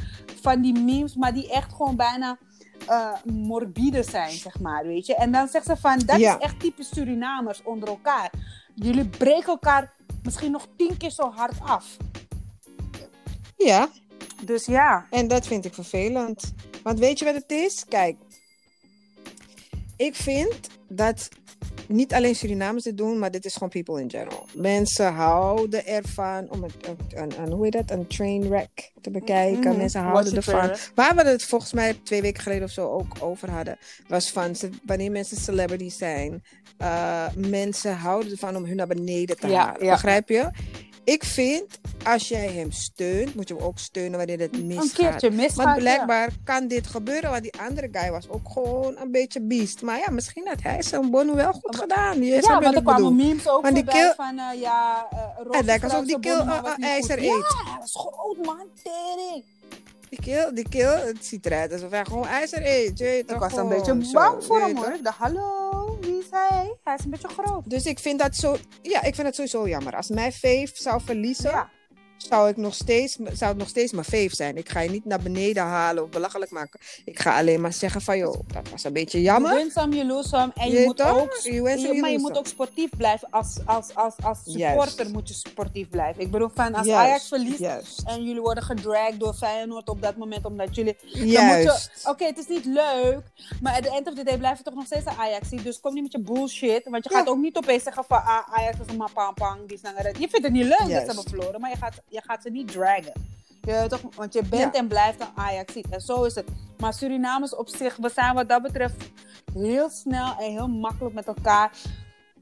van 0.53 0.61
die 0.63 0.79
memes, 0.81 1.15
maar 1.15 1.35
die 1.35 1.51
echt 1.53 1.73
gewoon 1.73 1.97
bijna 1.97 2.39
eh, 2.87 3.13
morbide 3.25 4.03
zijn, 4.03 4.31
zeg 4.33 4.61
maar, 4.61 4.85
weet 4.87 5.07
je. 5.07 5.15
En 5.15 5.33
dan 5.33 5.49
zegt 5.49 5.67
ze 5.67 5.77
van, 5.77 5.99
dat 5.99 6.19
Ja. 6.19 6.37
is 6.39 6.43
echt 6.45 6.61
typisch 6.61 6.89
Surinamers 6.89 7.63
onder 7.63 7.89
elkaar. 7.89 8.33
Jullie 8.75 9.09
breken 9.09 9.47
elkaar 9.49 9.95
misschien 10.23 10.51
nog 10.51 10.67
tien 10.77 10.97
keer 10.97 11.11
zo 11.11 11.31
hard 11.31 11.61
af. 11.61 11.97
Ja, 13.57 13.89
Dus 14.45 14.67
ja. 14.67 15.07
en 15.11 15.29
dat 15.29 15.47
vind 15.47 15.65
ik 15.65 15.75
vervelend. 15.75 16.53
Want 16.83 16.99
weet 16.99 17.19
je 17.19 17.25
wat 17.25 17.35
het 17.35 17.51
is? 17.53 17.85
Kijk, 17.89 18.17
ik 19.97 20.15
vind 20.15 20.55
dat 20.89 21.29
niet 21.89 22.15
alleen 22.15 22.35
Surinamers 22.35 22.85
dit 22.85 22.97
doen, 22.97 23.19
maar 23.19 23.31
dit 23.31 23.45
is 23.45 23.53
gewoon 23.53 23.69
people 23.69 24.01
in 24.01 24.11
general. 24.11 24.47
Mensen 24.55 25.13
houden 25.13 25.87
ervan 25.87 26.51
om 26.51 26.63
een, 26.63 27.31
een, 27.39 27.53
hoe 27.53 27.65
heet 27.65 27.73
dat, 27.73 27.91
een 27.91 28.07
trainwreck 28.07 28.93
te 29.01 29.11
bekijken. 29.11 29.69
Mhm. 29.71 29.77
Mensen 29.77 30.01
houden 30.01 30.37
ervan. 30.37 30.71
Waar 30.95 31.15
we 31.17 31.23
het 31.23 31.45
volgens 31.45 31.73
mij 31.73 31.95
twee 32.03 32.21
weken 32.23 32.43
geleden 32.43 32.65
of 32.65 32.71
zo 32.71 32.89
ook 32.89 33.17
over 33.21 33.51
hadden, 33.51 33.79
was 34.09 34.31
van 34.31 34.55
wanneer 34.85 35.11
mensen 35.11 35.37
celebrities 35.37 35.97
zijn, 35.99 36.43
uh, 36.83 37.27
mensen 37.37 37.97
houden 37.97 38.31
ervan 38.33 38.57
om 38.57 38.65
hun 38.65 38.77
naar 38.77 38.87
beneden 38.87 39.37
te 39.37 39.49
Ja, 39.49 39.65
halen. 39.65 39.85
ja. 39.85 39.93
Begrijp 39.93 40.29
je? 40.29 40.51
Ik 41.09 41.25
vind, 41.25 41.65
als 42.05 42.29
jij 42.29 42.47
hem 42.49 42.71
steunt, 42.73 43.35
moet 43.35 43.49
je 43.49 43.55
hem 43.55 43.63
ook 43.65 43.79
steunen 43.79 44.19
wanneer 44.19 44.39
het 44.39 44.55
Een 44.55 44.67
misgaat. 44.67 44.93
keertje 44.93 45.31
misgaat. 45.31 45.55
Want 45.65 45.69
ja. 45.77 45.83
blijkbaar 45.83 46.29
kan 46.45 46.67
dit 46.69 46.87
gebeuren, 46.87 47.31
want 47.31 47.43
die 47.43 47.59
andere 47.61 47.89
guy 47.93 48.11
was 48.11 48.29
ook 48.29 48.49
gewoon 48.53 48.97
een 48.99 49.11
beetje 49.11 49.41
beest. 49.41 49.83
Maar 49.83 49.99
ja, 49.99 50.11
misschien 50.11 50.47
had 50.49 50.63
hij 50.63 50.83
zijn 50.83 51.11
bono 51.11 51.35
wel 51.35 51.53
goed 51.53 51.77
gedaan. 51.77 52.23
Je 52.25 52.35
Ja, 52.43 52.61
want 52.61 52.75
er 52.77 52.83
kwamen 52.83 53.17
memes 53.17 53.49
ook 53.49 53.63
Want 53.63 53.75
die 53.75 53.85
van, 54.17 54.39
eh, 54.39 54.61
ja, 54.61 55.09
uh, 55.13 55.53
Het 55.57 55.65
lijkt 55.65 55.85
alsof 55.85 56.05
die 56.05 56.21
kill 56.21 56.39
een- 56.39 56.51
een 56.67 56.83
ijzer 56.83 57.23
Ja, 57.23 57.35
eet. 57.37 57.55
hij 57.65 57.77
was 57.81 57.95
groot, 58.09 58.45
man. 58.47 58.63
Tering. 58.83 59.45
Die 60.09 60.21
kill, 60.21 60.51
die 60.55 60.69
kill, 60.69 61.07
het 61.07 61.27
ziet 61.27 61.47
eruit 61.47 61.73
alsof 61.73 61.91
hij 61.91 62.05
gewoon 62.05 62.27
ijzer 62.27 62.67
eet. 62.67 62.99
je 62.99 63.19
Ik 63.19 63.31
was 63.31 63.43
een 63.53 63.59
gewoon 63.59 63.69
beetje 63.69 64.05
zo, 64.05 64.13
bang 64.13 64.45
voor 64.45 64.61
hem 64.61 64.77
hoor. 64.77 64.85
toch? 64.85 64.95
Ik 64.95 65.05
dacht, 65.05 65.19
hallo, 65.19 65.78
wie 66.01 66.19
is 66.19 66.31
hij? 66.31 66.77
Hij 66.85 66.95
is 66.95 67.05
een 67.05 67.11
beetje 67.11 67.29
groot. 67.29 67.71
Dus 67.71 67.85
ik 67.85 67.99
vind 67.99 68.19
dat 68.19 68.37
zo, 68.37 68.57
ja, 68.83 69.03
ik 69.03 69.15
vind 69.15 69.27
het 69.27 69.35
sowieso 69.35 69.69
jammer. 69.69 69.97
Als 69.97 70.09
mijn 70.09 70.33
fave 70.33 70.71
zou 70.73 71.01
verliezen, 71.05 71.51
Ja. 71.51 71.71
Zou, 72.19 72.49
ik 72.49 72.57
nog 72.57 72.75
steeds, 72.75 73.17
zou 73.33 73.51
het 73.51 73.57
nog 73.59 73.69
steeds 73.69 73.93
mijn 73.93 74.05
fave 74.05 74.35
zijn. 74.37 74.57
Ik 74.57 74.69
ga 74.69 74.81
je 74.81 74.91
niet 74.91 75.05
naar 75.05 75.21
beneden 75.21 75.63
halen 75.63 76.03
of 76.03 76.09
belachelijk 76.11 76.51
maken. 76.51 76.81
Ik 77.05 77.19
ga 77.19 77.39
alleen 77.39 77.61
maar 77.61 77.73
zeggen 77.73 78.01
van, 78.01 78.19
joh, 78.19 78.35
dat 78.53 78.69
was 78.71 78.85
een 78.85 78.93
beetje 78.93 79.23
jammer. 79.23 79.51
You 79.51 79.63
win 79.63 79.71
some, 79.71 79.95
you 79.97 80.07
lose 80.07 80.29
some. 80.29 80.53
En 80.55 80.71
je, 80.71 80.79
Je 80.79 80.85
moet 80.85 80.97
toch? 80.97 81.21
ook, 81.21 81.39
je- 81.43 81.99
maar 82.01 82.11
je 82.11 82.19
moet 82.19 82.39
ook 82.39 82.47
sportief 82.47 82.91
blijven. 82.97 83.29
Als, 83.31 83.57
als, 83.65 83.95
als, 83.95 84.15
als 84.23 84.39
supporter 84.45 84.97
Juist. 84.97 85.13
moet 85.13 85.29
je 85.29 85.35
sportief 85.35 85.89
blijven. 85.89 86.23
Ik 86.23 86.31
bedoel, 86.31 86.51
van, 86.55 86.75
als 86.75 86.87
Juist, 86.87 87.09
Ajax 87.09 87.29
verliest 87.29 87.59
Juist. 87.59 88.03
en 88.07 88.25
jullie 88.25 88.41
worden 88.41 88.63
gedragd 88.65 89.21
door 89.21 89.35
Feyenoord 89.35 89.89
op 89.89 90.03
dat 90.03 90.17
moment, 90.17 90.45
omdat 90.45 90.75
jullie 90.75 90.97
Dan 91.13 91.21
moet 91.21 91.27
je- 91.27 91.33
Juist. 91.33 91.91
Oké, 92.05 92.25
het 92.25 92.39
is 92.39 92.47
niet 92.47 92.65
leuk, 92.65 93.21
maar 93.63 93.77
at 93.77 93.83
the 93.83 93.91
end 93.97 94.07
of 94.09 94.15
the 94.15 94.25
day 94.25 94.39
blijf 94.39 94.59
je 94.59 94.65
toch 94.65 94.75
nog 94.75 94.87
steeds 94.87 95.07
een 95.07 95.17
Ajax. 95.19 95.49
Dus 95.63 95.81
kom 95.81 95.95
niet 95.95 96.03
met 96.03 96.13
je 96.13 96.21
bullshit. 96.21 96.85
Want 96.85 97.05
je 97.05 97.11
Ja. 97.13 97.19
gaat 97.19 97.29
ook 97.29 97.39
niet 97.39 97.57
opeens 97.57 97.83
zeggen 97.83 98.05
van 98.09 98.19
ah, 98.25 98.53
Ajax 98.59 98.77
is 98.79 98.87
een 98.89 98.97
mapampang. 98.97 99.69
Die 99.69 99.79
is. 99.83 99.91
Je 100.19 100.29
vindt 100.29 100.43
het 100.43 100.53
niet 100.53 100.65
leuk 100.65 100.79
dat 100.79 100.87
ze 100.89 100.93
hebben 100.95 101.25
verloren, 101.29 101.61
maar 101.61 101.71
je 101.71 101.77
gaat, 101.77 101.95
je 102.09 102.23
gaat 102.25 102.43
ze 102.43 102.51
niet 102.51 102.73
dragen. 102.73 103.13
Je, 103.61 103.85
toch, 103.89 104.01
want 104.17 104.33
je 104.33 104.43
bent 104.43 104.75
Ja. 104.75 104.81
en 104.81 104.89
blijft 104.89 105.21
een 105.21 105.27
Ajax. 105.35 105.75
En 105.91 106.01
zo 106.01 106.25
is 106.25 106.35
het. 106.35 106.49
Maar 106.79 106.95
Surinamers 106.95 107.55
op 107.55 107.69
zich, 107.69 107.97
we 107.97 108.09
zijn 108.09 108.35
wat 108.35 108.49
dat 108.49 108.63
betreft 108.63 109.11
heel 109.55 109.89
snel 109.91 110.35
en 110.39 110.51
heel 110.51 110.69
makkelijk 110.69 111.15
met 111.15 111.27
elkaar. 111.27 111.71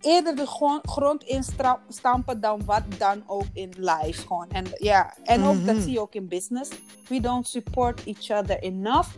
Eerder 0.00 0.36
de 0.36 0.46
gron- 0.46 0.80
grond 0.88 1.22
instampen 1.24 2.40
dan 2.40 2.64
wat 2.64 2.82
dan 2.98 3.22
ook 3.26 3.44
in 3.52 3.72
life. 3.76 4.26
Gewoon. 4.26 4.50
En, 4.50 4.64
ja. 4.78 5.14
en 5.22 5.42
ook, 5.44 5.64
dat 5.66 5.74
Mhm. 5.74 5.82
zie 5.84 5.92
je 5.92 6.00
ook 6.00 6.14
in 6.14 6.28
business. 6.28 6.70
We 7.08 7.20
don't 7.20 7.46
support 7.48 8.04
each 8.04 8.30
other 8.42 8.58
enough. 8.58 9.08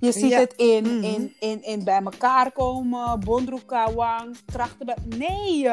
Je 0.00 0.12
ziet 0.12 0.30
Ja. 0.30 0.38
het 0.38 0.52
in, 0.52 0.82
Mhm. 0.82 1.04
in, 1.04 1.32
in, 1.40 1.62
in 1.62 1.84
bij 1.84 2.00
elkaar 2.02 2.52
komen, 2.52 3.20
bondroeka, 3.20 3.92
wang, 3.92 4.36
krachten. 4.52 4.86
bij- 4.86 4.96
Nee! 5.04 5.68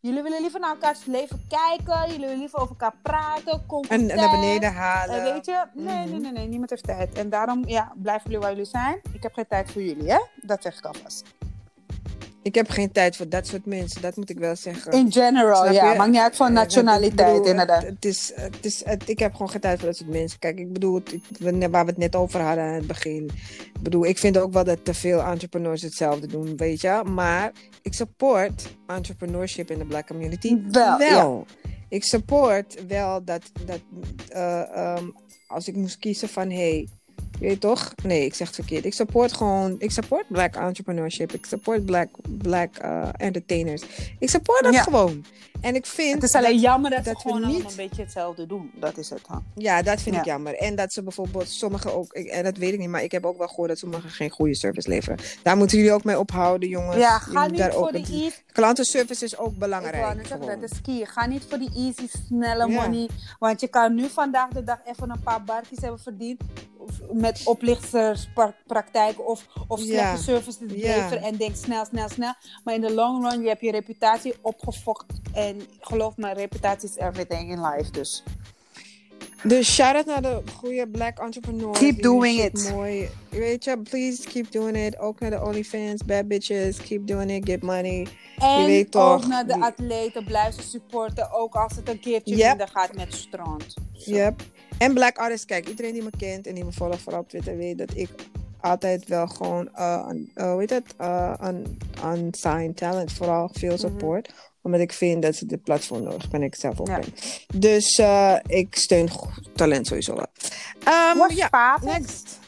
Jullie 0.00 0.22
willen 0.22 0.40
liever 0.40 0.60
naar 0.60 0.70
elkaars 0.70 1.04
leven 1.04 1.46
kijken. 1.48 2.00
Jullie 2.06 2.20
willen 2.20 2.38
liever 2.38 2.58
over 2.58 2.76
elkaar 2.78 2.94
praten. 3.02 3.62
En 3.88 4.06
naar 4.06 4.30
beneden 4.30 4.72
halen. 4.72 5.16
En 5.16 5.32
weet 5.32 5.46
je, 5.46 5.64
nee, 5.74 5.84
Mhm. 5.84 6.10
nee, 6.10 6.20
nee, 6.20 6.32
nee, 6.32 6.46
niemand 6.48 6.70
heeft 6.70 6.84
tijd. 6.84 7.12
En 7.18 7.30
daarom, 7.30 7.62
ja, 7.66 7.92
blijven 7.96 8.24
jullie 8.24 8.38
waar 8.38 8.50
jullie 8.50 8.64
zijn. 8.70 9.00
Ik 9.12 9.22
heb 9.22 9.32
geen 9.34 9.46
tijd 9.48 9.70
voor 9.72 9.82
jullie, 9.82 10.10
hè? 10.10 10.18
Dat 10.42 10.62
zeg 10.62 10.78
ik 10.78 10.84
alvast. 10.84 11.22
Ik 12.42 12.54
heb 12.54 12.68
geen 12.70 12.92
tijd 12.92 13.16
voor 13.16 13.28
dat 13.28 13.46
soort 13.46 13.66
mensen, 13.66 14.02
dat 14.02 14.16
moet 14.16 14.30
ik 14.30 14.38
wel 14.38 14.56
zeggen. 14.56 14.92
In 14.92 15.12
general, 15.12 15.62
Snap 15.62 15.72
ja. 15.74 15.92
je? 15.92 15.98
Maakt 15.98 16.10
niet 16.10 16.20
uit 16.20 16.36
van 16.36 16.52
nationaliteit, 16.52 17.32
bedoel, 17.32 17.46
inderdaad. 17.50 17.82
Het, 17.82 17.90
het 17.94 18.04
is, 18.04 18.32
het 18.34 18.64
is, 18.64 18.84
het- 18.84 19.08
ik 19.08 19.18
heb 19.18 19.32
gewoon 19.32 19.50
geen 19.50 19.60
tijd 19.60 19.78
voor 19.78 19.86
dat 19.88 19.96
soort 19.96 20.10
mensen. 20.10 20.38
Kijk, 20.38 20.58
ik 20.58 20.72
bedoel, 20.72 20.94
het- 20.94 21.70
waar 21.70 21.84
we 21.84 21.90
het 21.90 21.96
net 21.96 22.16
over 22.16 22.40
hadden 22.40 22.64
aan 22.64 22.72
het 22.74 22.86
begin. 22.86 23.24
Ik 23.58 23.80
bedoel, 23.82 24.06
ik 24.06 24.18
vind 24.18 24.38
ook 24.38 24.52
wel 24.52 24.64
dat 24.64 24.84
te 24.84 24.94
veel 24.94 25.22
entrepreneurs 25.22 25.82
hetzelfde 25.82 26.26
doen, 26.26 26.56
weet 26.56 26.80
je. 26.80 27.02
Maar 27.04 27.52
ik 27.82 27.94
support 27.94 28.76
entrepreneurship 28.86 29.70
in 29.70 29.78
de 29.78 29.86
black 29.86 30.06
community 30.06 30.56
Wel, 30.70 31.46
Ik 31.88 32.04
support 32.04 32.86
wel 32.86 33.24
dat, 33.24 33.42
dat 33.66 33.80
eh, 34.28 34.60
ehm, 34.76 35.04
als 35.46 35.68
ik 35.68 35.76
moest 35.76 35.98
kiezen 35.98 36.28
van, 36.28 36.50
hey, 36.50 36.88
weet 37.40 37.50
je 37.50 37.58
toch? 37.58 37.92
Nee, 38.02 38.24
ik 38.24 38.34
zeg 38.34 38.46
het 38.46 38.56
verkeerd. 38.56 38.84
Ik 38.84 38.94
support 38.94 39.32
gewoon, 39.32 39.74
ik 39.78 39.90
support 39.90 40.24
black 40.28 40.54
entrepreneurship. 40.56 41.32
Ik 41.32 41.46
support 41.46 41.84
black, 41.86 42.08
black 42.38 42.76
eh, 42.76 43.08
entertainers. 43.16 43.82
Ik 44.18 44.30
support 44.30 44.62
dat 44.62 44.74
Ja. 44.74 44.82
gewoon. 44.82 45.24
En 45.60 45.74
ik 45.74 45.86
vind 45.86 46.14
Het 46.14 46.22
is 46.22 46.34
alleen 46.34 46.52
dat- 46.52 46.60
jammer 46.60 46.90
dat, 46.90 47.04
dat 47.04 47.20
ze 47.20 47.28
we 47.28 47.34
gewoon 47.34 47.48
niet- 47.52 47.70
een 47.70 47.76
beetje 47.76 48.02
hetzelfde 48.02 48.46
doen. 48.46 48.70
Dat 48.74 48.96
is 48.98 49.10
het, 49.10 49.20
hè? 49.28 49.36
Ja, 49.54 49.82
dat 49.82 50.00
vind 50.00 50.16
ik 50.16 50.24
Ja. 50.24 50.32
jammer. 50.32 50.54
En 50.54 50.74
dat 50.76 50.92
ze 50.92 51.02
bijvoorbeeld 51.02 51.48
sommigen 51.48 51.94
ook, 51.94 52.12
ik- 52.12 52.26
en 52.26 52.44
dat 52.44 52.56
weet 52.56 52.72
ik 52.72 52.78
niet, 52.78 52.88
maar 52.88 53.02
ik 53.02 53.12
heb 53.12 53.24
ook 53.26 53.38
wel 53.38 53.48
gehoord 53.48 53.68
dat 53.68 53.78
sommigen 53.78 54.10
geen 54.10 54.30
goede 54.30 54.54
service 54.54 54.88
leveren. 54.88 55.18
Daar 55.42 55.56
moeten 55.56 55.76
jullie 55.78 55.92
ook 55.92 56.04
mee 56.04 56.18
ophouden, 56.18 56.68
jongens. 56.68 56.96
Ja, 56.96 57.18
ga 57.18 57.46
niet 57.46 57.58
daar 57.58 57.72
voor 57.72 57.86
ook- 57.86 57.92
de 57.92 57.98
easy... 57.98 58.30
Klantenservice 58.52 59.24
is 59.24 59.38
ook 59.38 59.52
Ik 59.52 59.58
belangrijk. 59.58 60.26
gewoon. 60.26 60.46
dat 60.60 60.70
is 60.70 60.80
key. 60.80 61.04
Ga 61.06 61.26
niet 61.26 61.42
voor 61.48 61.58
die 61.58 61.70
easy, 61.74 62.08
snelle 62.26 62.68
Ja. 62.70 62.80
money. 62.82 63.08
Want 63.38 63.60
je 63.60 63.68
kan 63.68 63.94
nu 63.94 64.08
vandaag 64.08 64.48
de 64.48 64.64
dag 64.64 64.78
even 64.84 65.10
een 65.10 65.20
paar 65.22 65.44
barkjes 65.44 65.78
hebben 65.80 66.00
verdiend. 66.00 66.40
Met 67.12 67.40
oplichterspraktijken 67.44 69.26
of, 69.26 69.46
of 69.68 69.78
slechte 69.78 69.94
Ja. 69.96 70.16
service 70.16 70.58
Ja. 70.66 70.96
leveren. 70.96 71.22
En 71.22 71.36
denk 71.36 71.56
snel, 71.56 71.84
snel, 71.84 72.08
snel. 72.08 72.34
Maar 72.64 72.74
in 72.74 72.80
de 72.80 72.94
long 72.94 73.30
run, 73.30 73.42
je 73.42 73.48
hebt 73.48 73.60
je 73.60 73.70
reputatie 73.70 74.34
opgefokt. 74.40 75.04
En 75.32 75.60
geloof 75.80 76.16
me, 76.16 76.32
reputatie 76.32 76.88
is 76.88 76.96
everything 76.96 77.50
in 77.50 77.60
life. 77.60 77.90
Dus 77.90 78.22
Dus 79.42 79.74
shout-out 79.74 80.06
naar 80.06 80.22
de 80.22 80.42
goede 80.56 80.88
black 80.88 81.18
entrepreneurs. 81.18 81.78
Keep 81.78 82.02
doing 82.02 82.40
it. 82.40 82.70
Mooi. 82.72 83.08
Weet 83.30 83.64
je, 83.64 83.78
please 83.78 84.22
keep 84.28 84.52
doing 84.52 84.76
it. 84.76 84.98
Ook 84.98 85.20
naar 85.20 85.30
de 85.30 85.42
OnlyFans, 85.44 86.04
bad 86.04 86.28
bitches. 86.28 86.76
Keep 86.76 87.06
doing 87.06 87.30
it, 87.30 87.48
get 87.48 87.62
money. 87.62 88.06
En 88.38 88.64
weet 88.64 88.96
ook 88.96 89.18
toch, 89.20 89.28
naar 89.28 89.46
de 89.46 89.60
atleten, 89.60 90.24
blijf 90.24 90.54
ze 90.54 90.62
supporten. 90.62 91.32
Ook 91.32 91.54
als 91.54 91.76
het 91.76 91.88
een 91.88 92.00
keertje 92.00 92.36
Yep. 92.36 92.48
minder 92.48 92.68
gaat 92.68 92.94
met 92.94 93.14
strand. 93.14 93.74
Yep. 93.92 94.42
En 94.78 94.94
black 94.94 95.16
artists, 95.18 95.44
kijk, 95.46 95.68
iedereen 95.68 95.92
die 95.92 96.02
me 96.02 96.10
kent 96.18 96.46
en 96.46 96.54
die 96.54 96.64
me 96.64 96.72
volgt 96.72 97.02
vooral 97.02 97.20
op 97.20 97.28
Twitter 97.28 97.56
weet 97.56 97.78
dat 97.78 97.90
ik 97.94 98.08
altijd 98.60 99.08
wel 99.08 99.26
gewoon, 99.26 99.68
uh, 99.78 100.08
uh, 100.34 100.56
heet 100.56 100.70
het, 100.70 100.94
uh, 101.00 101.34
un- 101.44 101.78
unsigned 102.04 102.76
talent. 102.76 103.12
Vooral 103.12 103.50
veel 103.52 103.70
Mhm. 103.72 103.78
support. 103.78 104.32
Omdat 104.62 104.80
ik 104.80 104.92
vind 104.92 105.22
dat 105.22 105.34
ze 105.36 105.46
dit 105.46 105.62
platform 105.62 106.02
nodig 106.02 106.30
ben. 106.30 106.42
Ik 106.42 106.54
zelf 106.54 106.80
ook 106.80 106.86
Ja. 106.88 106.98
ben. 106.98 107.14
Dus 107.60 107.98
eh, 107.98 108.34
ik 108.46 108.74
steun 108.76 109.08
talent 109.54 109.86
sowieso 109.86 110.14
wel. 110.14 110.26
Ehm, 110.84 111.16
What's 111.16 111.34
ja, 111.34 111.78
next. 111.82 112.38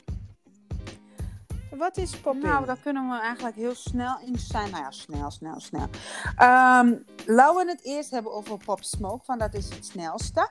Wat 1.81 1.97
is 1.97 2.17
popping? 2.17 2.45
Nou, 2.45 2.67
daar 2.67 2.79
kunnen 2.83 3.09
we 3.09 3.21
eigenlijk 3.21 3.57
heel 3.57 3.75
snel 3.75 4.19
in 4.25 4.39
zijn. 4.39 4.71
Nou 4.71 4.83
ja, 4.83 4.91
snel, 4.91 5.31
snel, 5.31 5.61
snel. 5.61 5.89
Ehm 6.37 6.95
laten 7.27 7.65
we 7.65 7.71
het 7.71 7.85
eerst 7.85 8.11
hebben 8.11 8.33
over 8.33 8.59
Pop 8.65 8.85
Smoke, 8.85 9.23
want 9.27 9.41
dat 9.41 9.55
is 9.55 9.69
het 9.75 9.87
snelste. 9.87 10.49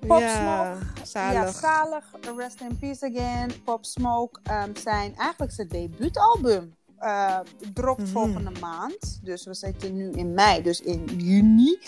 Pop 0.00 0.18
ja, 0.18 0.74
Smoke, 0.74 1.06
zalig. 1.06 1.32
Ja, 1.32 1.52
zalig. 1.52 2.04
Rest 2.36 2.60
in 2.60 2.78
peace 2.78 3.10
again. 3.14 3.62
Pop 3.64 3.84
Smoke 3.84 4.40
ehm, 4.42 4.74
zijn 4.74 5.16
eigenlijk 5.16 5.52
zijn 5.52 5.68
debuutalbum. 5.68 6.76
Eh 7.02 7.38
dropt 7.74 8.00
Mhm. 8.00 8.08
volgende 8.10 8.50
maand. 8.60 9.20
Dus 9.22 9.44
we 9.44 9.54
zitten 9.54 9.96
nu 9.96 10.10
in 10.10 10.34
mei, 10.34 10.62
dus 10.62 10.80
in 10.80 11.04
juni. 11.04 11.78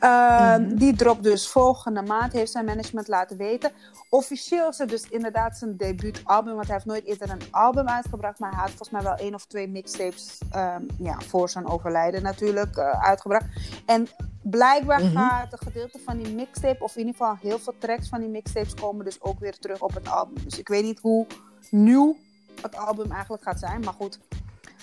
Ehm, 0.00 0.62
Mhm. 0.62 0.74
Die 0.76 0.96
dropt 0.96 1.22
dus 1.22 1.48
volgende 1.48 2.02
maand, 2.02 2.32
heeft 2.32 2.50
zijn 2.52 2.64
management 2.64 3.08
laten 3.08 3.36
weten. 3.36 3.70
Officieel 4.08 4.68
is 4.68 4.78
het 4.78 4.88
dus 4.88 5.08
inderdaad 5.08 5.58
zijn 5.58 5.76
debuutalbum, 5.76 6.54
want 6.54 6.64
hij 6.66 6.74
heeft 6.74 6.86
nooit 6.86 7.04
eerder 7.04 7.30
een 7.30 7.42
album 7.50 7.88
uitgebracht. 7.88 8.38
Maar 8.38 8.50
hij 8.50 8.58
had 8.60 8.68
volgens 8.68 8.90
mij 8.90 9.02
wel 9.02 9.14
één 9.14 9.34
of 9.34 9.44
twee 9.46 9.68
mixtapes 9.68 10.38
ehm, 10.50 10.82
ja, 10.98 11.16
voor 11.20 11.48
zijn 11.48 11.66
overlijden 11.68 12.22
natuurlijk 12.22 12.76
eh, 12.76 13.02
uitgebracht. 13.04 13.44
En 13.86 14.08
blijkbaar 14.42 15.04
Mhm. 15.04 15.16
gaat 15.16 15.52
een 15.52 15.58
gedeelte 15.58 15.98
van 16.04 16.16
die 16.16 16.34
mixtape, 16.34 16.84
of 16.84 16.92
in 16.96 17.06
ieder 17.06 17.14
geval 17.16 17.36
heel 17.40 17.58
veel 17.58 17.74
tracks 17.78 18.08
van 18.08 18.20
die 18.20 18.28
mixtapes, 18.28 18.74
komen 18.74 19.04
dus 19.04 19.22
ook 19.22 19.38
weer 19.38 19.58
terug 19.58 19.80
op 19.80 19.94
het 19.94 20.08
album. 20.08 20.34
Dus 20.44 20.58
ik 20.58 20.68
weet 20.68 20.84
niet 20.84 20.98
hoe 21.00 21.26
nieuw 21.70 22.16
het 22.62 22.76
album 22.76 23.10
eigenlijk 23.12 23.42
gaat 23.42 23.58
zijn, 23.58 23.80
maar 23.80 23.92
goed. 23.92 24.18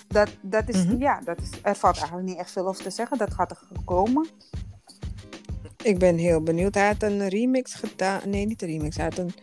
Dat, 0.08 0.30
dat 0.42 0.70
is, 0.70 0.86
Mhm. 0.86 0.98
ja, 0.98 1.22
dat 1.26 1.42
is, 1.42 1.50
er 1.64 1.76
valt 1.76 1.98
eigenlijk 1.98 2.28
niet 2.28 2.38
echt 2.38 2.52
veel 2.52 2.68
over 2.68 2.84
te 2.84 2.90
zeggen. 2.90 3.18
Dat 3.18 3.34
gaat 3.34 3.52
er 3.52 3.58
komen. 3.86 4.28
Ik 5.84 6.00
ben 6.00 6.18
heel 6.18 6.42
benieuwd. 6.42 6.76
Hij 6.76 6.88
had 6.88 7.04
een 7.04 7.28
remix 7.28 7.74
gedaan. 7.74 8.20
Nee, 8.30 8.46
niet 8.46 8.62
een 8.62 8.68
remix. 8.68 8.96
Hij 8.96 9.06
had 9.06 9.18
een. 9.18 9.34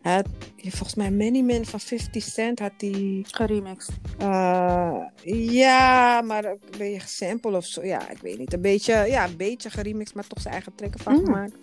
Hij 0.00 0.14
had, 0.14 0.26
volgens 0.56 0.94
mij 0.94 1.10
Many 1.10 1.40
Men 1.40 1.66
van 1.66 1.80
50 1.80 2.22
Cent 2.24 2.58
had 2.58 2.72
hij. 2.78 3.24
Geremixed. 3.28 3.94
eh, 4.18 4.96
ja, 5.52 6.20
maar 6.20 6.44
een 6.44 6.58
beetje 6.78 7.00
gesample 7.00 7.56
of 7.56 7.64
zo. 7.64 7.84
Ja, 7.84 8.08
ik 8.10 8.18
weet 8.22 8.38
niet. 8.38 8.52
Een 8.52 8.60
beetje, 8.60 8.94
ja, 8.94 9.24
een 9.24 9.36
beetje 9.36 9.70
geremixed, 9.70 10.14
maar 10.14 10.26
toch 10.26 10.40
zijn 10.40 10.54
eigen 10.54 10.74
trekken 10.74 11.00
van 11.00 11.12
Mm. 11.12 11.24
gemaakt. 11.24 11.54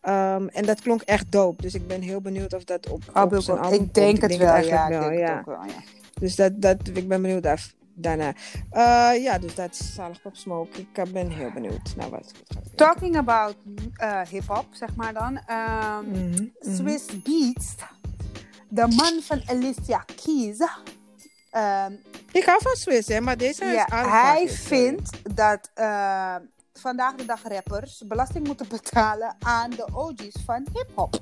Ehm, 0.00 0.46
en 0.46 0.66
dat 0.66 0.80
klonk 0.80 1.02
echt 1.02 1.32
dope. 1.32 1.62
Dus 1.62 1.74
ik 1.74 1.86
ben 1.86 2.00
heel 2.00 2.20
benieuwd 2.20 2.54
of 2.54 2.64
dat 2.64 2.88
op, 2.88 3.02
op 3.08 3.16
Album, 3.16 3.40
zijn 3.40 3.72
ik 3.72 3.94
denk 3.94 4.20
het 4.20 4.36
wel, 4.36 4.48
eigenlijk 4.48 4.88
ja. 4.90 5.00
Ik 5.00 5.08
denk 5.08 5.18
ja. 5.20 5.30
het 5.30 5.38
ook 5.38 5.46
wel, 5.46 5.64
ja. 5.64 5.82
Dus 6.20 6.36
dat, 6.36 6.52
dat, 6.62 6.76
ik 6.94 7.08
ben 7.08 7.22
benieuwd 7.22 7.42
daar, 7.42 7.72
daarna. 7.94 8.32
Eh, 8.70 9.22
ja, 9.22 9.38
dus 9.38 9.54
dat 9.54 9.70
is 9.72 9.94
Zalig 9.94 10.22
Pop 10.22 10.36
Smoke. 10.36 10.80
Ik 10.80 10.98
eh, 10.98 11.04
ben 11.12 11.30
heel 11.30 11.50
benieuwd 11.50 11.96
naar 11.96 12.10
wat. 12.10 12.32
Talking 12.74 13.16
about 13.16 13.56
eh, 13.94 14.20
hip-hop, 14.20 14.66
zeg 14.70 14.94
maar 14.96 15.14
dan. 15.14 15.40
Ehm, 15.46 16.10
Mhm, 16.10 16.30
mhm. 16.30 16.44
Swiss 16.74 17.04
Beats, 17.22 17.74
de 18.68 18.86
man 18.96 19.20
van 19.22 19.42
Alicia 19.46 20.04
Keys. 20.24 20.58
ehm, 21.50 21.92
Ik 22.32 22.44
hou 22.44 22.60
van 22.62 22.76
Swiss, 22.76 23.08
hè, 23.08 23.20
maar 23.20 23.36
deze 23.36 23.64
ja, 23.64 23.86
is 23.86 23.92
hij 24.10 24.48
vindt 24.48 25.10
dat 25.36 25.70
vandaag 26.80 27.14
de 27.14 27.24
dag 27.24 27.42
rappers 27.42 28.02
belasting 28.06 28.46
moeten 28.46 28.68
betalen 28.68 29.36
aan 29.38 29.70
de 29.70 29.88
OG's 29.92 30.36
van 30.44 30.66
hip-hop. 30.72 31.12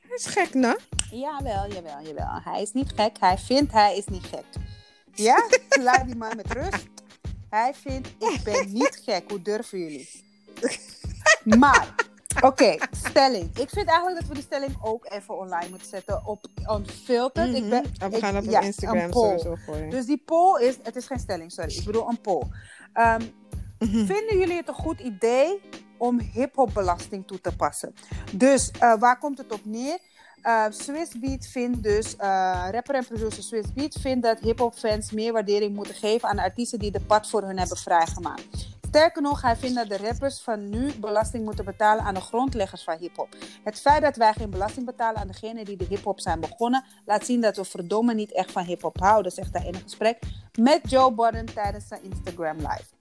Hij 0.00 0.16
is 0.16 0.26
gek, 0.26 0.54
nou. 0.54 0.78
Jawel, 1.10 1.68
jawel, 1.72 2.00
jawel. 2.02 2.40
Hij 2.44 2.62
is 2.62 2.72
niet 2.72 2.92
gek. 2.96 3.16
Hij 3.20 3.38
vindt 3.38 3.72
hij 3.72 3.96
is 3.96 4.04
niet 4.06 4.24
gek. 4.24 4.44
Ja? 5.14 5.46
Laat 5.80 6.04
die 6.06 6.16
man 6.16 6.36
met 6.36 6.52
rust. 6.52 6.86
Hij 7.50 7.74
vindt, 7.74 8.08
ik 8.18 8.40
ben 8.44 8.72
niet 8.72 9.00
gek. 9.04 9.30
Hoe 9.30 9.42
durven 9.42 9.78
jullie? 9.78 10.08
Maar, 11.58 11.94
oké, 12.40 12.76
stelling. 12.90 13.58
Ik 13.58 13.68
vind 13.70 13.88
eigenlijk 13.88 14.18
dat 14.20 14.28
we 14.28 14.34
die 14.34 14.42
stelling 14.42 14.76
ook 14.82 15.06
even 15.10 15.38
online 15.38 15.68
moeten 15.68 15.88
zetten 15.88 16.26
op 16.26 16.46
Unfiltered. 16.70 17.54
ik 17.54 17.68
ben, 17.68 17.82
Mhm. 17.82 18.10
we 18.10 18.16
ik- 18.16 18.22
gaan 18.24 18.34
dat 18.34 18.44
op 18.44 18.50
ja, 18.50 18.60
Instagram 18.60 19.12
sowieso 19.12 19.54
gooien. 19.54 19.90
Dus 19.90 20.06
die 20.06 20.22
poll 20.24 20.60
is, 20.62 20.76
het 20.82 20.96
is 20.96 21.06
geen 21.06 21.18
stelling, 21.18 21.52
sorry. 21.52 21.74
Ik 21.76 21.84
bedoel 21.84 22.08
een 22.08 22.20
poll. 22.20 22.42
Mhm. 23.78 24.06
Vinden 24.06 24.38
jullie 24.38 24.56
het 24.56 24.68
een 24.68 24.74
goed 24.74 25.00
idee 25.00 25.60
om 25.98 26.20
hip-hop 26.20 26.70
belasting 26.74 27.26
toe 27.26 27.40
te 27.40 27.56
passen? 27.56 27.94
Dus 28.32 28.70
eh, 28.70 28.98
waar 28.98 29.18
komt 29.18 29.38
het 29.38 29.52
op 29.52 29.60
neer? 29.64 29.98
Eh 30.42 30.64
Swiss 30.68 31.18
Beat 31.18 31.46
vindt 31.46 31.82
dus, 31.82 32.16
eh, 32.16 32.68
rapper 32.70 32.94
en 32.94 33.06
producer 33.06 33.42
Swiss 33.42 33.72
Beat 33.72 33.96
vindt 34.00 34.22
dat 34.22 34.40
hip-hop 34.40 34.74
fans 34.74 35.12
meer 35.12 35.32
waardering 35.32 35.74
moeten 35.74 35.94
geven 35.94 36.28
aan 36.28 36.38
artiesten 36.38 36.78
die 36.78 36.90
de 36.90 37.00
pad 37.00 37.28
voor 37.28 37.42
hun 37.42 37.58
hebben 37.58 37.76
vrijgemaakt. 37.76 38.76
Sterker 38.88 39.22
nog, 39.22 39.42
hij 39.42 39.56
vindt 39.56 39.76
dat 39.76 39.88
de 39.88 39.96
rappers 40.06 40.40
van 40.40 40.68
nu 40.68 40.92
belasting 41.00 41.44
moeten 41.44 41.64
betalen 41.64 42.04
aan 42.04 42.14
de 42.14 42.20
grondleggers 42.20 42.84
van 42.84 42.96
hip-hop. 42.98 43.36
Het 43.64 43.80
feit 43.80 44.02
dat 44.02 44.16
wij 44.16 44.32
geen 44.32 44.50
belasting 44.50 44.86
betalen 44.86 45.20
aan 45.20 45.26
degenen 45.26 45.64
die 45.64 45.76
de 45.76 45.86
hip-hop 45.88 46.20
zijn 46.20 46.40
begonnen, 46.40 46.84
laat 47.04 47.26
zien 47.26 47.40
dat 47.40 47.56
we 47.56 47.64
verdomme 47.64 48.14
niet 48.14 48.32
echt 48.32 48.52
van 48.52 48.64
hip-hop 48.64 48.98
houden, 48.98 49.32
zegt 49.32 49.52
hij 49.52 49.66
in 49.66 49.74
een 49.74 49.80
gesprek 49.80 50.18
met 50.58 50.90
Joe 50.90 51.12
Budden 51.12 51.44
tijdens 51.54 51.88
zijn 51.88 52.02
Instagram 52.02 52.56
Live. 52.56 52.97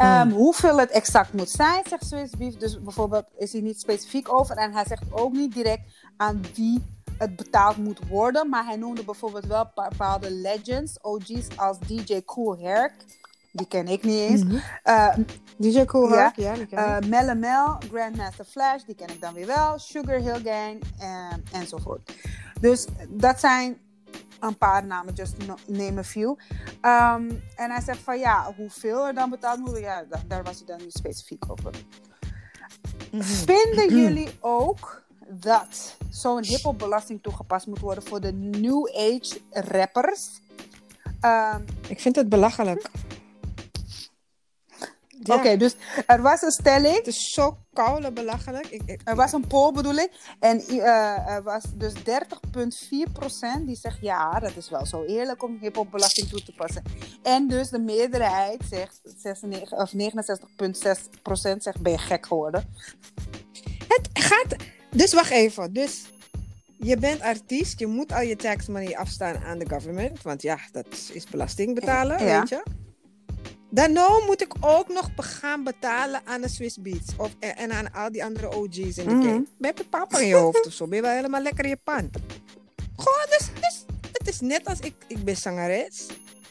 Ehm, 0.00 0.30
hoeveel 0.30 0.78
het 0.78 0.90
exact 0.90 1.32
moet 1.32 1.50
zijn, 1.50 1.82
zegt 1.88 2.06
Swiss 2.06 2.36
Beef. 2.36 2.56
Dus 2.56 2.82
bijvoorbeeld 2.82 3.24
is 3.38 3.52
hij 3.52 3.60
niet 3.60 3.80
specifiek 3.80 4.32
over. 4.32 4.56
En 4.56 4.72
hij 4.72 4.84
zegt 4.86 5.02
ook 5.10 5.32
niet 5.32 5.54
direct 5.54 5.82
aan 6.16 6.40
wie 6.54 6.82
het 7.18 7.36
betaald 7.36 7.76
moet 7.76 8.00
worden. 8.08 8.48
Maar 8.48 8.64
hij 8.64 8.76
noemde 8.76 9.04
bijvoorbeeld 9.04 9.46
wel 9.46 9.66
pa- 9.74 9.88
bepaalde 9.88 10.30
legends, 10.32 10.98
OG's 11.02 11.46
als 11.56 11.78
DJ 11.86 12.22
Cool 12.24 12.58
Herc. 12.58 12.92
Die 13.52 13.66
ken 13.66 13.88
ik 13.88 14.02
niet 14.02 14.18
eens. 14.18 14.44
Mhm. 14.44 14.56
Eh, 14.82 15.14
DJ 15.56 15.84
Cool 15.84 16.08
Ja. 16.08 16.16
Herc, 16.16 16.36
ja, 16.36 16.54
die 16.54 16.66
ken 16.66 16.78
ik. 16.78 17.02
eh, 17.02 17.08
Melle 17.08 17.34
Mel, 17.34 17.78
Grandmaster 17.92 18.44
Flash, 18.44 18.82
die 18.82 18.94
ken 18.94 19.08
ik 19.08 19.20
dan 19.20 19.34
weer 19.34 19.46
wel. 19.46 19.78
Sugar 19.78 20.18
Hill 20.20 20.40
Gang 20.44 20.80
en, 20.98 21.44
enzovoort. 21.52 22.12
Dus 22.60 22.86
dat 23.08 23.40
zijn 23.40 23.78
een 24.40 24.58
paar 24.58 24.86
namen, 24.86 25.14
just 25.14 25.46
no- 25.46 25.56
name 25.66 25.98
a 25.98 26.04
few. 26.04 26.36
Ehm, 26.80 27.30
en 27.56 27.70
hij 27.70 27.80
zegt 27.80 27.98
van 27.98 28.18
ja, 28.18 28.52
hoeveel 28.56 29.06
er 29.06 29.14
dan 29.14 29.30
betaald 29.30 29.58
moet 29.58 29.66
worden, 29.68 29.84
ja, 29.88 30.04
da- 30.10 30.22
daar 30.28 30.42
was 30.42 30.56
hij 30.56 30.66
dan 30.66 30.78
niet 30.78 30.92
specifiek 30.92 31.44
over. 31.50 31.72
Vinden 33.20 33.94
jullie 34.02 34.28
ook 34.40 35.02
dat 35.28 35.96
zo'n 36.10 36.44
hip-hop 36.44 36.78
belasting 36.78 37.22
toegepast 37.22 37.66
moet 37.66 37.78
worden 37.78 38.04
voor 38.06 38.20
de 38.20 38.32
new 38.32 38.88
age 38.88 39.40
rappers? 39.50 40.28
Ehm, 41.20 41.62
Ik 41.88 42.00
vind 42.00 42.16
het 42.16 42.28
belachelijk. 42.28 42.90
Ja, 45.22 45.34
Oké, 45.34 45.56
dus 45.56 45.76
er 46.06 46.22
was 46.22 46.42
een 46.42 46.50
stelling. 46.50 46.96
Het 46.96 47.06
is 47.06 47.32
zo 47.32 47.56
koude 47.84 48.12
belachelijk. 48.12 48.66
Ik, 48.66 48.82
ik- 48.86 49.00
Er 49.04 49.16
was 49.16 49.32
een 49.32 49.46
poll 49.46 49.72
bedoel 49.72 49.94
ik. 49.94 50.10
En 50.40 50.60
eh, 50.60 51.28
er 51.28 51.42
was 51.42 51.64
dus 51.74 51.92
30,4% 51.92 52.00
die 53.66 53.76
zegt 53.76 53.98
ja, 54.00 54.38
dat 54.40 54.56
is 54.56 54.70
wel 54.70 54.86
zo 54.86 55.04
eerlijk 55.04 55.42
om 55.42 55.58
hip-hop 55.60 55.90
belasting 55.90 56.28
toe 56.28 56.42
te 56.42 56.52
passen. 56.54 56.82
En 57.22 57.48
dus 57.48 57.68
de 57.68 57.78
meerderheid 57.78 58.62
zegt 58.70 59.00
96, 59.16 59.78
of 59.78 59.92
69,6% 59.92 61.56
zegt 61.58 61.80
ben 61.80 61.92
je 61.92 61.98
gek 61.98 62.26
geworden. 62.26 62.64
Het 63.88 64.08
gaat. 64.12 64.56
Dus 64.90 65.12
wacht 65.12 65.30
even. 65.30 65.72
Dus 65.72 66.04
je 66.78 66.96
bent 66.96 67.20
artiest, 67.20 67.78
je 67.78 67.86
moet 67.86 68.12
al 68.12 68.20
je 68.22 68.36
tax 68.36 68.66
money 68.66 68.96
afstaan 68.96 69.36
aan 69.44 69.58
de 69.58 69.68
government. 69.68 70.22
Want 70.22 70.42
ja, 70.42 70.58
dat 70.72 70.86
is 71.12 71.24
belasting 71.30 71.74
betalen, 71.74 72.24
Ja. 72.24 72.38
weet 72.40 72.48
je. 72.48 72.62
Daarna 73.70 74.08
moet 74.26 74.42
ik 74.42 74.52
ook 74.60 74.88
nog 74.88 75.10
gaan 75.16 75.64
betalen 75.64 76.20
aan 76.24 76.40
de 76.40 76.48
Swiss 76.48 76.76
Beats. 76.80 77.12
Of, 77.16 77.30
en 77.38 77.72
aan 77.72 77.92
al 77.92 78.12
die 78.12 78.24
andere 78.24 78.54
OG's 78.56 78.76
in 78.76 78.92
de 79.08 79.14
Mhm. 79.14 79.22
game. 79.28 79.46
Ben 79.58 79.72
je 79.76 79.84
papa 79.84 80.18
in 80.18 80.26
je 80.26 80.34
hoofd 80.34 80.66
of 80.66 80.72
zo? 80.72 80.86
Ben 80.86 80.96
je 80.96 81.02
wel 81.02 81.14
helemaal 81.14 81.42
lekker 81.42 81.64
in 81.64 81.70
je 81.70 81.78
pan? 81.84 82.10
Gewoon, 82.96 83.26
dus, 83.38 83.48
dus 83.60 83.84
het 84.12 84.28
is 84.28 84.40
net 84.40 84.64
als 84.66 84.80
ik, 84.80 84.94
ik 85.06 85.24
ben 85.24 85.36
zangeres. 85.36 86.06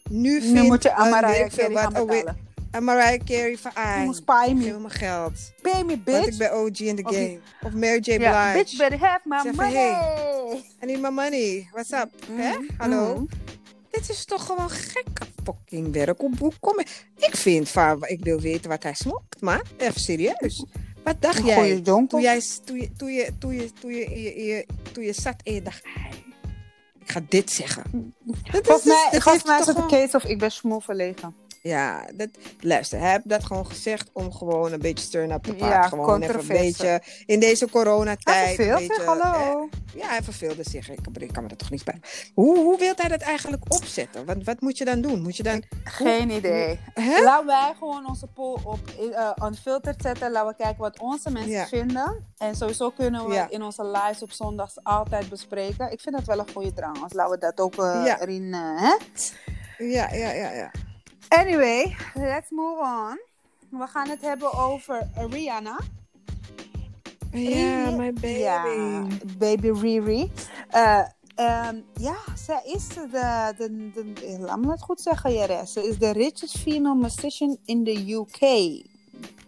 Nu, 0.10 0.42
Nu 0.42 0.62
moet 0.62 0.84
je 0.84 0.94
aan 0.94 1.10
Mariah 1.10 1.50
Carey 1.50 1.76
gaan 1.76 1.94
wat, 1.94 2.02
oh, 2.02 2.08
betalen. 2.08 2.48
Mariah 2.86 3.20
Carey 3.26 3.58
van, 3.58 3.72
Je 3.76 3.80
ah, 3.80 4.04
moet 4.04 4.26
pay 4.26 4.48
geef 4.48 4.56
me. 4.58 4.72
me 4.72 4.80
mijn 4.80 4.90
geld. 4.92 5.52
Pay 5.62 5.84
me, 5.84 5.88
Want 5.88 6.04
bitch. 6.04 6.28
ik 6.28 6.38
ben 6.38 6.54
OG 6.54 6.80
in 6.80 6.96
de 6.96 7.04
Of 7.04 7.14
game. 7.16 7.40
Of 7.64 7.74
Mary 7.74 7.98
J. 7.98 8.02
Blige. 8.02 8.20
Ja, 8.22 8.54
bitch 8.54 8.78
better 8.78 9.00
have 9.00 9.20
my 9.24 9.40
Zeg 9.44 9.56
van, 9.56 9.66
money. 9.66 10.64
I 10.84 10.86
need 10.86 11.00
my 11.02 11.10
money. 11.10 11.68
What's 11.72 11.92
up? 11.92 12.10
Mhm, 12.30 12.40
Hè? 12.40 12.56
Hallo? 12.78 13.14
mhm. 13.16 13.24
Dit 13.92 14.10
is 14.10 14.26
toch 14.26 14.46
gewoon 14.46 14.70
gekke 14.70 15.26
fucking 15.44 15.94
werk. 15.94 16.20
Hoe, 16.20 16.52
kom 16.60 16.80
ik? 16.80 17.08
Ik 17.18 17.36
vind 17.36 17.70
van, 17.70 18.06
ik 18.08 18.24
wil 18.24 18.40
weten 18.40 18.70
wat 18.70 18.84
hij 18.84 18.94
smokt, 18.94 19.42
maar 19.42 19.62
even 19.78 20.02
serieus. 20.02 20.66
Wat 21.04 21.22
dacht 21.22 21.46
jij? 21.46 21.82
Toen, 21.82 22.22
jij 22.22 22.42
toen, 22.66 22.78
je, 22.78 22.92
toen, 22.98 23.14
je, 23.14 23.32
toen, 23.40 23.54
je, 23.54 23.72
toen, 23.80 23.92
je, 23.92 24.66
toen 24.92 25.04
je 25.04 25.14
zat 25.14 25.36
en 25.44 25.54
je 25.54 25.62
dacht, 25.62 25.84
"Ai, 25.84 26.24
ik 27.00 27.12
ga 27.12 27.22
dit 27.30 27.52
zeggen. 27.52 28.14
Dit 28.52 28.66
Volgens 28.66 28.86
mij, 28.86 29.22
volgens 29.22 29.60
is 29.60 29.66
het 29.66 29.78
een 29.78 29.88
case 29.88 30.16
of 30.16 30.24
ik 30.24 30.40
ben 30.40 30.52
smoel 30.52 30.80
verlegen. 30.80 31.36
Ja, 31.62 32.06
dat, 32.16 32.28
luister, 32.60 33.00
heb 33.00 33.22
dat 33.26 33.44
gewoon 33.46 33.66
gezegd 33.66 34.10
om 34.14 34.34
gewoon 34.34 34.72
een 34.72 34.80
beetje 34.80 35.06
steun 35.06 35.34
op 35.34 35.44
de 35.44 35.54
paard. 35.56 35.72
Ja, 35.72 35.88
gewoon 35.88 36.22
even 36.22 36.40
een 36.40 36.48
beetje 36.48 37.02
in 37.26 37.40
deze 37.40 37.64
Hij 37.64 37.74
coronatijd. 37.74 38.56
verveelt 38.56 38.80
een 38.80 38.96
zich, 38.96 39.06
hallo. 39.06 39.70
eh, 39.72 40.00
ja, 40.02 40.08
hij 40.08 40.24
verveelde 40.24 40.64
zich. 40.70 40.90
Ik, 40.90 41.00
ik 41.14 41.34
kan 41.34 41.44
me 41.44 41.50
dat 41.50 41.58
toch 41.60 41.70
niet 41.70 41.84
bij. 41.84 42.00
Hoe, 42.34 42.58
hoe 42.58 42.78
wil 42.78 42.94
hij 42.96 43.10
dat 43.10 43.22
eigenlijk 43.22 43.64
opzetten? 43.68 44.26
Wat, 44.26 44.38
wat 44.44 44.62
moet 44.62 44.78
je 44.78 44.86
dan 44.86 45.02
doen? 45.02 45.22
Moet 45.22 45.38
je 45.38 45.44
dan. 45.44 45.64
Geen 45.84 46.30
idee. 46.30 46.80
Hè? 46.94 47.22
Laten 47.24 47.46
wij 47.46 47.74
gewoon 47.80 48.08
onze 48.08 48.28
poll 48.28 48.58
op 48.64 48.80
uh, 49.02 49.32
unfiltered 49.48 50.02
zetten. 50.02 50.32
Laten 50.32 50.50
we 50.50 50.56
kijken 50.64 50.82
wat 50.82 51.00
onze 51.00 51.32
mensen 51.32 51.52
Ja. 51.52 51.68
vinden. 51.68 52.26
En 52.38 52.56
sowieso 52.56 52.90
kunnen 52.90 53.28
we 53.28 53.34
Ja. 53.34 53.50
in 53.50 53.64
onze 53.64 53.86
lives 53.86 54.22
op 54.22 54.32
zondags 54.32 54.84
altijd 54.84 55.30
bespreken. 55.30 55.92
Ik 55.92 56.00
vind 56.02 56.16
dat 56.16 56.26
wel 56.26 56.40
een 56.40 56.52
goede 56.54 56.74
trouwens. 56.74 57.14
Laten 57.14 57.34
we 57.34 57.38
dat 57.40 57.60
ook 57.60 57.74
eh, 57.78 58.02
Ja. 58.06 58.20
erin... 58.22 58.54
eh, 58.54 58.82
hè? 58.82 58.96
Ja, 59.86 60.14
ja, 60.14 60.32
ja, 60.32 60.52
ja. 60.52 60.72
Anyway, 61.30 61.96
let's 62.16 62.50
move 62.50 62.80
on. 62.80 63.20
We 63.80 63.88
gaan 63.88 64.10
het 64.10 64.22
hebben 64.22 64.54
over 64.54 65.08
Rihanna. 65.30 65.80
Ja, 67.32 67.90
my 67.92 68.14
baby. 68.14 68.28
Ja, 68.28 69.06
baby 69.38 69.70
Riri. 69.70 70.32
Eh, 70.70 71.06
ehm, 71.36 71.76
ja, 71.94 72.16
zij 72.36 72.62
is 72.66 72.88
de, 72.88 73.54
de, 73.58 73.92
de, 73.94 74.38
laat 74.40 74.60
me 74.60 74.72
het 74.72 74.82
goed 74.82 75.02
zeggen, 75.02 75.34
Jeres. 75.34 75.74
Ze 75.74 75.88
is 75.88 75.98
de 75.98 76.12
richest 76.12 76.58
female 76.58 76.96
musician 76.96 77.58
in 77.66 77.84
the 77.84 78.14
UK. 78.14 78.42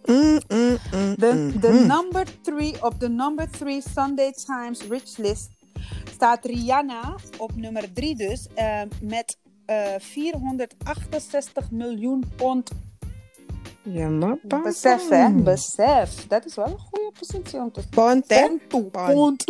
Mm, 0.06 0.40
mm, 0.48 0.78
mm, 0.92 1.16
De, 1.18 1.34
mm, 1.34 1.60
de 1.60 1.70
mm. 1.70 1.88
number 1.88 2.42
three, 2.42 2.84
op 2.84 3.00
de 3.00 3.10
number 3.10 3.50
3 3.50 3.84
Sunday 3.94 4.32
Times 4.32 4.88
Rich 4.88 5.18
List 5.18 5.50
staat 6.14 6.46
Rihanna 6.46 7.16
op 7.38 7.56
nummer 7.56 7.94
3 7.94 8.16
dus, 8.16 8.48
eh, 8.54 8.82
met 9.02 9.38
eh 9.72 10.00
468 10.00 11.72
miljoen 11.72 12.24
pond. 12.36 12.72
Ja, 13.84 14.08
maar 14.10 14.38
Besef 14.64 15.10
hè, 15.10 15.30
besef. 15.32 16.28
Dat 16.28 16.46
is 16.46 16.56
wel 16.56 16.66
een 16.66 16.80
goede 16.80 17.12
positie 17.20 17.60
om 17.60 17.72
te 17.72 17.88
Pond, 17.90 18.30
hè? 18.30 18.50
Pond. 18.68 19.44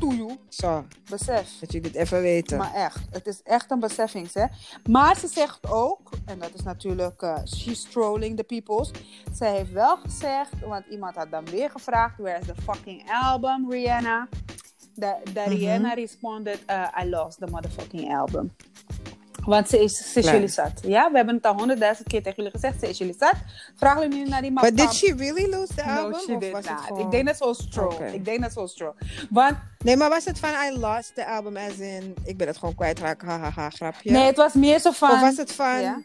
joh. 0.00 0.30
Zo, 0.48 0.84
Besef. 1.10 1.58
dat 1.60 1.72
jullie 1.72 1.90
het 1.90 1.96
even 1.96 2.20
weten. 2.20 2.58
Maar 2.58 2.74
echt, 2.74 3.00
het 3.10 3.26
is 3.26 3.42
echt 3.42 3.70
een 3.70 3.78
beseffings, 3.80 4.34
hè. 4.34 4.44
Maar 4.90 5.18
ze 5.18 5.28
zegt 5.28 5.70
ook, 5.70 6.10
en 6.26 6.38
dat 6.38 6.50
is 6.54 6.62
natuurlijk, 6.62 7.22
eh 7.22 7.44
she's 7.44 7.82
trolling 7.82 8.36
the 8.36 8.44
peoples. 8.44 8.90
Ze 9.36 9.44
heeft 9.44 9.72
wel 9.72 9.96
gezegd, 9.96 10.52
want 10.66 10.86
iemand 10.90 11.16
had 11.16 11.30
dan 11.30 11.44
weer 11.44 11.70
gevraagd, 11.70 12.18
where's 12.18 12.46
the 12.46 12.54
fucking 12.62 13.10
album, 13.10 13.70
Rihanna? 13.70 14.28
De 15.00 15.14
Mhm. 15.34 15.48
Rihanna 15.48 15.94
responded, 15.94 16.58
uh, 16.70 17.02
I 17.04 17.08
lost 17.08 17.38
the 17.38 17.46
motherfucking 17.46 18.14
album. 18.16 18.52
Want 19.44 19.68
ze 19.68 19.82
is, 19.82 20.12
ze 20.12 20.18
is 20.18 20.30
jullie 20.30 20.48
zat. 20.48 20.72
Ja, 20.82 21.10
we 21.10 21.16
hebben 21.16 21.34
het 21.34 21.44
al 21.46 21.54
honderdduizend 21.54 22.08
keer 22.08 22.22
tegen 22.22 22.36
jullie 22.36 22.50
gezegd, 22.50 22.80
ze 22.80 22.88
is 22.88 22.98
jullie 22.98 23.16
zat. 23.18 23.34
Vraag 23.76 24.00
jullie 24.02 24.18
nu 24.18 24.28
naar 24.28 24.42
die 24.42 24.50
man. 24.52 24.64
But 24.64 24.76
did 24.76 24.94
she 24.94 25.14
really 25.16 25.46
lose 25.50 25.74
the 25.74 25.82
album? 25.82 26.10
No, 26.10 26.18
she 26.18 26.32
of 26.34 26.40
did 26.40 26.52
was 26.52 26.64
not. 26.64 26.80
gewoon... 26.80 27.00
Ik 27.04 27.10
denk 27.10 27.26
dat 27.26 27.36
ze 27.36 27.44
was 27.44 27.68
troll. 27.70 28.12
Ik 28.12 28.24
denk 28.24 28.40
dat 28.42 28.52
ze 28.52 28.60
was 28.60 28.74
troll. 28.74 28.92
Want 29.30 29.56
Nee, 29.78 29.96
maar 29.96 30.08
was 30.08 30.24
het 30.24 30.38
van 30.38 30.50
I 30.50 30.78
lost 30.78 31.14
the 31.14 31.26
album 31.26 31.56
as 31.56 31.78
in... 31.78 32.14
Ik 32.24 32.36
ben 32.36 32.46
het 32.46 32.56
gewoon 32.58 32.74
kwijtraak, 32.74 33.22
hahaha, 33.22 33.70
grapje. 33.70 34.10
nee, 34.10 34.26
het 34.26 34.36
was 34.36 34.52
meer 34.52 34.80
zo 34.80 34.90
van... 34.90 35.10
Of 35.10 35.20
was 35.20 35.36
het 35.36 35.52
van... 35.52 35.80
Ja. 35.80 36.00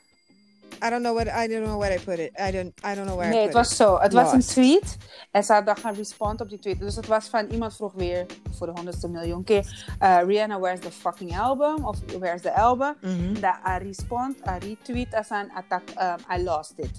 I 0.86 0.90
don't 0.90 1.02
know 1.02 1.16
where 1.16 1.44
I 1.44 1.48
don't 1.48 1.64
know 1.64 1.78
where 1.80 1.94
I 2.00 2.04
put 2.04 2.20
it. 2.20 2.40
I 2.40 2.52
don't 2.52 2.74
I 2.86 2.96
don't 2.96 3.06
know 3.06 3.16
where 3.18 3.30
Nee, 3.30 3.40
I 3.40 3.42
het 3.42 3.52
put 3.52 3.54
was 3.54 3.76
zo. 3.76 3.98
Het 3.98 4.14
was 4.14 4.32
een 4.32 4.40
tweet. 4.40 4.98
En 5.32 5.44
ze 5.44 5.54
had 5.54 5.66
dan 5.66 5.78
gaan 5.78 5.94
respond 5.94 6.42
op 6.42 6.50
die 6.50 6.60
tweet. 6.60 6.80
Dus 6.80 6.96
het 6.96 7.08
was 7.08 7.28
van 7.28 7.46
iemand 7.48 7.76
vroeg 7.76 7.94
weer 7.94 8.26
voor 8.52 8.68
de 8.68 8.74
honderdste 8.74 9.08
miljoen 9.08 9.44
keer. 9.44 9.86
eh, 10.00 10.18
Rihanna, 10.26 10.60
where's 10.60 10.80
the 10.80 10.92
fucking 10.92 11.38
album? 11.40 11.86
Of 11.86 11.98
where's 12.20 12.42
the 12.42 12.54
album? 12.54 12.96
it. 13.02 13.10
Mhm. 13.10 13.34
Dat 13.40 13.56
I 13.68 13.84
respond, 13.84 14.38
I 14.38 14.66
retweet 14.68 15.14
als 15.16 15.30
attack, 15.30 15.82
um, 16.02 16.38
I 16.40 16.44
lost 16.44 16.74
it. 16.76 16.92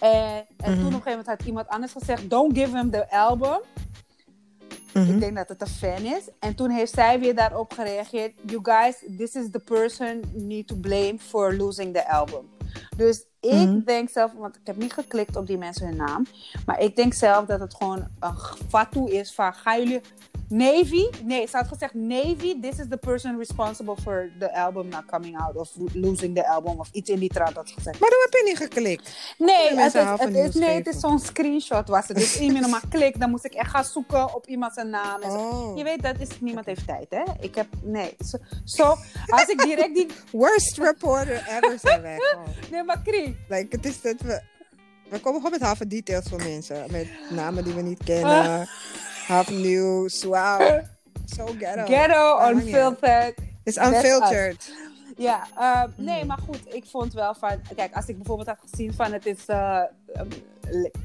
En, 0.00 0.10
en 0.12 0.44
toen 0.56 0.72
Mhm. 0.74 0.78
op 0.78 0.84
een 0.84 0.92
gegeven 0.92 1.10
moment 1.10 1.26
had 1.26 1.42
iemand 1.42 1.68
anders 1.68 1.92
gezegd, 1.92 2.30
don't 2.30 2.58
give 2.58 2.76
him 2.76 2.90
the 2.90 3.10
album. 3.10 3.60
Mhm. 4.94 5.12
Ik 5.14 5.20
denk 5.20 5.36
dat 5.36 5.48
het 5.48 5.60
een 5.60 5.66
fan 5.66 6.02
is. 6.04 6.22
En 6.38 6.54
toen 6.54 6.70
heeft 6.70 6.94
zij 6.94 7.20
weer 7.20 7.34
daarop 7.34 7.72
gereageerd. 7.72 8.32
You 8.46 8.60
guys, 8.62 8.96
this 9.18 9.34
is 9.34 9.50
the 9.50 9.58
person 9.58 10.20
you 10.34 10.44
need 10.44 10.66
to 10.66 10.76
blame 10.76 11.14
for 11.18 11.54
losing 11.56 11.94
the 11.94 12.08
album. 12.08 12.48
Dus 12.96 13.24
ik 13.40 13.52
Mhm. 13.52 13.80
denk 13.84 14.08
zelf, 14.08 14.32
want 14.32 14.56
ik 14.56 14.66
heb 14.66 14.76
niet 14.76 14.92
geklikt 14.92 15.36
op 15.36 15.46
die 15.46 15.58
mensen 15.58 15.86
hun 15.86 15.96
naam. 15.96 16.26
Maar 16.66 16.80
ik 16.80 16.96
denk 16.96 17.14
zelf 17.14 17.46
dat 17.46 17.60
het 17.60 17.74
gewoon 17.74 18.06
een 18.20 18.34
fatu 18.68 19.10
is 19.10 19.34
van, 19.34 19.54
gaan 19.54 19.78
jullie... 19.78 20.00
Navy? 20.52 21.08
Nee, 21.24 21.46
ze 21.46 21.56
had 21.56 21.68
gezegd 21.68 21.94
Navy, 21.94 22.60
this 22.60 22.78
is 22.78 22.86
the 22.88 22.96
person 22.96 23.38
responsible 23.38 23.96
for 24.02 24.30
the 24.38 24.52
album 24.54 24.88
not 24.88 25.04
coming 25.06 25.38
out. 25.38 25.56
Of 25.56 25.70
losing 25.92 26.34
the 26.34 26.46
album. 26.46 26.78
Of 26.78 26.88
iets 26.92 27.10
in 27.10 27.18
die 27.18 27.28
trant 27.28 27.56
had 27.56 27.68
ze 27.68 27.74
gezegd. 27.74 28.00
Maar 28.00 28.10
dan 28.10 28.18
heb 28.22 28.32
je 28.32 28.42
niet 28.44 28.56
geklikt. 28.56 29.16
Nee, 29.38 29.76
het 29.76 29.94
is, 29.94 30.02
het 30.02 30.34
is, 30.34 30.54
nee, 30.54 30.74
het 30.74 30.86
is 30.86 31.00
zo'n 31.00 31.18
screenshot 31.18 31.88
was 31.88 32.08
het. 32.08 32.16
Dus 32.16 32.40
iemand 32.40 32.70
maar 32.70 32.82
klik, 32.88 33.20
dan 33.20 33.30
moest 33.30 33.44
ik 33.44 33.54
echt 33.54 33.70
gaan 33.70 33.84
zoeken 33.84 34.34
op 34.34 34.46
iemand 34.46 34.74
zijn 34.74 34.90
naam. 34.90 35.22
En 35.22 35.30
zo. 35.30 35.36
Oh. 35.36 35.76
Je 35.76 35.84
weet, 35.84 36.02
dat 36.02 36.14
is, 36.18 36.28
niemand 36.40 36.66
heeft 36.66 36.86
tijd, 36.86 37.06
hè? 37.10 37.22
Ik 37.40 37.54
heb, 37.54 37.66
nee. 37.82 38.16
Zo, 38.64 38.96
als 39.26 39.46
ik 39.46 39.62
direct 39.62 39.94
die, 39.94 40.06
Worst 40.32 40.78
reporter 40.78 41.36
ever 41.48 41.78
zijn 41.78 42.02
wij 42.02 42.18
nee, 42.70 42.82
maar 42.84 43.02
Krie. 43.02 43.36
Like, 43.48 43.76
het 43.76 43.86
is 43.86 44.00
dat 44.00 44.20
we... 44.20 44.42
We 45.12 45.20
komen 45.20 45.40
gewoon 45.40 45.50
met 45.58 45.62
half 45.68 45.78
details 45.78 46.24
van 46.28 46.38
mensen. 46.42 46.84
Met 46.90 47.06
namen 47.30 47.64
die 47.64 47.74
we 47.74 47.82
niet 47.82 48.04
kennen. 48.04 48.68
half 49.26 49.50
nieuws. 49.50 50.24
Wauw. 50.24 50.80
So 51.24 51.46
ghetto. 51.58 51.84
Ghetto, 51.94 52.48
unfiltered. 52.50 53.34
It's 53.64 53.76
That's 53.76 53.88
unfiltered. 53.94 54.74
Ja, 55.16 55.46
eh, 55.58 55.82
Mm. 55.96 56.04
nee, 56.04 56.24
maar 56.24 56.38
goed. 56.38 56.74
Ik 56.74 56.84
vond 56.84 57.12
wel 57.12 57.34
van... 57.34 57.60
Kijk, 57.76 57.94
als 57.94 58.06
ik 58.06 58.16
bijvoorbeeld 58.16 58.48
had 58.48 58.58
gezien 58.70 58.94
van 58.94 59.12
het 59.12 59.26
is... 59.26 59.44
eh 59.46 59.80
um, 60.16 60.28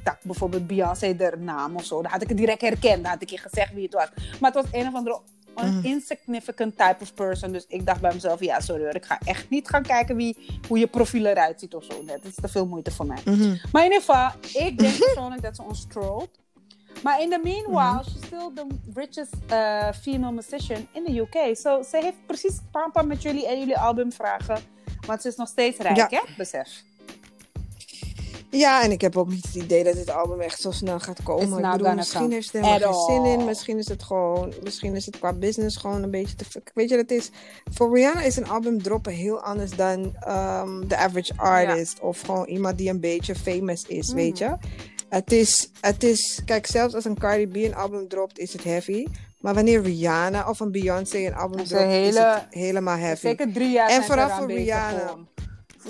tak, 0.04 0.20
bijvoorbeeld 0.24 0.68
Beyoncé 0.68 1.16
de 1.16 1.34
naam 1.40 1.76
of 1.76 1.86
zo. 1.86 2.02
Dan 2.02 2.12
had 2.12 2.22
ik 2.22 2.28
het 2.30 2.38
direct 2.38 2.62
herkend. 2.62 3.04
Dan 3.04 3.12
had 3.12 3.22
ik 3.22 3.30
je 3.30 3.38
gezegd 3.38 3.74
wie 3.74 3.84
het 3.84 3.94
was. 3.94 4.08
Maar 4.40 4.52
het 4.52 4.64
was 4.64 4.72
een 4.82 4.88
of 4.88 4.94
andere 4.94 5.20
een 5.62 5.74
Mm. 5.78 5.84
insignificant 5.84 6.78
type 6.78 6.98
of 7.02 7.14
person. 7.14 7.52
Dus 7.52 7.66
ik 7.68 7.86
dacht 7.86 8.02
bij 8.02 8.14
mezelf, 8.14 8.40
ja, 8.40 8.60
sorry 8.60 8.84
hoor. 8.84 8.96
Ik 8.96 9.06
ga 9.06 9.20
echt 9.26 9.50
niet 9.50 9.68
gaan 9.70 9.84
kijken 9.84 10.16
wie, 10.16 10.60
hoe 10.68 10.80
je 10.80 10.88
profiel 10.88 11.26
eruit 11.26 11.60
ziet 11.60 11.76
of 11.76 11.84
zo. 11.84 12.06
Dat 12.06 12.24
is 12.24 12.36
te 12.36 12.48
veel 12.48 12.66
moeite 12.68 12.92
voor 12.92 13.06
mij. 13.06 13.18
Mhm. 13.26 13.56
Maar 13.72 13.84
in 13.86 13.92
ieder 13.92 14.06
geval, 14.06 14.30
ik 14.68 14.78
denk 14.80 14.98
persoonlijk 14.98 15.42
dat 15.42 15.56
ze 15.56 15.64
ons. 15.64 15.88
Maar 17.04 17.22
in 17.22 17.30
the 17.30 17.40
meanwhile, 17.44 17.94
Mhm. 17.94 18.04
she's 18.04 18.26
still 18.26 18.52
the 18.56 18.66
richest 18.94 19.34
uh, 19.52 19.92
female 20.02 20.32
musician 20.34 20.88
in 20.92 21.04
the 21.06 21.20
UK. 21.20 21.56
So 21.58 21.84
ze 21.84 21.98
heeft 22.02 22.26
precies 22.26 22.58
pampa 22.72 23.02
met 23.02 23.22
jullie 23.22 23.48
en 23.48 23.60
jullie 23.60 23.78
album 23.78 24.12
vragen. 24.12 24.60
Want 25.06 25.22
ze 25.22 25.28
is 25.28 25.36
nog 25.36 25.48
steeds 25.48 25.78
rijk, 25.78 25.96
Ja. 25.98 26.08
hè? 26.10 26.20
Besef. 26.38 26.68
Ja, 28.50 28.84
en 28.84 28.92
ik 28.92 29.02
heb 29.02 29.18
ook 29.18 29.30
niet 29.30 29.46
het 29.46 29.56
idee 29.56 29.84
dat 29.84 29.94
dit 29.94 30.10
album 30.10 30.42
echt 30.42 30.62
zo 30.62 30.72
snel 30.72 31.00
gaat 31.00 31.24
komen. 31.24 31.64
Ik 31.66 31.72
bedoel, 31.72 31.94
misschien 31.94 32.32
heeft 32.32 32.50
ze 32.50 32.58
er 32.58 32.66
helemaal 32.66 33.06
geen 33.06 33.24
zin 33.24 33.40
in. 33.40 33.46
Misschien 33.46 33.78
is 33.78 33.88
het 33.88 34.04
gewoon, 34.04 34.54
misschien 34.64 34.96
is 34.96 35.06
het 35.06 35.20
qua 35.20 35.34
business 35.34 35.78
gewoon 35.78 36.04
een 36.04 36.12
beetje 36.12 36.36
te. 36.36 36.46
Weet 36.74 36.90
je, 36.90 36.96
dat 36.96 37.12
is, 37.12 37.30
voor 37.74 37.96
Rihanna 37.96 38.22
is 38.22 38.36
een 38.38 38.48
album 38.48 38.82
droppen 38.82 39.14
heel 39.14 39.42
anders 39.42 39.72
dan 39.76 40.16
ehm, 40.20 40.88
de 40.88 40.98
average 40.98 41.34
artist. 41.36 42.00
Of 42.00 42.22
gewoon 42.22 42.46
iemand 42.46 42.78
die 42.78 42.90
een 42.90 43.00
beetje 43.00 43.36
famous 43.36 43.84
is, 43.88 44.10
Mm. 44.10 44.16
weet 44.16 44.38
je. 44.38 44.56
Het 45.10 45.32
is, 45.32 45.72
het 45.82 46.04
is, 46.04 46.42
kijk, 46.46 46.66
zelfs 46.66 46.94
als 46.96 47.06
een 47.06 47.18
Cardi 47.18 47.48
B 47.48 47.56
een 47.56 47.76
album 47.76 48.08
dropt, 48.08 48.40
is 48.40 48.54
het 48.54 48.64
heavy. 48.64 49.06
Maar 49.40 49.54
wanneer 49.54 49.82
Rihanna 49.82 50.50
of 50.50 50.60
een 50.60 50.72
Beyoncé 50.72 51.18
een 51.18 51.36
album 51.36 51.64
dropt, 51.66 51.92
is 51.92 52.16
het 52.18 52.46
helemaal 52.50 52.98
heavy. 52.98 53.28
Zeker 53.28 53.54
drie 53.54 53.72
jaar 53.72 53.90
En 53.90 54.04
vooral 54.04 54.30
voor 54.30 54.48
Rihanna. 54.52 55.16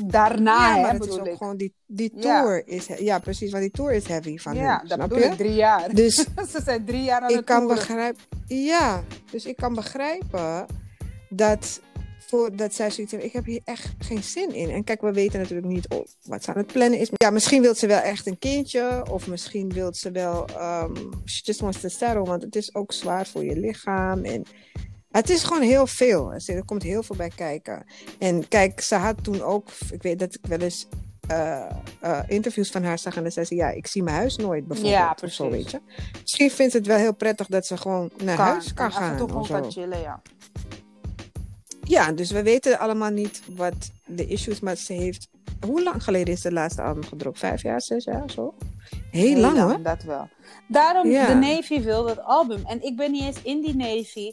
Daarna, 0.05 0.67
ja, 0.69 0.75
hè, 0.75 0.81
maar 0.81 0.93
het 0.93 1.05
is 1.05 1.19
ook 1.19 1.37
gewoon 1.37 1.57
die, 1.57 1.73
die 1.85 2.11
Ja. 2.15 2.41
tour 2.41 2.67
is, 2.67 2.87
he- 2.87 2.95
ja 2.99 3.19
precies, 3.19 3.51
want 3.51 3.63
die 3.63 3.71
tour 3.71 3.93
is 3.93 4.07
heavy 4.07 4.37
van 4.37 4.55
Ja, 4.55 4.83
dat 4.87 5.15
je? 5.15 5.33
drie 5.37 5.53
jaar. 5.53 5.93
Dus 5.93 6.15
ze 6.53 6.61
zijn 6.63 6.85
drie 6.85 7.03
jaar 7.03 7.21
aan 7.21 7.29
ik 7.29 7.45
kan 7.45 7.59
toeren. 7.59 7.75
begrijpen, 7.77 8.23
ja, 8.47 9.03
dus 9.31 9.45
ik 9.45 9.55
kan 9.55 9.73
begrijpen 9.75 10.65
dat, 11.29 11.81
voor, 12.19 12.55
dat 12.55 12.73
zij 12.73 12.91
zoiets 12.91 13.11
hebben, 13.11 13.29
ik 13.29 13.35
heb 13.35 13.45
hier 13.45 13.61
echt 13.63 13.93
geen 13.99 14.23
zin 14.23 14.53
in. 14.53 14.69
En 14.69 14.83
kijk, 14.83 15.01
we 15.01 15.11
weten 15.13 15.39
natuurlijk 15.39 15.67
niet 15.67 15.89
oh, 15.89 16.05
wat 16.23 16.43
ze 16.43 16.49
aan 16.51 16.57
het 16.57 16.67
plannen 16.73 16.99
is. 16.99 17.09
Ja, 17.13 17.29
misschien 17.29 17.61
wil 17.61 17.75
ze 17.75 17.87
wel 17.87 17.99
echt 17.99 18.27
een 18.27 18.39
kindje, 18.39 19.05
of 19.11 19.27
misschien 19.27 19.73
wil 19.73 19.93
ze 19.93 20.11
wel, 20.11 20.45
um, 20.61 20.93
she 21.25 21.41
just 21.43 21.59
wants 21.59 21.81
to 21.81 21.87
settle, 21.89 22.23
want 22.23 22.41
het 22.41 22.55
is 22.55 22.75
ook 22.75 22.93
zwaar 22.93 23.27
voor 23.27 23.43
je 23.45 23.59
lichaam. 23.59 24.23
En 24.23 24.43
het 25.17 25.29
is 25.29 25.43
gewoon 25.43 25.61
heel 25.61 25.87
veel. 25.87 26.33
Er 26.45 26.65
komt 26.65 26.83
heel 26.83 27.03
veel 27.03 27.15
bij 27.15 27.31
kijken. 27.35 27.85
En 28.19 28.47
kijk, 28.47 28.81
ze 28.81 28.95
had 28.95 29.23
toen 29.23 29.41
ook, 29.41 29.67
ik 29.91 30.01
weet 30.01 30.19
dat 30.19 30.33
ik 30.33 30.45
wel 30.47 30.59
eens 30.59 30.87
eh, 31.27 31.65
eh, 32.01 32.19
interviews 32.27 32.69
van 32.71 32.83
haar 32.83 32.99
zag 32.99 33.15
en 33.15 33.21
dan 33.23 33.31
zei 33.31 33.45
ze, 33.45 33.55
ja, 33.55 33.69
ik 33.69 33.87
zie 33.87 34.03
mijn 34.03 34.15
huis 34.15 34.35
nooit 34.35 34.67
bijvoorbeeld. 34.67 34.97
Ja, 34.97 35.15
of 35.23 35.31
zo, 35.31 35.47
precies. 35.47 35.71
weet 35.71 35.71
je. 35.71 35.81
Misschien 36.21 36.51
vindt 36.51 36.71
ze 36.71 36.77
het 36.77 36.87
wel 36.87 36.97
heel 36.97 37.13
prettig 37.15 37.47
dat 37.47 37.65
ze 37.65 37.77
gewoon 37.77 38.11
naar 38.23 38.37
huis 38.37 38.73
kan 38.73 38.85
En 38.85 38.91
af 38.91 38.97
en 38.99 39.05
gaan. 39.07 39.17
toe 39.17 39.25
of 39.25 39.31
gewoon 39.31 39.45
zo. 39.45 39.59
kan 39.59 39.71
chillen, 39.71 39.99
ja. 40.01 40.21
Ja, 41.83 42.11
dus 42.11 42.31
we 42.31 42.43
weten 42.43 42.79
allemaal 42.79 43.09
niet 43.09 43.41
wat 43.55 43.91
de 44.05 44.25
issues, 44.25 44.59
maar 44.59 44.75
ze 44.75 44.93
heeft... 44.93 45.27
Hoe 45.65 45.83
lang 45.83 46.03
geleden 46.03 46.33
is 46.33 46.41
de 46.41 46.51
laatste 46.51 46.81
album 46.81 47.03
gedropt? 47.05 47.39
Vijf 47.39 47.61
jaar, 47.61 47.81
zes 47.81 48.03
jaar, 48.03 48.31
zo? 48.31 48.53
Heel, 49.11 49.37
lang, 49.37 49.57
hoor. 49.57 49.81
Dat 49.81 50.03
wel. 50.03 50.29
Daarom, 50.67 51.09
Ja. 51.09 51.27
de 51.27 51.33
Navy 51.33 51.81
wil 51.81 52.03
dat 52.05 52.19
album. 52.23 52.65
En 52.65 52.83
ik 52.83 52.95
ben 52.95 53.11
niet 53.11 53.23
eens 53.23 53.41
in 53.41 53.61
die 53.61 53.75
Navy. 53.75 54.31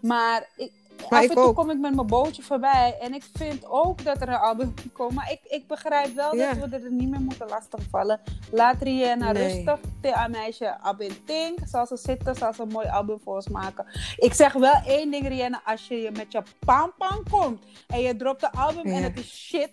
Maar 0.00 0.48
ik, 0.56 0.70
Maar 1.10 1.18
af 1.18 1.22
ik 1.24 1.28
en 1.28 1.34
toe 1.36 1.44
ook. 1.44 1.54
kom 1.54 1.70
ik 1.70 1.78
met 1.78 1.94
mijn 1.94 2.06
bootje 2.06 2.42
voorbij. 2.42 2.96
En 3.00 3.14
ik 3.14 3.24
vind 3.34 3.66
ook 3.66 4.04
dat 4.04 4.20
er 4.20 4.28
een 4.28 4.34
album 4.38 4.74
komen. 4.92 5.14
Maar 5.14 5.32
ik, 5.32 5.40
ik 5.44 5.66
begrijp 5.66 6.14
wel 6.14 6.34
Ja. 6.34 6.52
dat 6.54 6.68
we 6.68 6.76
er 6.76 6.92
niet 6.92 7.08
meer 7.10 7.20
moeten 7.20 7.48
lastigvallen. 7.48 8.20
Laat 8.50 8.82
Rihanna 8.82 9.32
Nee. 9.32 9.54
rustig. 9.54 9.78
Thea 10.00 10.28
meisje, 10.28 10.78
Abin 10.80 11.24
Tink. 11.24 11.58
Zal 11.64 11.86
ze 11.86 11.96
zitten, 11.96 12.34
zal 12.34 12.52
ze 12.54 12.62
een 12.62 12.68
mooi 12.68 12.88
album 12.88 13.20
voor 13.24 13.34
ons 13.34 13.48
maken. 13.48 13.84
Ik 14.16 14.34
zeg 14.34 14.52
wel 14.52 14.80
één 14.86 15.10
ding, 15.10 15.28
Rihanna. 15.28 15.60
Als 15.64 15.86
je 15.88 16.10
met 16.16 16.32
je 16.32 16.42
pam 16.58 16.92
pam 16.98 17.22
komt 17.30 17.62
en 17.86 18.00
je 18.00 18.16
dropt 18.16 18.42
een 18.42 18.50
album 18.60 18.86
en 18.86 19.02
het 19.02 19.18
is 19.18 19.46
shit. 19.46 19.70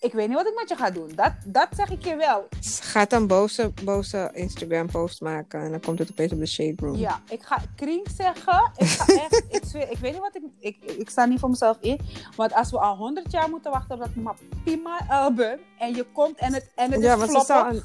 Ik 0.00 0.12
weet 0.12 0.28
niet 0.28 0.36
wat 0.36 0.46
ik 0.46 0.54
met 0.54 0.68
je 0.68 0.76
ga 0.76 0.90
doen. 0.90 1.12
Dat, 1.14 1.32
dat 1.44 1.68
zeg 1.76 1.90
ik 1.90 2.04
je 2.04 2.16
wel. 2.16 2.48
Gaat 2.80 3.10
dan 3.10 3.26
boze, 3.26 3.72
boze 3.84 4.30
Instagram 4.32 4.86
post 4.90 5.20
maken 5.20 5.60
en 5.62 5.70
dan 5.70 5.80
komt 5.80 5.98
het 5.98 6.10
opeens 6.10 6.32
op 6.32 6.38
de 6.38 6.46
shade 6.46 6.74
room. 6.76 6.96
Ja, 6.96 7.20
ik 7.28 7.42
ga 7.42 7.58
Krink 7.76 8.06
zeggen. 8.16 8.70
Ik 8.76 8.86
ga 8.86 9.06
echt, 9.22 9.44
ik, 9.48 9.62
zweer, 9.66 9.90
ik 9.90 9.98
weet 9.98 10.12
niet 10.12 10.20
wat 10.20 10.34
ik, 10.36 10.42
ik... 10.58 10.90
Ik 10.98 11.10
sta 11.10 11.24
niet 11.24 11.40
voor 11.40 11.50
mezelf 11.50 11.76
in. 11.80 12.00
Want 12.36 12.52
als 12.54 12.70
we 12.70 12.78
al 12.78 12.96
100 12.96 13.30
jaar 13.32 13.50
moeten 13.50 13.70
wachten 13.70 13.94
op 13.94 14.00
dat 14.00 14.14
Mapima 14.14 15.06
album. 15.08 15.58
En 15.78 15.94
je 15.94 16.06
komt 16.12 16.38
en 16.38 16.52
het, 16.54 16.70
en 16.74 16.92
het 16.92 17.00
Ja, 17.02 17.14
is 17.16 17.22
floppig. 17.30 17.66
een, 17.70 17.82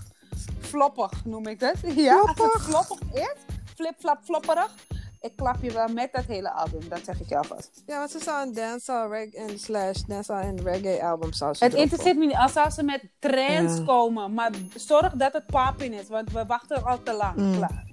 Floppig 0.60 1.26
noem 1.26 1.48
ik 1.48 1.60
het. 1.60 1.80
Ja, 1.96 2.20
als 2.20 2.30
het 2.30 2.38
Floppig? 2.38 2.64
floppig 2.64 3.00
is. 3.14 3.34
Flip, 3.76 3.94
flap, 4.00 4.20
flopperig. 4.24 4.76
Ik 5.22 5.36
klap 5.36 5.56
je 5.62 5.72
wel 5.72 5.88
met 5.88 6.14
dat 6.14 6.26
hele 6.26 6.52
album. 6.54 6.90
Dat 6.90 7.00
zeg 7.04 7.20
ik 7.20 7.30
je 7.30 7.38
alvast. 7.38 7.84
ja, 7.86 7.98
want 7.98 8.12
ze 8.12 8.20
zou 8.20 8.48
een 8.48 8.54
dancehall 8.54 9.10
reggae 9.10 9.40
en 9.48 9.60
slash 9.60 10.02
dancehall 10.08 10.42
en 10.44 10.64
reggae 10.64 11.04
album 11.04 11.34
zou 11.34 11.54
ze 11.54 11.64
Het 11.64 11.74
interesseert 11.74 12.18
me 12.18 12.26
niet. 12.26 12.36
Als 12.36 12.54
zou 12.54 12.70
ze 12.70 12.84
met 12.84 13.04
trends 13.20 13.78
Ja. 13.78 13.84
komen. 13.86 14.34
Maar 14.34 14.52
zorg 14.76 15.14
dat 15.14 15.34
het 15.34 15.46
papin 15.46 15.94
is. 15.94 16.08
Want 16.08 16.32
we 16.32 16.46
wachten 16.46 16.84
al 16.84 17.04
te 17.04 17.14
lang. 17.14 17.36
Mm. 17.36 17.56
Klaar. 17.56 17.88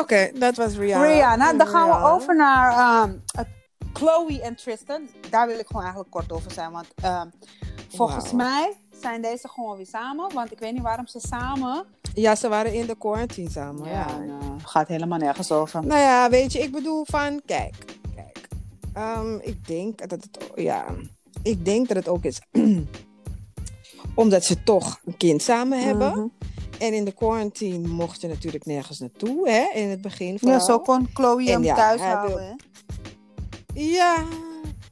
Oké, 0.00 0.30
dat 0.34 0.56
was 0.56 0.76
Rihanna. 0.76 1.06
Rihanna, 1.06 1.52
dan 1.52 1.66
gaan 1.66 1.88
we 1.88 2.06
over 2.06 2.36
naar 2.36 2.72
ehm, 2.72 3.14
Chloe 3.92 4.40
en 4.42 4.56
Tristan. 4.56 5.08
Daar 5.30 5.46
wil 5.46 5.58
ik 5.58 5.66
gewoon 5.66 5.82
eigenlijk 5.82 6.10
kort 6.10 6.32
over 6.32 6.50
zijn. 6.50 6.70
Want 6.72 6.86
ehm, 7.02 7.28
volgens 7.88 8.32
mij 8.32 8.76
zijn 9.00 9.22
deze 9.22 9.48
gewoon 9.48 9.76
weer 9.76 9.86
samen. 9.86 10.34
Want 10.34 10.52
ik 10.52 10.58
weet 10.58 10.72
niet 10.72 10.82
waarom 10.82 11.06
ze 11.06 11.20
samen. 11.20 11.84
Ja, 12.14 12.34
ze 12.34 12.48
waren 12.48 12.72
in 12.74 12.86
de 12.86 12.96
quarantine 12.98 13.50
samen. 13.50 13.88
Ja. 13.88 14.18
nou, 14.18 14.42
gaat 14.64 14.88
helemaal 14.88 15.18
nergens 15.18 15.50
over. 15.52 15.86
Nou 15.86 16.00
ja, 16.00 16.30
weet 16.30 16.52
je, 16.52 16.58
ik 16.58 16.72
bedoel 16.72 17.04
van, 17.04 17.40
kijk, 17.46 17.74
kijk. 18.14 18.48
Ehm, 18.92 19.34
ik 19.40 19.66
denk 19.66 19.98
dat 20.08 20.10
het, 20.10 20.28
ja, 20.54 20.84
ik 21.42 21.64
denk 21.64 21.88
dat 21.88 21.96
het 21.96 22.08
ook 22.08 22.24
is 22.24 22.40
omdat 24.14 24.44
ze 24.44 24.62
toch 24.62 25.00
een 25.04 25.16
kind 25.16 25.42
samen 25.42 25.82
hebben. 25.84 26.10
Mhm. 26.10 26.26
En 26.78 26.92
in 26.94 27.04
de 27.04 27.12
quarantine 27.12 27.88
mocht 27.88 28.20
je 28.20 28.28
natuurlijk 28.28 28.64
nergens 28.66 28.98
naartoe, 28.98 29.48
hè, 29.50 29.66
in 29.80 29.88
het 29.88 30.00
begin 30.00 30.32
Ja, 30.32 30.38
vooral. 30.38 30.60
zo 30.60 30.78
kon 30.78 31.08
Chloe 31.12 31.40
En 31.46 31.52
hem 31.52 31.62
ja, 31.64 31.74
thuis 31.74 32.00
houden. 32.00 32.46
hè? 32.46 32.52
Ja, 33.82 34.24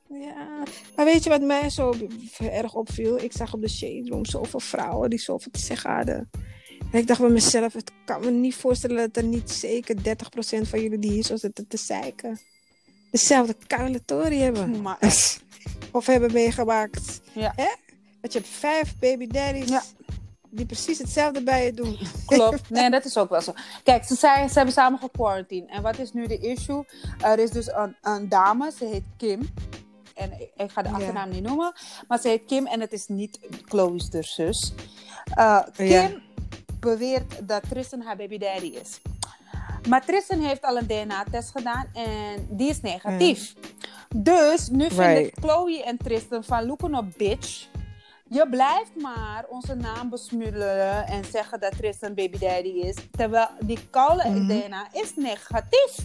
ja. 0.09 0.63
Maar 0.97 1.05
weet 1.05 1.25
je 1.25 1.31
wat 1.31 1.43
mij 1.43 1.71
zo 1.71 1.95
erg 2.39 2.75
opviel? 2.75 3.19
Ik 3.23 3.33
zag 3.33 3.55
op 3.55 3.61
de 3.61 3.69
shade 3.69 4.09
room 4.09 4.25
zoveel 4.25 4.61
vrouwen 4.61 5.11
die 5.11 5.19
zoveel 5.19 5.51
te 5.53 5.61
zeggen 5.61 5.95
hadden. 5.95 6.31
En 6.93 6.99
ik 6.99 7.07
dacht 7.07 7.21
bij 7.21 7.31
mezelf, 7.31 7.73
het 7.73 7.93
kan 8.05 8.21
me 8.21 8.31
niet 8.31 8.55
voorstellen 8.55 8.97
dat 8.97 9.17
er 9.17 9.25
niet 9.25 9.51
zeker 9.51 9.97
30% 9.97 10.01
van 10.69 10.81
jullie 10.81 10.99
die 10.99 11.11
hier 11.11 11.25
zo 11.25 11.37
zitten 11.37 11.69
te 11.69 11.77
zeiken. 11.77 12.41
Dezelfde 13.11 13.57
kuilatorie 13.67 14.43
hebben. 14.43 14.83
Maar. 14.83 14.99
Of 15.93 16.07
hebben 16.07 16.33
meegemaakt. 16.33 17.21
Ja. 17.33 17.53
Hè? 17.57 17.69
Dat 18.21 18.33
je 18.33 18.39
hebt 18.39 18.51
vijf 18.51 18.99
baby 18.99 19.27
daddies 19.27 19.69
Ja. 19.69 19.83
die 20.51 20.67
precies 20.67 20.99
hetzelfde 20.99 21.43
bij 21.43 21.65
je 21.65 21.73
doen. 21.73 21.99
Klopt. 22.27 22.71
Nee, 22.71 22.91
dat 22.91 23.05
is 23.05 23.17
ook 23.17 23.31
wel 23.31 23.41
zo. 23.41 23.53
Kijk, 23.83 24.05
ze, 24.05 24.15
zijn, 24.15 24.49
ze 24.49 24.55
hebben 24.55 24.75
samen 24.75 24.99
gequarantined. 24.99 25.71
En 25.71 25.83
wat 25.83 25.99
is 25.99 26.13
nu 26.13 26.27
de 26.27 26.39
issue? 26.39 26.85
Er 27.21 27.39
is 27.39 27.51
dus 27.51 27.67
een, 27.73 27.97
een 28.03 28.29
dame, 28.29 28.73
ze 28.79 28.85
heet 28.85 29.05
Kim. 29.17 29.49
En 30.15 30.33
ik, 30.33 30.51
ik 30.57 30.71
ga 30.71 30.83
de 30.83 30.89
achternaam 30.89 31.29
niet 31.29 31.43
noemen. 31.43 31.73
Maar 32.09 32.19
ze 32.21 32.29
heet 32.29 32.45
Kim 32.47 32.67
en 32.67 32.81
het 32.81 32.93
is 32.93 33.07
niet 33.07 33.39
Chloe's 33.65 34.11
de 34.11 34.23
zus. 34.23 34.73
Eh, 35.35 35.63
Kim. 35.77 36.23
Beweert 36.91 37.49
dat 37.49 37.63
Tristan 37.69 38.01
haar 38.01 38.17
baby 38.17 38.39
daddy 38.39 38.67
is. 38.83 39.01
Maar 39.89 40.05
Tristan 40.05 40.41
heeft 40.41 40.63
al 40.63 40.77
een 40.77 40.87
DNA-test 40.87 41.51
gedaan 41.51 41.87
en 41.95 42.47
die 42.51 42.69
is 42.69 42.81
negatief. 42.81 43.55
Dus 44.17 44.69
nu 44.69 44.89
vinden 44.89 45.07
Right. 45.15 45.39
Chloe 45.41 45.83
en 45.83 45.97
Tristan 45.97 46.45
van 46.45 46.67
look 46.67 46.83
op 46.83 47.05
bitch. 47.17 47.67
Je 48.29 48.49
blijft 48.51 48.91
maar 49.01 49.45
onze 49.49 49.75
naam 49.75 50.11
besmuddelen 50.11 51.07
en 51.07 51.25
zeggen 51.25 51.61
dat 51.61 51.77
Tristan 51.77 52.15
baby 52.15 52.39
daddy 52.39 52.69
is. 52.69 52.95
Terwijl 53.11 53.49
die 53.65 53.79
koude 53.91 54.29
Mhm. 54.29 54.47
DNA 54.47 54.89
is 54.93 55.13
negatief. 55.17 55.97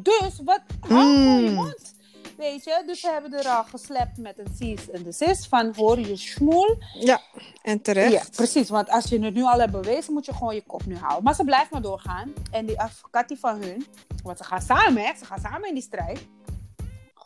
Dus 0.00 0.40
wat 0.44 0.60
hou 0.80 1.02
voor 1.02 1.40
je 1.40 1.50
mond. 1.50 1.94
Weet 2.40 2.64
je, 2.64 2.82
dus 2.86 3.00
ze 3.00 3.10
hebben 3.10 3.32
er 3.32 3.48
al 3.48 3.64
geslept 3.64 4.16
met 4.16 4.38
een 4.38 4.54
cease 4.58 4.92
en 4.92 5.02
desist 5.02 5.46
van 5.46 5.72
hoor 5.76 5.98
je 5.98 6.16
smoel. 6.16 6.78
Ja, 6.94 7.20
en 7.62 7.82
terecht. 7.82 8.12
Ja, 8.12 8.22
precies. 8.34 8.68
Want 8.68 8.90
als 8.90 9.04
je 9.04 9.18
het 9.18 9.34
nu 9.34 9.42
al 9.42 9.58
hebt 9.58 9.72
bewezen, 9.72 10.12
moet 10.12 10.24
je 10.24 10.32
gewoon 10.32 10.54
je 10.54 10.62
kop 10.66 10.86
nu 10.86 10.96
houden. 10.96 11.24
Maar 11.24 11.34
ze 11.34 11.44
blijft 11.44 11.70
maar 11.70 11.82
doorgaan. 11.82 12.32
En 12.50 12.66
die 12.66 12.80
advocaat 12.80 13.28
die 13.28 13.38
van 13.38 13.62
hun, 13.62 13.86
want 14.22 14.38
ze 14.38 14.44
gaan 14.44 14.60
samen, 14.62 15.02
hè? 15.02 15.12
Ze 15.18 15.24
gaan 15.24 15.40
samen 15.40 15.68
in 15.68 15.74
die 15.74 15.82
strijd. 15.82 16.26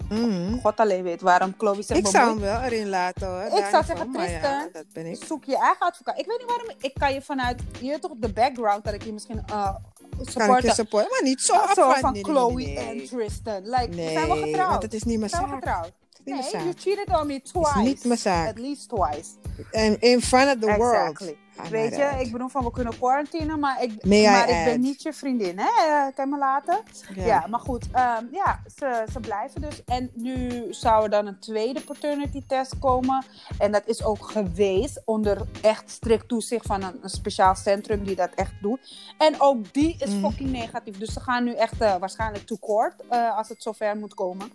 Mhm. 0.08 0.58
God 0.58 0.80
alleen 0.80 1.02
weet 1.02 1.20
waarom 1.20 1.54
Chloe 1.58 1.82
zich 1.82 1.96
Ik 1.96 2.06
zou 2.06 2.28
hem 2.28 2.40
wel 2.40 2.60
erin 2.60 2.88
laten 2.88 3.28
hoor. 3.28 3.42
Ik 3.42 3.50
daar 3.50 3.70
zou 3.70 3.84
zeggen, 3.84 3.96
van, 3.96 4.10
maar 4.10 4.30
ja, 4.30 4.40
Tristan, 4.40 4.68
dat 4.72 4.84
ben 4.92 5.06
ik. 5.06 5.24
Zoek 5.24 5.44
je 5.44 5.58
eigen 5.58 5.86
advocaat. 5.86 6.18
Ik 6.18 6.26
weet 6.26 6.38
niet 6.38 6.48
waarom. 6.48 6.68
Ik 6.80 6.94
kan 6.94 7.14
je 7.14 7.22
vanuit, 7.22 7.62
je 7.80 7.98
toch, 7.98 8.12
de 8.16 8.32
background 8.32 8.84
dat 8.84 8.94
ik 8.94 9.04
je 9.04 9.12
misschien 9.12 9.44
uh, 9.50 9.74
je 9.74 9.93
supporten. 10.22 10.74
supporten, 10.74 11.10
maar 11.10 11.22
niet 11.22 11.40
zo, 11.40 11.52
Zo 11.54 11.58
van, 11.74 11.94
van 12.00 12.12
nee, 12.12 12.22
nee, 12.22 12.32
nee, 12.32 12.42
Chloe 12.42 12.54
nee, 12.54 12.76
en 12.78 13.06
Tristan. 13.06 13.62
Like, 13.64 13.88
Nee, 13.94 14.12
zijn 14.12 14.30
we 14.30 14.36
getrouwd? 14.36 14.70
want 14.70 14.82
het 14.82 14.94
is 14.94 15.02
niet 15.02 15.18
mijn 15.18 15.30
zijn 15.30 15.42
zaak. 15.46 15.54
getrouwd? 15.54 15.92
Nee, 16.24 16.42
you 16.50 16.72
cheated 16.76 17.20
on 17.20 17.26
me 17.26 17.42
twice. 17.42 17.78
niet 17.78 18.04
mijn 18.04 18.18
zaak. 18.18 18.48
At 18.48 18.58
least 18.58 18.88
twice. 18.88 19.30
En 19.70 20.00
in 20.00 20.22
front 20.22 20.54
of 20.54 20.58
the 20.70 20.74
world. 20.76 21.34
Weet 21.70 21.96
je, 21.96 22.16
ik 22.20 22.32
bedoel 22.32 22.48
van 22.48 22.64
we 22.64 22.70
kunnen 22.70 22.98
quarantinen, 22.98 23.58
maar 23.58 23.82
ik, 23.82 24.04
May 24.04 24.24
maar 24.24 24.48
ik 24.48 24.64
ben 24.64 24.80
niet 24.80 25.02
je 25.02 25.12
vriendin, 25.12 25.58
hè? 25.58 25.64
Eh, 25.88 26.14
Kan 26.14 26.28
me 26.28 26.38
laten? 26.38 26.80
Ja. 27.14 27.26
Ja, 27.26 27.46
maar 27.46 27.60
goed. 27.60 27.86
ehm, 27.92 28.24
ja, 28.32 28.60
ze, 28.76 29.04
ze 29.12 29.20
blijven 29.20 29.60
dus. 29.60 29.84
En 29.84 30.10
nu 30.14 30.66
zou 30.70 31.04
er 31.04 31.10
dan 31.10 31.26
een 31.26 31.38
tweede 31.38 31.80
paternity 31.80 32.42
test 32.46 32.78
komen. 32.78 33.24
En 33.58 33.72
dat 33.72 33.82
is 33.86 34.04
ook 34.04 34.30
geweest 34.30 35.02
onder 35.04 35.38
echt 35.62 35.90
strikt 35.90 36.28
toezicht 36.28 36.66
van 36.66 36.82
een, 36.82 36.98
een 37.02 37.10
speciaal 37.10 37.54
centrum 37.54 38.04
die 38.04 38.16
dat 38.16 38.30
echt 38.34 38.52
doet. 38.62 38.96
En 39.18 39.34
ook 39.40 39.72
die 39.72 39.96
is 39.98 40.10
Mm. 40.10 40.20
fucking 40.20 40.50
negatief. 40.50 40.98
Dus 40.98 41.12
ze 41.12 41.20
gaan 41.20 41.44
nu 41.44 41.54
echt 41.54 41.80
eh, 41.80 41.96
waarschijnlijk 41.96 42.46
to 42.46 42.56
court 42.60 42.94
eh, 43.08 43.36
als 43.36 43.48
het 43.48 43.62
zover 43.62 43.96
moet 43.96 44.14
komen. 44.14 44.52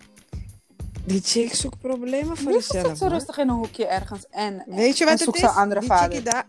Die 1.06 1.22
chick 1.24 1.54
zoekt 1.54 1.82
problemen 1.82 2.38
voor 2.38 2.52
Nu 2.52 2.62
zit 2.62 2.64
zichzelf. 2.72 2.98
ze 2.98 3.08
rustig 3.08 3.38
in 3.38 3.50
een 3.50 3.56
hoekje 3.56 3.86
ergens. 3.88 4.26
En, 4.30 4.64
Weet 4.68 4.98
je 4.98 5.04
en 5.04 5.10
wat 5.10 5.20
het 5.20 5.22
zoekt 5.22 5.38
is? 5.38 5.44
ze 5.44 5.50
een 5.50 5.56
andere 5.56 5.80
die 5.80 5.90
vader. 5.90 6.44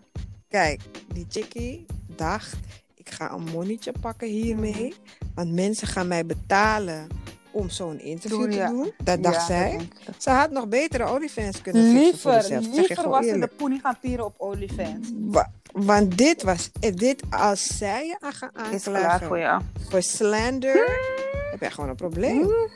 Kijk, 0.51 0.81
die 1.15 1.27
chickie 1.29 1.87
dacht, 2.17 2.55
ik 2.95 3.11
ga 3.11 3.33
een 3.33 3.45
monnetje 3.45 3.93
pakken 4.01 4.29
hiermee. 4.29 4.95
Want 5.35 5.53
mensen 5.53 5.87
gaan 5.89 6.09
mij 6.09 6.27
betalen 6.27 7.07
om 7.51 7.69
zo'n 7.69 8.01
interview 8.01 8.41
Doen, 8.41 8.51
te 8.51 8.57
ja. 8.57 8.69
doen. 8.69 8.93
Dat 9.05 9.23
dacht 9.23 9.35
Ja, 9.37 9.45
zij. 9.47 9.77
dat. 10.05 10.15
Ze 10.23 10.31
had 10.31 10.51
nog 10.51 10.69
betere 10.69 11.11
OnlyFans 11.13 11.63
kunnen 11.63 11.83
fixen 11.97 12.19
voor 12.19 12.31
Liever. 12.33 12.49
Zeg 12.49 12.61
liever 12.75 13.09
was 13.09 13.27
ze 13.27 13.39
de 13.39 13.47
poenie 13.47 13.81
gaan 13.81 13.99
pieren 14.01 14.25
op 14.25 14.35
OnlyFans. 14.37 15.09
Wa- 15.19 15.51
want 15.73 16.19
dit 16.19 16.43
was, 16.43 16.71
dit 16.95 17.23
als 17.31 17.67
zij 17.67 18.07
je 18.07 18.17
aan 18.21 18.33
gaan 18.33 18.51
aanklagen 18.55 19.27
voor 19.27 19.39
jou. 19.39 19.63
voor 19.89 20.03
slander, 20.03 21.01
heb 21.61 21.73
gewoon 21.73 21.91
een 21.91 21.97
probleem. 21.97 22.43
Hoe 22.43 22.69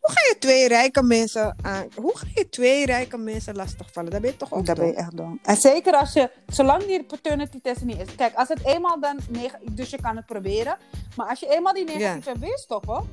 ga 0.00 0.20
je 0.28 0.36
twee 0.38 0.68
rijke 0.68 1.02
mensen 1.02 1.56
aan, 1.62 1.86
hoe 1.96 2.18
ga 2.18 2.26
je 2.34 2.48
twee 2.48 2.86
rijke 2.86 3.18
mensen 3.18 3.56
lastigvallen? 3.56 4.10
Dat 4.10 4.20
ben 4.20 4.30
je 4.30 4.36
toch 4.36 4.52
ook 4.52 4.66
Daar 4.66 4.74
ben 4.74 4.86
je 4.86 4.94
echt 4.94 5.16
dom. 5.16 5.38
En 5.42 5.56
zeker 5.56 5.92
als 5.92 6.12
je, 6.12 6.30
zolang 6.46 6.84
die 6.84 7.04
paternity 7.04 7.60
test 7.60 7.84
niet 7.84 8.00
is. 8.00 8.14
Kijk, 8.14 8.34
als 8.34 8.48
het 8.48 8.64
eenmaal 8.64 9.00
dan 9.00 9.18
negatief, 9.28 9.68
dus 9.70 9.90
je 9.90 10.00
kan 10.00 10.16
het 10.16 10.26
proberen. 10.26 10.76
Maar 11.16 11.28
als 11.28 11.40
je 11.40 11.48
eenmaal 11.48 11.72
die 11.72 11.84
negatief 11.84 12.24
hebt, 12.24 12.38
weer 12.38 12.58
stoppen. 12.58 13.04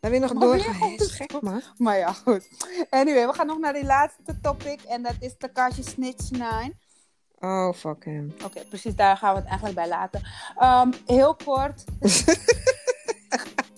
Dan 0.00 0.20
nog 0.20 0.32
weer 0.32 0.78
Hey, 0.78 0.94
is 0.94 1.10
gek 1.10 1.40
man. 1.40 1.62
Maar 1.76 1.98
ja, 1.98 2.12
goed. 2.12 2.48
Anyway, 2.90 3.26
we 3.26 3.32
gaan 3.32 3.46
nog 3.46 3.58
naar 3.58 3.72
die 3.72 3.84
laatste 3.84 4.40
topic. 4.42 4.80
En 4.82 5.02
dat 5.02 5.14
is 5.20 5.34
Takashi 5.38 5.82
Snitch 5.82 6.30
9. 6.30 6.78
Oh, 7.38 7.72
fuck 7.72 8.04
hem. 8.04 8.34
Oké, 8.44 8.64
precies 8.68 8.94
daar 8.94 9.16
gaan 9.16 9.32
we 9.32 9.38
het 9.38 9.48
eigenlijk 9.48 9.78
bij 9.78 9.88
laten. 9.88 10.22
Ehm, 10.58 10.92
heel 11.06 11.36
kort. 11.44 11.84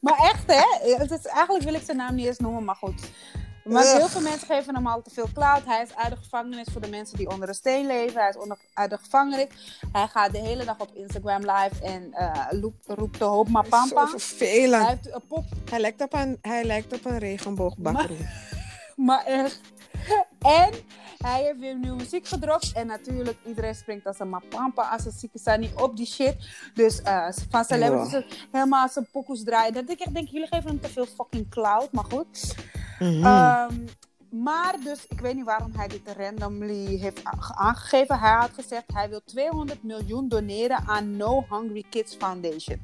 maar 0.00 0.18
echt, 0.18 0.44
hè? 0.46 0.94
Het 0.96 1.10
is, 1.10 1.26
eigenlijk 1.26 1.64
wil 1.64 1.74
ik 1.74 1.82
zijn 1.84 1.96
naam 1.96 2.14
niet 2.14 2.26
eens 2.26 2.38
noemen, 2.38 2.64
maar 2.64 2.76
goed. 2.76 3.10
Maar 3.64 3.82
Ugh. 3.84 3.96
heel 3.96 4.08
veel 4.08 4.20
mensen 4.20 4.46
geven 4.46 4.74
hem 4.74 4.86
al 4.86 5.02
te 5.02 5.10
veel 5.10 5.28
clout. 5.34 5.64
Hij 5.64 5.82
is 5.82 5.96
uit 5.96 6.10
de 6.10 6.16
gevangenis 6.16 6.66
voor 6.72 6.80
de 6.80 6.88
mensen 6.88 7.16
die 7.16 7.30
onder 7.30 7.48
een 7.48 7.54
steen 7.54 7.86
leven. 7.86 8.20
Hij 8.20 8.28
is 8.28 8.36
onder, 8.36 8.58
uit 8.74 8.90
de 8.90 8.98
gevangenis. 8.98 9.46
Hij 9.92 10.06
gaat 10.06 10.32
de 10.32 10.38
hele 10.38 10.64
dag 10.64 10.78
op 10.78 10.90
Instagram 10.94 11.40
live 11.40 11.84
en 11.84 12.12
eh, 12.12 12.46
roept, 12.60 12.84
roept 12.86 13.18
de 13.18 13.24
hoop 13.24 13.48
maar 13.48 13.64
Zo 13.64 13.70
pampa. 13.70 14.00
Hij 14.00 14.10
vervelend. 14.10 14.86
heeft 14.86 15.14
een 15.14 15.26
pop, 15.28 15.44
Hij 15.70 15.80
lijkt 15.80 16.02
op 16.02 16.12
een, 16.12 16.38
hij 16.42 16.64
lijkt 16.64 16.92
op 16.92 17.04
een 17.04 17.18
regenboogbakroe. 17.18 18.16
maar 19.06 19.24
echt. 19.24 19.60
En 20.38 20.70
Hij 21.18 21.42
heeft 21.42 21.58
weer 21.58 21.78
nieuwe 21.78 21.96
muziek 21.96 22.26
gedropt. 22.26 22.72
En 22.72 22.86
natuurlijk, 22.86 23.38
iedereen 23.46 23.74
springt 23.74 24.06
als 24.06 24.18
een 24.18 24.28
mapampa, 24.28 24.88
als 24.88 25.04
een 25.04 25.12
zieke 25.12 25.68
op 25.76 25.96
die 25.96 26.06
shit. 26.06 26.36
Dus 26.74 27.00
uh, 27.00 27.28
van 27.50 27.64
celebrities 27.64 28.12
ja. 28.12 28.22
helemaal 28.52 28.88
zijn 28.88 29.08
pokoes 29.12 29.44
draaien. 29.44 29.74
Dat 29.74 29.90
ik 29.90 30.00
echt 30.00 30.14
denk, 30.14 30.28
jullie 30.28 30.46
geven 30.46 30.70
hem 30.70 30.80
te 30.80 30.88
veel 30.88 31.06
fucking 31.06 31.48
cloud. 31.50 31.92
Maar 31.92 32.04
goed. 32.04 32.54
Mm 32.98 33.22
-hmm. 33.22 33.86
Maar 34.30 34.76
dus, 34.84 35.06
ik 35.08 35.20
weet 35.20 35.34
niet 35.34 35.44
waarom 35.44 35.72
hij 35.76 35.88
dit 35.88 36.02
randomly 36.16 36.98
heeft 36.98 37.20
aangegeven. 37.54 38.18
Hij 38.18 38.34
had 38.34 38.50
gezegd, 38.54 38.84
hij 38.92 39.08
wil 39.08 39.20
200 39.24 39.82
miljoen 39.82 40.28
doneren 40.28 40.78
aan 40.86 41.16
No 41.16 41.46
Hungry 41.50 41.84
Kids 41.90 42.14
Foundation. 42.16 42.80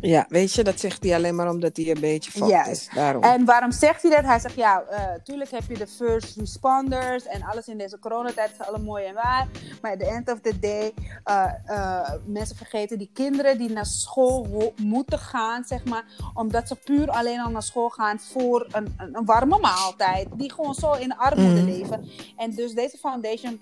Ja, 0.00 0.26
weet 0.28 0.52
je, 0.52 0.64
dat 0.64 0.80
zegt 0.80 1.02
hij 1.02 1.14
alleen 1.14 1.34
maar 1.34 1.48
omdat 1.48 1.76
hij 1.76 1.90
een 1.90 2.00
beetje 2.00 2.30
fucked 2.30 2.66
is. 2.66 2.88
Daarom. 2.94 3.22
En 3.22 3.44
waarom 3.44 3.72
zegt 3.72 4.02
hij 4.02 4.10
dat? 4.10 4.24
Hij 4.24 4.38
zegt, 4.38 4.54
ja, 4.54 4.84
uh, 4.90 4.98
tuurlijk 5.24 5.50
heb 5.50 5.62
je 5.68 5.78
de 5.78 5.86
first 5.86 6.36
responders 6.36 7.26
en 7.26 7.42
alles 7.42 7.66
in 7.66 7.78
deze 7.78 7.98
coronatijd 7.98 8.50
is 8.50 8.66
allemaal 8.66 8.86
mooi 8.86 9.04
en 9.04 9.14
waar. 9.14 9.48
Maar 9.82 9.92
at 9.92 9.98
the 9.98 10.06
end 10.06 10.30
of 10.30 10.40
the 10.40 10.58
day, 10.58 10.94
uh, 11.24 11.52
uh, 11.66 12.10
mensen 12.26 12.56
vergeten 12.56 12.98
die 12.98 13.10
kinderen 13.12 13.58
die 13.58 13.70
naar 13.70 13.86
school 13.86 14.72
moeten 14.76 15.18
gaan, 15.18 15.64
zeg 15.64 15.84
maar, 15.84 16.04
omdat 16.34 16.68
ze 16.68 16.74
puur 16.74 17.10
alleen 17.10 17.40
al 17.40 17.50
naar 17.50 17.62
school 17.62 17.88
gaan 17.88 18.20
voor 18.20 18.66
een, 18.70 18.94
een, 18.96 19.16
een 19.16 19.24
warme 19.24 19.58
maaltijd. 19.58 20.28
Die 20.34 20.52
gewoon 20.52 20.74
zo 20.74 20.92
in 20.92 21.16
armoede 21.16 21.60
mm. 21.60 21.66
leven. 21.66 22.08
En 22.36 22.50
dus 22.50 22.74
deze 22.74 22.98
foundation 22.98 23.60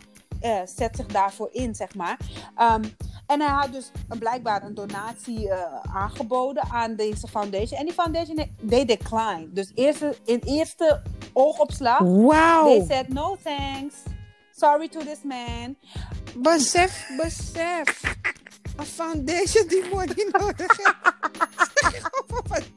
zet 0.65 0.97
zich 0.97 1.07
daarvoor 1.07 1.49
in, 1.53 1.75
zeg 1.75 1.95
maar. 1.95 2.17
Um, 2.61 2.97
en 3.27 3.41
hij 3.41 3.51
had 3.51 3.73
dus 3.73 3.91
blijkbaar 4.19 4.63
een 4.63 4.75
donatie 4.75 5.47
uh, 5.47 5.55
aangeboden 5.95 6.63
aan 6.71 6.95
deze 6.95 7.29
foundation. 7.29 7.79
En 7.79 7.85
die 7.85 7.95
foundation, 7.95 8.57
they 8.69 8.85
declined. 8.85 9.55
Dus 9.55 9.73
eerste, 9.75 10.17
in 10.25 10.41
eerste 10.45 11.03
oogopslag, 11.33 11.99
wow. 11.99 12.65
they 12.65 12.85
said 12.89 13.09
no 13.09 13.37
thanks. 13.43 13.95
Sorry 14.57 14.89
to 14.89 15.01
this 15.01 15.23
man. 15.23 15.77
Besef, 16.37 17.11
besef. 17.17 18.01
Een 18.77 18.87
foundation 18.87 19.67
die 19.69 19.85
nodig 20.39 20.77
heeft. 20.77 20.97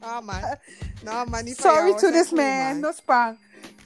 nou 0.00 0.24
man, 0.24 0.56
nou 1.02 1.30
man, 1.30 1.44
niet 1.44 1.60
Sorry 1.60 1.88
jou, 1.88 1.98
to 1.98 2.10
this 2.10 2.30
man, 2.30 2.80
no 2.80 2.92
spang. 2.92 3.38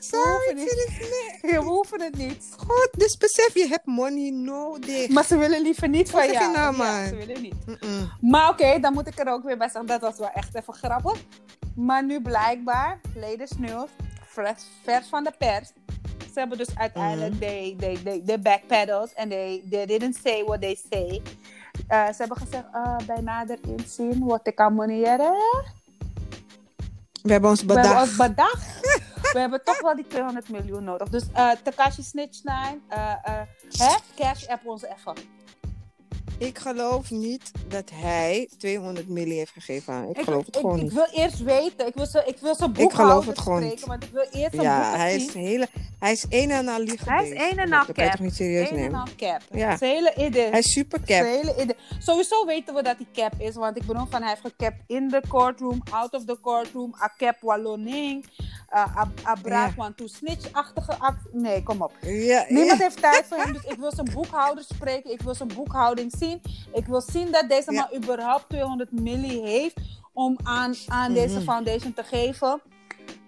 Sorry, 0.03 0.55
we 0.55 0.61
hoeven, 0.61 1.09
het, 1.09 1.41
we 1.51 1.57
hoeven 1.57 2.03
het 2.09 2.17
niet. 2.17 2.45
Goed, 2.57 2.89
dus 2.93 3.17
besef, 3.17 3.55
je 3.55 3.67
hebt 3.69 3.87
money 3.87 4.31
nodig. 4.31 5.09
Maar 5.09 5.25
ze 5.25 5.37
willen 5.37 5.63
liever 5.63 5.89
niet 5.89 6.11
van 6.11 6.33
jou. 6.33 6.53
Nou, 6.53 6.77
man? 6.77 6.87
Ja, 6.87 7.07
ze 7.07 7.17
willen 7.17 7.43
niet. 7.43 7.67
Mm 7.67 7.77
-mm. 7.81 8.11
Maar 8.31 8.49
oké, 8.49 8.63
okay, 8.63 8.81
dan 8.81 8.93
moet 8.93 9.07
ik 9.07 9.19
er 9.19 9.33
ook 9.33 9.45
weer 9.45 9.59
bij 9.59 9.69
zeggen, 9.69 9.87
dat 9.87 10.01
was 10.01 10.19
wel 10.19 10.31
echt 10.31 10.55
even 10.55 10.75
grappig. 10.75 11.19
Maar 11.75 12.05
nu 12.05 12.21
blijkbaar, 12.21 13.01
latest 13.15 13.59
news, 13.59 13.91
vers, 14.27 14.63
vers 14.85 15.09
van 15.09 15.25
de 15.25 15.33
pers. 15.39 15.73
Ze 16.33 16.39
hebben 16.39 16.59
dus 16.59 16.77
uiteindelijk, 16.77 17.33
mm. 17.33 17.39
they, 17.39 17.77
they, 17.79 18.01
they, 18.05 18.23
they 18.27 18.41
backpedaled 18.41 19.13
and 19.17 19.31
they, 19.31 19.63
they 19.71 19.87
didn't 19.87 20.17
say 20.23 20.45
what 20.45 20.61
they 20.61 20.79
say. 20.91 21.23
Uh, 21.89 22.07
ze 22.07 22.15
hebben 22.17 22.37
gezegd, 22.37 22.65
uh, 22.75 22.97
bij 23.07 23.21
nader 23.21 23.59
inzien, 23.77 24.25
wat 24.25 24.47
ik 24.47 24.55
kan 24.55 24.75
moneren. 24.75 25.35
We 27.23 27.33
hebben 27.33 27.51
ons 27.51 27.65
bedacht. 27.65 27.87
We 27.87 27.95
hebben 27.95 28.09
ons 28.09 28.17
bedacht. 28.17 28.90
We 29.33 29.39
hebben 29.39 29.65
toch 29.65 29.81
wel 29.81 29.97
die 29.97 30.07
200 30.07 30.49
miljoen 30.49 30.85
nodig. 30.85 31.09
Dus 31.09 31.25
uh, 31.37 31.51
Takashi 31.63 32.03
Snitchline, 32.03 32.81
uh, 32.91 32.97
uh, 32.97 33.41
hè? 33.69 33.97
Cash 34.17 34.47
app 34.47 34.67
ons 34.67 34.83
even. 34.83 35.40
Ik 36.41 36.59
geloof 36.59 37.11
niet 37.11 37.53
dat 37.69 37.91
hij 37.95 38.49
200 38.59 39.09
miljoen 39.09 39.37
heeft 39.37 39.53
gegeven 39.53 39.95
aan. 39.95 40.09
Ik, 40.09 40.19
ik 40.19 40.25
geloof 40.25 40.47
het 40.47 40.55
ik, 40.55 40.61
gewoon 40.61 40.77
ik 40.77 40.83
niet. 40.83 40.93
Ik 40.93 40.97
wil 40.97 41.23
eerst 41.23 41.43
weten. 41.43 41.87
Ik 41.87 41.95
wil 41.95 42.07
zijn 42.07 42.29
ik 42.29 42.39
wil 42.41 42.55
zijn 42.55 42.73
boekhouder 42.73 43.37
spreken. 43.37 43.89
Want 43.89 44.05
ik 44.05 44.11
wil 44.13 44.27
eerst 44.31 44.55
ja, 44.61 44.97
hij 44.97 45.15
is, 45.15 45.35
hele, 45.35 45.69
hij 45.99 46.13
is 46.13 46.25
een 46.29 46.51
en 46.51 46.69
al 46.69 46.81
lief 46.81 47.05
Hij 47.05 47.29
is 47.29 47.31
een 47.31 47.59
en 47.59 47.73
al 47.73 47.85
cap. 47.85 47.97
Dat 47.97 48.11
toch 48.11 48.21
niet 48.21 48.35
serieus 48.35 48.71
een 48.71 48.77
nemen. 48.77 48.93
en 48.93 49.01
al 49.01 49.07
cap. 49.17 49.41
Ja. 49.51 49.77
Zijn 49.77 49.95
hele 49.95 50.15
idee. 50.27 50.51
Hij 50.51 50.59
is 50.59 50.73
super 50.73 50.99
cap. 50.99 51.25
Hele 51.25 51.55
idee. 51.61 51.77
Sowieso 51.99 52.47
weten 52.47 52.75
we 52.75 52.83
dat 52.83 52.97
hij 52.97 53.07
cap 53.13 53.41
is. 53.41 53.55
Want 53.55 53.77
ik 53.77 53.87
bedoel 53.87 54.07
van 54.11 54.21
hij 54.21 54.31
heeft 54.31 54.41
gecapt 54.41 54.83
in 54.87 55.09
de 55.09 55.23
courtroom, 55.29 55.83
out 55.91 56.15
of 56.15 56.25
the 56.25 56.39
courtroom. 56.43 56.95
A 57.03 57.13
cap 57.17 57.37
walloning. 57.41 58.25
Uh, 58.75 59.73
want 59.77 59.97
to 59.97 60.07
snitch-achtige 60.07 60.99
act. 60.99 61.33
Nee, 61.33 61.63
kom 61.63 61.83
op. 61.83 61.93
Ja, 62.01 62.45
Niemand 62.49 62.79
ja. 62.79 62.85
heeft 62.87 63.01
tijd 63.01 63.27
voor 63.27 63.37
hem. 63.37 63.53
Dus 63.53 63.65
ik 63.65 63.79
wil 63.79 63.95
zijn 63.95 64.11
boekhouder 64.15 64.65
spreken. 64.65 65.13
Ik 65.13 65.23
wil 65.23 65.35
zijn 65.35 65.51
boekhouding 65.55 66.13
zien. 66.19 66.30
Ik 66.73 66.87
wil 66.87 67.01
zien 67.01 67.31
dat 67.33 67.45
deze 67.49 67.73
man 67.73 67.87
überhaupt 67.97 68.49
200 68.49 68.93
milli 68.93 69.41
heeft 69.43 69.77
om 70.13 70.39
aan, 70.43 70.75
aan 70.89 71.13
deze 71.13 71.35
Mhm. 71.35 71.45
foundation 71.45 71.95
te 71.95 72.03
geven. 72.03 72.61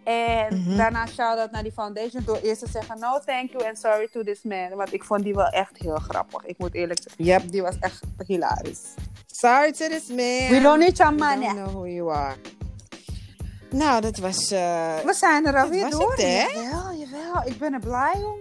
En 0.04 0.58
Mhm. 0.60 0.76
daarna 0.76 1.06
shout-out 1.06 1.50
naar 1.50 1.62
die 1.62 1.72
foundation 1.72 2.22
door 2.24 2.36
eerst 2.42 2.60
te 2.60 2.68
zeggen 2.70 2.98
no 2.98 3.18
thank 3.24 3.50
you 3.50 3.64
and 3.68 3.78
sorry 3.78 4.08
to 4.12 4.22
this 4.22 4.42
man. 4.42 4.68
Want 4.76 4.92
ik 4.92 5.04
vond 5.04 5.22
die 5.22 5.34
wel 5.34 5.46
echt 5.48 5.78
heel 5.78 5.96
grappig. 5.96 6.44
Ik 6.44 6.58
moet 6.58 6.74
eerlijk 6.74 7.00
zeggen. 7.02 7.24
Yep. 7.24 7.50
Die 7.50 7.62
was 7.62 7.78
echt 7.80 8.00
hilarisch. 8.26 8.94
Sorry 9.26 9.72
to 9.72 9.88
this 9.88 10.06
man. 10.08 10.48
We 10.48 10.60
don't 10.62 10.78
need 10.78 10.96
your 10.96 11.14
We 11.14 11.18
don't 11.18 11.40
know 11.56 11.66
who 11.68 11.86
you 11.86 12.12
are. 12.14 12.34
Nou, 13.70 14.00
dat 14.00 14.18
was... 14.18 14.50
eh, 14.50 14.94
We 15.04 15.12
zijn 15.14 15.46
er 15.46 15.62
alweer 15.62 15.90
door. 15.90 16.10
het, 16.10 16.22
hè? 16.22 16.42
Jawel, 16.46 16.92
jawel. 16.94 17.42
Ik 17.46 17.58
ben 17.58 17.72
er 17.72 17.80
blij 17.80 18.14
om. 18.14 18.36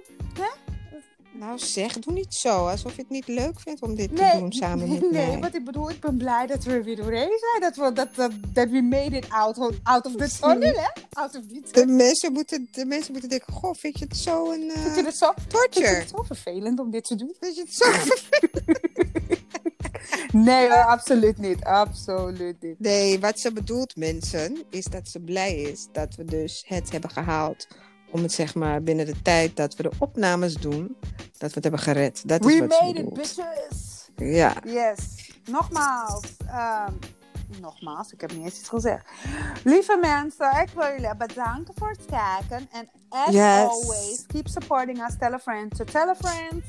Nou 1.42 1.60
zeg, 1.60 2.00
doe 2.00 2.14
niet 2.14 2.34
zo. 2.34 2.68
Alsof 2.68 2.96
je 2.96 3.02
het 3.02 3.10
niet 3.10 3.28
leuk 3.28 3.60
vindt 3.60 3.82
om 3.82 3.96
dit 3.96 4.12
Nee, 4.12 4.32
te 4.32 4.38
doen 4.38 4.52
samen 4.54 4.90
met 4.90 5.02
nee, 5.12 5.28
mij. 5.28 5.40
wat 5.40 5.56
ik 5.56 5.66
bedoel, 5.66 5.90
ik 5.90 6.00
ben 6.00 6.18
blij 6.18 6.48
dat 6.48 6.64
we 6.64 6.72
er 6.72 6.84
weer 6.84 6.96
doorheen 6.96 7.40
zijn. 7.40 7.62
Dat 7.62 7.76
we, 7.76 7.94
dat, 7.94 8.16
dat, 8.16 8.32
dat 8.54 8.70
we 8.70 8.82
made 8.82 9.18
it 9.18 9.30
out, 9.30 9.58
out 9.84 10.06
of 10.06 10.16
the 10.16 10.38
tunnel, 10.40 10.74
hè? 10.74 10.88
Out 11.12 11.36
of 11.36 11.44
the 11.48 11.62
De 11.72 11.86
mensen, 11.86 12.34
moeten, 12.34 12.68
de 12.72 12.86
mensen 12.86 13.12
moeten 13.12 13.30
denken, 13.30 13.54
goh, 13.54 13.76
vind 13.76 14.00
je 14.00 14.06
het 14.06 14.18
zo 14.18 14.52
een 14.52 14.72
eh, 14.72 14.82
Vind 14.82 14.96
je 14.96 15.04
het 15.04 15.16
zo, 15.18 15.32
vind 15.36 15.52
je 15.52 15.58
torture? 15.58 15.96
het 15.96 16.10
zo 16.10 16.24
vervelend 16.24 16.80
om 16.80 16.92
dit 16.92 17.04
te 17.04 17.16
doen? 17.16 17.36
Vind 17.40 17.56
je 17.56 17.62
het 17.62 17.74
zo 17.74 17.86
Nee 20.38 20.70
hoor, 20.70 20.86
absoluut 20.86 21.38
niet. 21.38 21.64
Absoluut 21.64 22.62
niet. 22.62 22.80
Nee, 22.80 23.20
wat 23.20 23.40
ze 23.40 23.54
bedoelt, 23.54 23.96
mensen, 23.96 24.64
is 24.70 24.86
dat 24.86 25.08
ze 25.08 25.20
blij 25.20 25.56
is 25.56 25.88
dat 25.92 26.16
we 26.16 26.26
dus 26.26 26.64
het 26.68 26.92
hebben 26.92 27.10
gehaald. 27.10 27.68
Om 28.12 28.22
het 28.22 28.32
zeg 28.32 28.56
maar 28.56 28.84
binnen 28.84 29.06
de 29.06 29.22
tijd 29.22 29.56
dat 29.56 29.76
we 29.76 29.84
de 29.84 29.92
opnames 30.00 30.54
doen, 30.54 30.98
dat 31.38 31.50
we 31.50 31.56
het 31.56 31.64
hebben 31.64 31.80
gered. 31.82 32.28
Dat 32.28 32.46
is 32.46 32.54
We 32.60 32.68
wat 32.68 32.82
made 32.82 33.00
it, 33.00 33.14
bitches. 33.14 34.10
Ja. 34.16 34.54
Yes. 34.66 35.32
Nogmaals. 35.46 36.22
ehm, 36.48 36.92
nogmaals, 37.62 38.12
ik 38.14 38.22
heb 38.22 38.32
niet 38.34 38.44
eens 38.44 38.60
iets 38.60 38.70
gezegd. 38.70 39.06
Lieve 39.64 39.98
mensen, 40.02 40.62
ik 40.62 40.70
wil 40.76 40.88
jullie 40.92 41.16
bedanken 41.18 41.74
voor 41.78 41.90
het 41.90 42.06
kijken. 42.06 42.68
En 42.72 42.90
as 43.10 43.34
Yes. 43.34 43.68
always, 43.70 44.26
keep 44.28 44.48
supporting 44.48 45.04
us. 45.08 45.16
Tell 45.20 45.34
a 45.34 45.40
friend 45.40 45.76
to 45.76 45.84
tell 45.84 46.08
a 46.08 46.16
friend. 46.16 46.64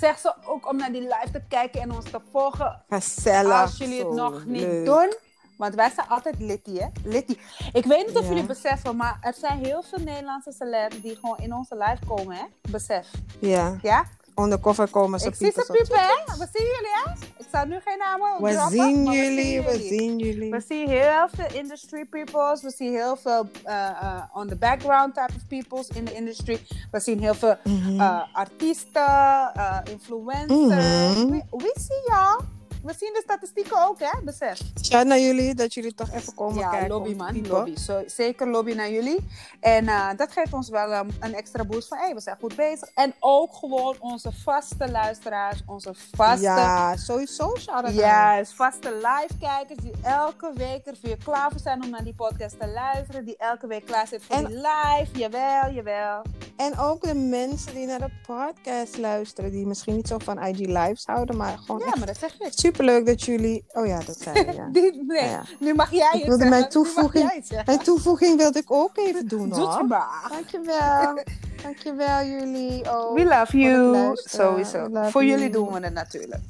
Zeg 0.00 0.18
ze 0.18 0.34
ook 0.46 0.68
om 0.68 0.76
naar 0.76 0.92
die 0.92 1.00
live 1.02 1.30
te 1.32 1.42
kijken 1.48 1.80
en 1.80 1.92
ons 1.92 2.04
te 2.10 2.20
volgen. 2.32 2.82
Gezellig. 2.88 3.60
Als 3.60 3.76
jullie 3.76 3.98
het 3.98 4.12
nog 4.14 4.44
niet 4.44 4.60
leuk. 4.62 4.84
doen. 4.86 5.14
Want 5.60 5.74
wij 5.74 5.90
zijn 5.94 6.08
altijd 6.08 6.38
litty, 6.38 6.76
hè? 6.78 6.86
Litty. 7.04 7.36
Ik 7.72 7.84
weet 7.84 8.06
niet 8.06 8.16
of 8.16 8.22
Ja. 8.22 8.28
jullie 8.28 8.44
beseffen, 8.44 8.96
maar 8.96 9.18
er 9.20 9.34
zijn 9.34 9.64
heel 9.64 9.82
veel 9.82 9.98
Nederlandse 10.04 10.52
celebs 10.52 11.00
die 11.00 11.16
gewoon 11.16 11.38
in 11.38 11.54
onze 11.54 11.76
live 11.76 12.06
komen, 12.06 12.36
hè? 12.36 12.44
Besef. 12.70 13.10
Ja, 13.38 13.76
Ja? 13.82 14.04
undercover 14.36 14.88
komen 14.88 15.20
ze 15.20 15.26
Ik 15.28 15.34
zie 15.34 15.52
ze 15.52 15.68
piepen 15.72 15.98
hè? 15.98 16.36
We 16.38 16.48
zien 16.52 16.66
jullie, 16.66 16.90
hè? 17.04 17.12
Ik 17.38 17.46
zou 17.52 17.68
nu 17.68 17.80
geen 17.84 17.98
namen 17.98 18.42
We 18.42 18.52
droppen, 18.52 18.70
zien 18.72 19.12
jullie, 19.12 19.62
we 19.62 19.78
zien 19.78 20.18
jullie. 20.18 20.50
We 20.50 20.60
zien 20.68 20.88
heel 20.88 21.28
veel 21.32 21.60
industry 21.60 22.04
peoples. 22.04 22.62
We 22.62 22.70
zien 22.70 22.92
heel 22.92 23.16
veel 23.16 23.48
uh, 23.66 23.90
uh, 24.02 24.22
on 24.32 24.48
the 24.48 24.56
background 24.56 25.14
type 25.14 25.32
of 25.36 25.46
peoples 25.48 25.88
in 25.88 26.04
de 26.04 26.14
industry. 26.14 26.60
We 26.90 27.00
zien 27.00 27.20
heel 27.20 27.34
veel 27.34 27.56
uh, 27.64 28.22
artiesten, 28.32 29.52
influencers. 29.90 31.16
Mhm. 31.16 31.30
we, 31.30 31.42
we 31.50 31.74
see 31.80 32.02
y'all. 32.06 32.58
We 32.82 32.94
zien 32.98 33.12
de 33.12 33.20
statistieken 33.24 33.86
ook, 33.88 33.98
hè? 33.98 34.22
Besef. 34.24 34.60
Shout 34.84 35.06
naar 35.06 35.18
jullie 35.18 35.54
dat 35.54 35.74
jullie 35.74 35.94
toch 35.94 36.12
even 36.12 36.34
komen 36.34 36.58
Ja, 36.58 36.70
kijken. 36.70 36.88
lobby 36.88 37.14
man, 37.14 37.46
lobby. 37.48 37.76
Zo, 37.76 38.02
zeker 38.06 38.48
lobby 38.48 38.72
naar 38.72 38.90
jullie. 38.90 39.26
En 39.60 39.84
uh, 39.84 40.08
dat 40.16 40.32
geeft 40.32 40.52
ons 40.52 40.68
wel 40.68 40.92
um, 40.92 41.08
een 41.20 41.34
extra 41.34 41.64
boost 41.64 41.88
van, 41.88 41.98
hé, 41.98 42.04
hey, 42.04 42.14
we 42.14 42.20
zijn 42.20 42.36
goed 42.40 42.56
bezig. 42.56 42.88
En 42.94 43.14
ook 43.20 43.54
gewoon 43.54 43.96
onze 43.98 44.32
vaste 44.44 44.90
luisteraars, 44.90 45.62
onze 45.66 45.94
vaste... 46.16 46.42
Ja, 46.44 46.96
sowieso 46.96 47.54
shout 47.58 47.84
out. 47.84 47.94
Juist, 47.94 48.54
vaste 48.54 48.94
live-kijkers 48.94 49.78
die 49.82 49.92
elke 50.02 50.52
week 50.54 50.86
er 50.86 50.94
weer 51.02 51.16
klaar 51.24 51.50
voor 51.50 51.60
zijn 51.60 51.82
om 51.84 51.90
naar 51.90 52.04
die 52.04 52.14
podcast 52.14 52.58
te 52.60 52.68
luisteren. 52.68 53.24
Die 53.24 53.36
elke 53.36 53.66
week 53.66 53.86
klaar 53.86 54.06
zitten 54.06 54.28
voor 54.28 54.36
En- 54.36 54.44
die 54.46 54.56
live. 54.56 55.18
Jawel, 55.18 55.72
jawel. 55.72 56.22
En 56.56 56.78
ook 56.78 57.02
de 57.02 57.14
mensen 57.14 57.74
die 57.74 57.86
naar 57.86 57.98
de 57.98 58.10
podcast 58.26 58.98
luisteren, 58.98 59.50
die 59.50 59.66
misschien 59.66 59.96
niet 59.96 60.08
zo 60.08 60.18
van 60.18 60.38
IG 60.46 60.58
Lives 60.58 61.04
houden, 61.06 61.36
maar 61.36 61.58
gewoon 61.58 61.80
Ja, 61.80 61.86
echt 61.86 61.96
maar 61.96 62.06
dat 62.06 62.18
zeg 62.18 62.40
ik. 62.40 62.52
Superleuk 62.70 63.06
dat 63.06 63.22
jullie... 63.22 63.64
Oh 63.72 63.86
ja, 63.86 63.98
dat 64.06 64.20
zei 64.20 64.38
je, 64.46 64.52
ja. 64.52 64.68
Nee, 64.72 65.28
Ja, 65.28 65.42
nu 65.58 65.74
mag 65.74 65.90
jij 65.90 66.06
Ik 66.06 66.12
het 66.12 66.22
wilde 66.22 66.42
zeggen. 66.42 66.48
mijn 66.58 66.68
toevoeging-. 66.70 67.62
Mijn 67.66 67.78
toevoeging 67.78 68.36
wilde 68.36 68.58
ik 68.58 68.72
ook 68.72 68.96
even 68.96 69.28
doen, 69.28 69.48
Doe 69.48 69.58
het 69.66 69.74
hoor. 69.74 69.84
maar. 69.86 70.26
Dankjewel. 70.30 71.22
Dankjewel 71.62 72.24
jullie. 72.24 72.82
We 73.14 73.24
love 73.24 73.58
you. 73.58 74.10
Sowieso. 74.14 74.88
Love 74.88 75.10
Voor 75.10 75.24
you. 75.24 75.38
jullie 75.38 75.52
doen 75.52 75.72
we 75.72 75.80
het 75.80 75.92
natuurlijk. 75.92 76.42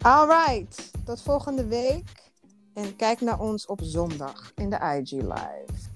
Alright, 0.00 0.90
tot 1.04 1.22
volgende 1.22 1.66
week. 1.66 2.08
En 2.74 2.96
kijk 2.96 3.20
naar 3.20 3.40
ons 3.40 3.66
op 3.66 3.78
zondag 3.82 4.52
in 4.54 4.70
de 4.70 4.76
IG 4.76 5.10
Live. 5.10 5.88